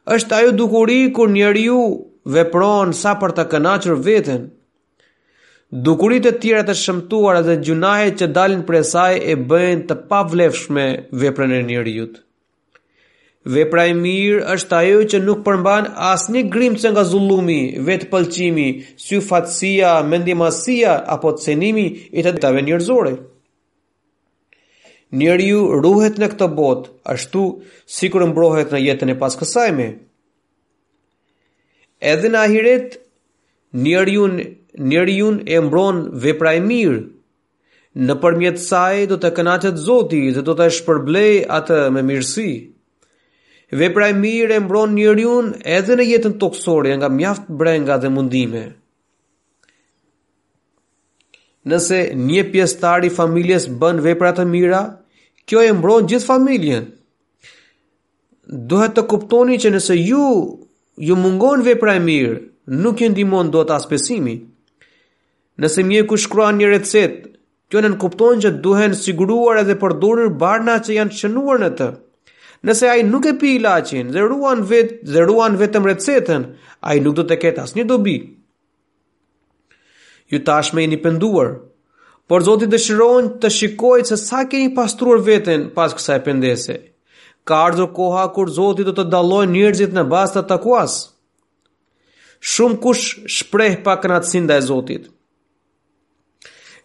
është 0.06 0.36
ajo 0.36 0.52
dukuri 0.52 1.12
kur 1.14 1.30
njeriu 1.30 1.80
vepron 2.26 2.94
sa 2.94 3.16
për 3.20 3.32
të 3.34 3.44
kënaqur 3.52 3.96
veten, 4.06 4.46
Dukurit 5.74 6.22
e 6.30 6.30
tjera 6.38 6.60
të 6.68 6.74
shëmtuara 6.80 7.40
dhe 7.48 7.56
gjunahet 7.66 8.20
që 8.22 8.28
dalin 8.36 8.60
për 8.66 8.76
esaj 8.84 9.14
e 9.32 9.34
bëjnë 9.50 9.86
të 9.90 9.96
pavlefshme 10.12 10.84
veprën 11.24 11.54
e 11.58 11.62
njerëjut. 11.70 12.20
Vepra 13.56 13.88
e 13.90 13.96
mirë 14.04 14.44
është 14.54 14.78
ajo 14.82 15.00
që 15.14 15.22
nuk 15.24 15.42
përmban 15.48 15.88
asë 16.12 16.36
një 16.38 16.44
grimë 16.54 16.80
që 16.84 16.92
nga 16.94 17.04
zullumi, 17.10 17.58
vetë 17.90 18.08
pëlqimi, 18.14 18.68
sy 19.06 19.18
fatësia, 19.32 19.96
mendimasia 20.14 20.94
apo 21.18 21.34
të 21.40 21.48
senimi 21.50 21.88
i 22.14 22.22
të 22.24 22.36
ditave 22.38 22.62
njërzore. 22.70 23.16
Njëri 25.18 25.50
ju 25.52 25.66
ruhet 25.84 26.22
në 26.22 26.30
këtë 26.36 26.52
botë, 26.62 26.94
ashtu 27.16 27.48
si 27.98 28.14
kërë 28.14 28.30
mbrohet 28.30 28.70
në 28.78 28.84
jetën 28.88 29.16
e 29.18 29.22
pas 29.26 29.42
kësajme. 29.42 29.90
Edhe 32.14 32.30
në 32.32 32.46
ahiret, 32.46 33.00
njëri 33.84 34.16
ju 34.22 34.30
njeriun 34.78 35.42
e 35.46 35.60
mbron 35.60 36.08
vepra 36.14 36.54
e 36.58 36.62
mirë. 36.62 37.02
Në 37.94 38.14
përmjet 38.22 38.58
saj 38.62 39.06
do 39.10 39.18
të 39.22 39.30
kënaqet 39.38 39.76
Zoti 39.86 40.22
dhe 40.34 40.42
do 40.46 40.56
të 40.58 40.70
shpërblej 40.78 41.44
atë 41.58 41.82
me 41.94 42.02
mirësi. 42.06 42.48
Vepra 43.78 44.08
e 44.10 44.16
mirë 44.18 44.56
e 44.58 44.64
mbron 44.66 44.96
njeriun 44.98 45.52
edhe 45.78 45.96
në 45.98 46.08
jetën 46.12 46.40
toksore 46.42 46.96
nga 46.98 47.10
mjaft 47.10 47.46
brenga 47.60 47.98
dhe 47.98 48.10
mundime. 48.10 48.64
Nëse 51.70 52.00
një 52.20 52.44
pjestari 52.52 53.10
familjes 53.14 53.70
bën 53.80 54.02
vepra 54.04 54.34
të 54.36 54.44
mira, 54.46 54.82
kjo 55.46 55.62
e 55.64 55.72
mbron 55.78 56.08
gjithë 56.10 56.28
familjen. 56.32 56.90
Duhet 58.70 58.98
të 58.98 59.06
kuptoni 59.08 59.58
që 59.62 59.72
nëse 59.78 59.96
ju 60.02 60.26
ju 61.02 61.16
mungon 61.18 61.62
vepra 61.66 61.96
e 61.98 62.02
mirë, 62.04 62.36
nuk 62.84 63.02
e 63.02 63.08
ndihmon 63.10 63.50
dot 63.54 63.72
aspesimin. 63.72 64.42
Nëse 65.62 65.82
ku 66.10 66.18
shkruan 66.18 66.58
një 66.58 66.68
recetë, 66.74 67.30
kjo 67.70 67.82
nën 67.82 67.98
kupton 68.02 68.42
që 68.42 68.52
duhen 68.66 68.96
siguruar 68.98 69.60
edhe 69.62 69.76
përdorur 69.84 70.32
barna 70.42 70.78
që 70.86 70.96
janë 70.98 71.14
shënuar 71.20 71.62
në 71.62 71.70
të. 71.78 71.88
Nëse 72.66 72.90
ai 72.90 73.04
nuk 73.04 73.26
e 73.30 73.34
pi 73.42 73.52
ilaçin 73.60 74.10
dhe 74.16 74.22
ruan 74.32 74.64
vet 74.70 74.94
dhe 75.14 75.26
ruan 75.30 75.58
vetëm 75.60 75.86
recetën, 75.90 76.48
ai 76.82 76.98
nuk 77.06 77.16
do 77.20 77.26
të 77.30 77.38
ketë 77.44 77.64
asnjë 77.66 77.86
dobi. 77.90 78.16
Ju 80.32 80.40
tashmë 80.48 80.82
jeni 80.88 80.98
penduar, 81.04 81.50
por 82.26 82.42
Zoti 82.48 82.66
dëshiron 82.72 83.28
të 83.42 83.50
shikoj 83.54 84.02
se 84.10 84.18
sa 84.18 84.46
keni 84.50 84.74
pastruar 84.78 85.22
veten 85.28 85.68
pas 85.76 85.94
kësaj 85.94 86.18
pendese. 86.26 86.80
Ka 87.46 87.60
ardhër 87.68 87.90
koha 87.94 88.26
kur 88.34 88.50
Zoti 88.58 88.88
do 88.88 88.96
të 88.96 89.06
dallojë 89.12 89.52
njërzit 89.54 89.92
në 89.94 90.08
bazë 90.14 90.40
të 90.40 90.48
takuas. 90.54 90.98
Shumë 92.54 92.80
kush 92.86 93.06
shpreh 93.38 93.78
pa 93.84 94.00
kënaqësinë 94.04 94.48
ndaj 94.50 94.64
Zotit 94.72 95.12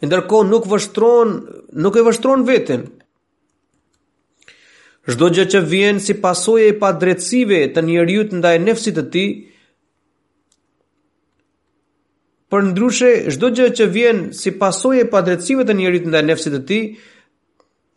ndërkohë 0.07 0.47
nuk 0.49 0.67
vështron, 0.71 1.31
nuk 1.83 1.97
e 1.99 2.05
vështron 2.07 2.45
veten. 2.47 2.85
Çdo 5.09 5.31
gjë 5.33 5.47
që 5.55 5.61
vjen 5.71 6.01
si 6.05 6.13
pasojë 6.23 6.67
e 6.73 6.77
padrejtësive 6.83 7.61
të 7.75 7.83
njeriu 7.89 8.27
ndaj 8.39 8.57
nefsit 8.67 8.99
të 9.01 9.07
tij, 9.15 9.31
Për 12.49 12.63
ndryshe, 12.65 13.09
çdo 13.35 13.51
gjë 13.53 13.65
që 13.77 13.85
vjen 13.93 14.21
si 14.33 14.49
pasojë 14.57 15.03
e 15.05 15.09
padrejtësive 15.13 15.67
të 15.69 15.75
njerit 15.77 16.07
ndaj 16.09 16.23
nefsit 16.25 16.55
të 16.57 16.61
tij, 16.71 16.85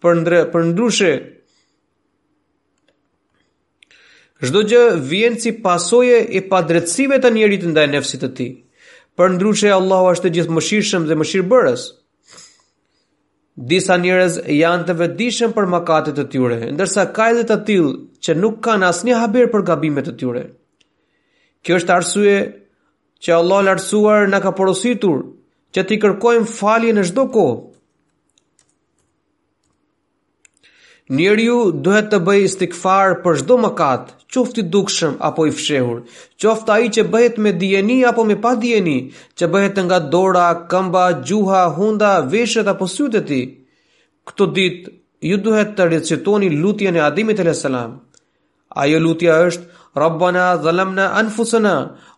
për 0.03 0.17
ndre, 0.19 0.39
për 0.51 0.63
ndryshe 0.73 1.11
çdo 4.43 4.63
gjë 4.67 4.81
vjen 5.11 5.37
si 5.39 5.53
pasojë 5.63 6.17
e 6.35 6.41
padrejtësive 6.51 7.21
të 7.23 7.31
njerit 7.37 7.63
ndaj 7.71 7.87
nefsit 7.93 8.25
të 8.25 8.29
tij 8.37 8.51
për 9.19 9.33
ndryshe 9.37 9.71
Allahu 9.75 10.11
është 10.13 10.27
të 10.27 10.31
gjithë 10.37 10.55
mëshirëshëm 10.57 11.09
dhe 11.09 11.43
bërës, 11.53 11.87
Disa 13.71 13.95
njërez 13.99 14.37
janë 14.57 14.85
të 14.87 14.93
vedishëm 14.99 15.51
për 15.55 15.65
makatet 15.71 16.15
të 16.17 16.23
tyre, 16.33 16.57
ndërsa 16.77 17.03
ka 17.17 17.25
edhe 17.33 17.43
të 17.49 17.57
tilë 17.67 17.89
që 18.25 18.35
nuk 18.43 18.61
kanë 18.67 18.87
asnjë 18.89 19.17
haber 19.21 19.49
për 19.55 19.65
gabimet 19.67 20.07
të 20.07 20.13
tyre. 20.21 20.43
Kjo 21.65 21.75
është 21.81 21.93
arsye 21.97 22.37
që 23.25 23.33
Allah 23.35 23.59
lartësuar 23.67 24.31
na 24.31 24.39
ka 24.45 24.53
porositur 24.59 25.19
që 25.75 25.83
t'i 25.89 25.99
kërkojmë 26.03 26.49
falje 26.61 26.95
në 26.95 27.03
çdo 27.11 27.27
kohë. 27.35 27.59
ju 31.09 31.71
duhet 31.81 32.09
të 32.11 32.19
bëjë 32.25 32.43
istikfar 32.45 33.13
për 33.23 33.39
çdo 33.41 33.55
mëkat, 33.57 34.11
qoftë 34.33 34.59
i 34.61 34.63
dukshëm 34.73 35.15
apo 35.19 35.45
i 35.47 35.51
fshehur, 35.51 36.01
qoftë 36.37 36.71
ai 36.75 36.89
që 36.93 37.03
bëhet 37.13 37.37
me 37.37 37.51
djeni 37.51 38.03
apo 38.05 38.23
me 38.23 38.35
pa 38.41 38.55
djeni, 38.55 39.11
që 39.37 39.47
bëhet 39.53 39.77
nga 39.85 39.99
dora, 39.99 40.47
këmba, 40.69 41.05
gjuha, 41.25 41.63
hunda, 41.75 42.13
veshët 42.31 42.67
apo 42.67 42.85
sytë 42.87 43.17
e 43.17 43.21
tij. 43.29 43.45
Këtë 44.27 44.49
ditë 44.55 44.91
ju 45.29 45.37
duhet 45.43 45.73
të 45.77 45.83
recitoni 45.91 46.49
lutjen 46.61 46.95
e 46.95 46.99
Ademit 47.01 47.39
alayhis 47.39 47.61
salam. 47.65 47.97
Ajo 48.83 48.99
lutja 48.99 49.35
është 49.47 49.67
Rabbana 49.99 50.45
dhalamna 50.63 51.09
anfusana 51.19 51.73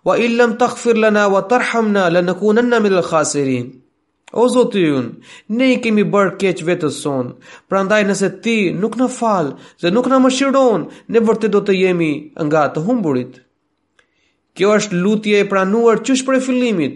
wa 0.06 0.14
illam 0.22 0.58
taghfir 0.62 0.98
lana 1.02 1.24
wa 1.34 1.42
tarhamna 1.50 2.10
lanakunanna 2.14 2.80
minal 2.84 3.02
khasirin. 3.10 3.72
O 4.34 4.48
zotë 4.50 4.82
jënë, 4.82 5.10
ne 5.60 5.66
i 5.76 5.80
kemi 5.82 6.04
bërë 6.14 6.32
keq 6.42 6.62
vetës 6.68 6.96
sonë, 7.04 7.34
pra 7.70 7.84
ndaj 7.86 8.00
nëse 8.08 8.30
ti 8.46 8.56
nuk 8.82 8.96
në 8.98 9.08
falë 9.18 9.52
dhe 9.84 9.92
nuk 9.94 10.10
në 10.10 10.20
më 10.24 10.32
shironë, 10.38 11.02
ne 11.14 11.22
vërtet 11.28 11.54
do 11.54 11.62
të 11.68 11.76
jemi 11.80 12.12
nga 12.48 12.64
të 12.74 12.82
humburit. 12.88 13.36
Kjo 14.58 14.72
është 14.80 15.02
lutje 15.04 15.38
e 15.44 15.50
pranuar 15.52 16.02
për 16.08 16.38
e 16.38 16.42
fillimit, 16.48 16.96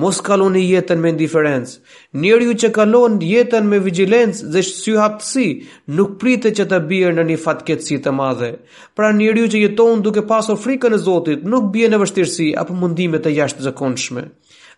mos 0.00 0.22
kaloni 0.28 0.62
jetën 0.70 1.00
me 1.04 1.12
indiferencë, 1.12 1.76
njerë 2.24 2.46
ju 2.48 2.54
që 2.62 2.72
kalon 2.78 3.18
jetën 3.32 3.68
me 3.68 3.78
vigilencë 3.90 4.48
dhe 4.54 4.64
shësy 4.64 4.96
haptësi, 5.02 5.46
nuk 5.98 6.16
prite 6.22 6.54
që 6.56 6.66
të 6.70 6.78
bjerë 6.88 7.18
në 7.18 7.26
një 7.32 7.38
fatë 7.44 7.66
ketësi 7.68 7.98
të 8.06 8.14
madhe, 8.20 8.50
pra 8.96 9.12
njerë 9.20 9.40
ju 9.44 9.52
që 9.54 9.62
jeton 9.66 10.00
duke 10.08 10.24
pasur 10.32 10.60
frikën 10.64 10.96
e 10.96 11.02
zotit, 11.08 11.44
nuk 11.52 11.68
bje 11.76 11.92
në 11.92 12.00
vështirësi 12.06 12.50
apo 12.64 12.72
mundimet 12.80 13.28
e 13.32 13.36
jashtë 13.42 13.68
zëkonshme 13.68 14.24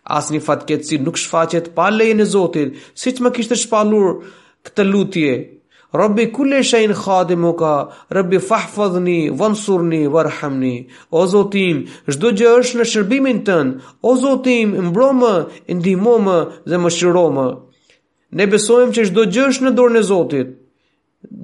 fatket 0.07 0.85
si 0.85 0.97
nuk 0.97 1.15
shfaqet 1.17 1.73
pa 1.73 1.89
lejën 1.89 2.21
e 2.21 2.25
Zotit, 2.25 2.75
si 2.93 3.11
që 3.11 3.21
më 3.23 3.31
kishtë 3.33 3.55
shpalur 3.63 4.23
këtë 4.65 4.83
lutje. 4.83 5.51
Rabbi 5.95 6.31
kulle 6.33 6.61
shajnë 6.63 6.93
khadim 7.03 7.45
u 7.45 7.53
ka, 7.55 7.89
Rabbi 8.09 8.37
fahfadhni, 8.37 9.29
vansurni, 9.31 10.07
varhamni. 10.11 10.89
O 11.11 11.25
Zotim, 11.25 11.87
shdo 12.11 12.31
gjë 12.35 12.51
është 12.59 12.77
në 12.79 12.85
shërbimin 12.91 13.39
tënë, 13.47 13.79
o 14.03 14.15
Zotim, 14.19 14.75
mbromë, 14.89 15.33
ndihmomë 15.71 16.37
dhe 16.67 16.77
më 16.77 16.89
shiromë. 16.97 17.47
Ne 18.35 18.45
besojmë 18.51 18.93
që 18.97 19.05
shdo 19.09 19.25
gjë 19.31 19.47
është 19.49 19.65
në 19.65 19.73
dorën 19.77 19.99
e 20.01 20.03
Zotit. 20.11 20.51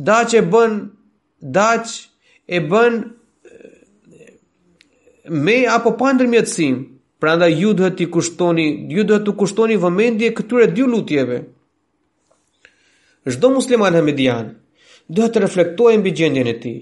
Daq 0.10 0.36
e 0.38 0.42
bën, 0.52 0.76
daq 1.42 1.96
e 2.48 2.60
bën 2.70 2.94
me 5.46 5.58
apo 5.72 5.96
pandrë 6.00 6.28
mjetësim. 6.28 6.76
Pranda 7.22 7.46
ju 7.48 7.74
duhet 7.78 7.98
t'i 7.98 8.08
kushtoni, 8.12 8.64
ju 8.90 9.04
duhet 9.06 9.24
t'u 9.28 9.36
kushtoni 9.38 9.76
vëmendje 9.78 10.32
këtyre 10.38 10.66
dy 10.74 10.88
lutjeve. 10.94 11.44
Çdo 13.36 13.50
musliman 13.54 13.94
e 13.94 14.02
median, 14.08 14.48
duhet 15.14 15.36
të 15.36 15.44
reflektojë 15.44 16.00
mbi 16.02 16.16
gjendjen 16.18 16.50
e 16.50 16.56
tij. 16.66 16.80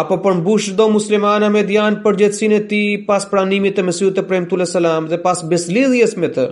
Apo 0.00 0.18
përmbush 0.20 0.66
shdo 0.68 0.74
çdo 0.74 0.90
musliman 0.98 1.46
e 1.48 1.50
median 1.56 1.96
për 2.04 2.18
gjetsinë 2.20 2.58
e 2.58 2.66
tij 2.68 2.88
pas 3.08 3.24
pranimit 3.32 3.78
të 3.78 3.86
Mesihut 3.88 4.18
të 4.20 4.26
Premtul 4.28 4.66
salam 4.76 5.08
dhe 5.12 5.22
pas 5.26 5.40
beslidhjes 5.54 6.12
me 6.20 6.28
të. 6.38 6.46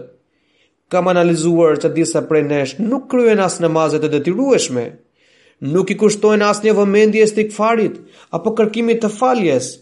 Kam 0.89 1.09
analizuar 1.13 1.77
se 1.83 1.93
disa 1.97 2.25
prej 2.31 2.45
nesh 2.49 2.77
nuk 2.89 3.09
kryejnë 3.13 3.45
as 3.51 3.61
namazet 3.61 4.05
e 4.09 4.13
detyrueshme, 4.19 4.87
nuk 5.77 5.91
i 5.93 5.99
kushtojnë 6.01 6.49
as 6.53 6.65
një 6.65 6.73
vëmendje 6.81 7.29
stikfarit 7.35 8.01
apo 8.37 8.55
kërkimit 8.59 9.05
të 9.05 9.13
faljes, 9.21 9.75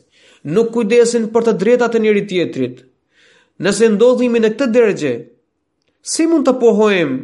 nuk 0.56 0.72
kujdesin 0.74 1.30
për 1.34 1.44
të 1.48 1.56
drejtat 1.62 1.94
e 2.00 2.08
njëri 2.08 2.26
tjetrit 2.32 2.88
nëse 3.62 3.88
ndodhimi 3.94 4.40
në 4.42 4.50
këtë 4.56 4.66
dërgje, 4.74 5.12
si 6.12 6.26
mund 6.26 6.46
të 6.48 6.56
pohojmë 6.58 7.18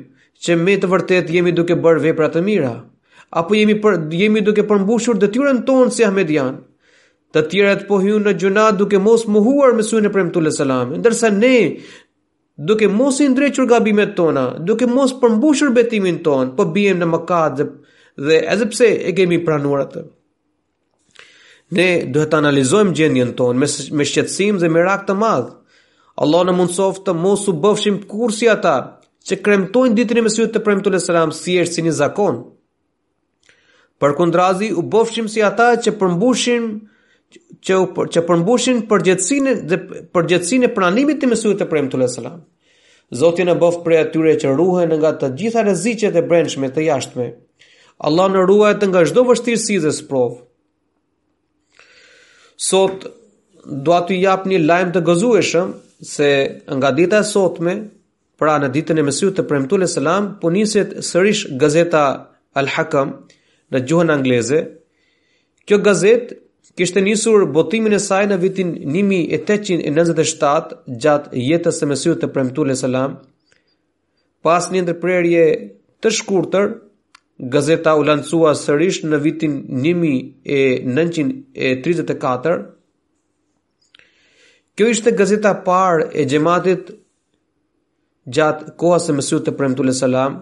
që 0.46 0.56
me 0.62 0.76
të 0.78 0.90
vërtet 0.92 1.32
jemi 1.34 1.54
duke 1.56 1.76
bërë 1.84 2.02
veprat 2.06 2.36
të 2.36 2.42
mira, 2.46 2.72
apo 3.40 3.58
jemi, 3.58 3.74
për, 3.82 3.96
jemi 4.20 4.42
duke 4.46 4.64
përmbushur 4.70 5.18
dëtyrën 5.22 5.64
tonë 5.68 5.92
si 5.96 6.06
Ahmedian, 6.06 6.60
të 7.34 7.42
tjerët 7.52 7.82
të 7.82 7.88
po 7.90 7.98
hynë 8.04 8.22
në 8.26 8.36
gjuna 8.40 8.68
duke 8.78 9.00
mos 9.04 9.26
muhuar 9.28 9.74
me 9.76 9.82
sujnë 9.84 10.08
e 10.08 10.12
premë 10.14 10.30
të 10.34 10.44
lësalam, 10.46 10.94
ndërsa 11.02 11.32
ne 11.40 11.54
duke 12.70 12.86
mos 12.88 13.18
i 13.20 13.26
ndrequr 13.34 13.66
gabimet 13.68 14.14
tona, 14.16 14.46
duke 14.70 14.86
mos 14.88 15.12
përmbushur 15.20 15.74
betimin 15.76 16.22
tonë, 16.24 16.54
po 16.56 16.68
bijem 16.74 17.02
në 17.02 17.10
mëkat 17.16 17.58
dhe, 17.60 17.66
dhe 18.28 18.38
edhe 18.54 18.70
pse 18.70 18.88
e 19.10 19.14
kemi 19.18 19.42
pranuar 19.44 19.84
atë. 19.88 20.06
Ne 21.76 21.86
duhet 22.08 22.30
të 22.32 22.38
analizojmë 22.40 22.94
gjendjen 22.96 23.34
tonë 23.36 23.60
me, 23.60 23.68
me 24.00 24.06
shqetsim 24.08 24.62
dhe 24.62 24.70
me 24.72 24.82
rak 24.86 25.04
të 25.10 25.18
madhë, 25.20 25.57
Allah 26.20 26.40
në 26.48 26.52
mundësof 26.58 26.96
të 27.06 27.12
mos 27.14 27.44
u 27.50 27.54
bëfshim 27.62 28.00
kur 28.10 28.32
si 28.34 28.48
ata 28.50 28.72
që 29.28 29.36
kremtojnë 29.46 29.96
ditën 30.00 30.18
e 30.18 30.24
mesjut 30.26 30.52
të 30.54 30.62
premtu 30.66 30.90
të 30.90 30.98
selam 31.04 31.30
si 31.36 31.54
eshtë 31.62 31.76
si 31.78 31.84
një 31.86 31.92
zakon. 31.98 32.40
Për 34.02 34.16
kundrazi 34.18 34.72
u 34.74 34.82
bëfshim 34.94 35.28
si 35.30 35.42
ata 35.50 35.68
që 35.84 35.94
përmbushin 36.00 36.66
që 37.68 37.78
që 38.16 38.22
përmbushin 38.30 38.82
përgjithësinë 38.90 39.52
dhe 39.70 39.78
përgjithësinë 40.16 40.66
e 40.66 40.72
pranimit 40.78 41.20
të 41.22 41.30
mesut 41.34 41.56
të 41.60 41.68
premtu 41.70 42.00
të 42.02 42.10
selam. 42.18 42.42
Zoti 43.22 43.46
e 43.48 43.54
bëf 43.62 43.78
prej 43.86 44.02
atyre 44.08 44.34
që 44.42 44.56
ruhen 44.58 44.94
nga 45.00 45.14
të 45.22 45.30
gjitha 45.40 45.62
rreziqet 45.66 46.18
e 46.20 46.24
brendshme 46.32 46.72
të 46.74 46.86
jashtme. 46.90 47.28
Allah 48.06 48.28
në 48.32 48.46
ruaj 48.50 48.72
të 48.80 48.90
nga 48.90 49.04
çdo 49.08 49.26
vështirësi 49.30 49.78
dhe 49.86 49.94
sprov. 49.96 50.36
Sot 52.70 53.06
do 53.86 53.94
atë 54.00 54.20
një 54.52 54.60
lajm 54.68 54.94
të 54.96 55.02
gëzueshëm 55.08 55.72
se 56.00 56.60
nga 56.74 56.92
dita 56.92 57.18
e 57.20 57.24
sotme, 57.24 57.90
pra 58.38 58.54
në 58.62 58.68
ditën 58.70 58.98
e 58.98 59.02
mesiut 59.02 59.34
të 59.36 59.42
premtuar 59.50 59.82
e 59.82 59.86
selam, 59.90 60.38
po 60.40 60.48
sërish 60.54 61.56
gazeta 61.58 62.02
Al 62.54 62.66
Hakam 62.70 63.08
në 63.72 63.80
gjuhën 63.86 64.10
angleze. 64.14 64.60
Kjo 65.66 65.78
gazet 65.82 66.32
kishte 66.78 67.00
nisur 67.02 67.46
botimin 67.52 67.92
e 67.92 67.98
saj 67.98 68.26
në 68.30 68.38
vitin 68.40 68.70
1897, 68.86 70.76
gjatë 71.02 71.30
jetës 71.48 71.72
së 71.80 71.86
mesiut 71.90 72.20
të 72.22 72.26
premtuar 72.34 72.70
e 72.72 72.76
selam. 72.76 73.16
Pas 74.42 74.70
një 74.70 74.82
ndërprerje 74.86 75.44
të 76.00 76.10
shkurtër, 76.20 76.68
gazeta 77.54 77.94
u 77.98 78.02
lancua 78.06 78.54
sërish 78.54 79.02
në 79.04 79.18
vitin 79.22 79.58
1934 79.66 82.64
Kjo 84.78 84.86
ishte 84.92 85.10
gazeta 85.10 85.50
parë 85.66 86.04
e 86.14 86.24
gjematit 86.30 86.92
gjatë 88.30 88.76
koha 88.78 88.98
se 89.02 89.10
mësiu 89.16 89.40
të 89.42 89.50
premë 89.58 89.74
të 89.80 89.92
salam. 90.00 90.32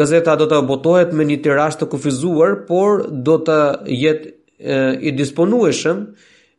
Gazeta 0.00 0.34
do 0.36 0.44
të 0.50 0.56
botohet 0.68 1.10
me 1.16 1.22
një 1.24 1.38
të 1.46 1.50
të 1.80 1.84
kufizuar, 1.94 2.50
por 2.68 2.90
do 3.28 3.34
të 3.46 3.56
jetë 4.02 4.26
i 5.00 5.10
disponueshëm 5.16 5.96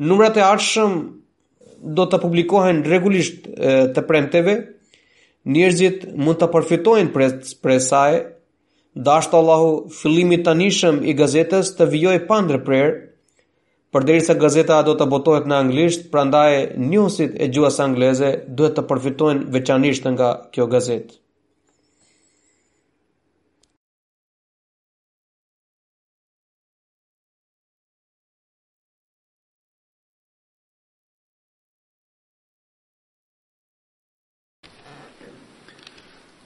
Numrat 0.00 0.36
e 0.36 0.40
ardhshëm 0.40 0.92
do 1.98 2.04
të 2.08 2.18
publikohen 2.22 2.78
rregullisht 2.86 3.44
të 3.94 4.02
premteve. 4.08 4.54
Njerëzit 5.52 6.06
mund 6.24 6.40
të 6.40 6.48
përfitojnë 6.54 7.12
prej 7.62 7.78
saj 7.90 8.16
dashtë 9.06 9.36
Allahu 9.38 9.66
fillimit 9.96 10.42
të 10.46 10.54
nishëm 10.62 10.96
i 11.12 11.12
gazetës 11.20 11.70
të 11.80 11.86
vjoj 11.92 12.14
pandrë 12.30 12.58
prerë, 12.68 12.88
për 13.94 14.06
deri 14.08 14.24
se 14.28 14.36
gazeta 14.44 14.80
do 14.88 14.94
të 14.98 15.06
botohet 15.14 15.46
në 15.52 15.56
anglisht, 15.62 16.08
pra 16.10 16.24
ndaje 16.30 16.60
njësit 16.90 17.38
e 17.42 17.48
gjuhës 17.56 17.80
angleze 17.86 18.32
duhet 18.60 18.76
të 18.80 18.86
përfitojnë 18.92 19.48
veçanisht 19.58 20.10
nga 20.16 20.30
kjo 20.54 20.66
gazetë. 20.76 21.18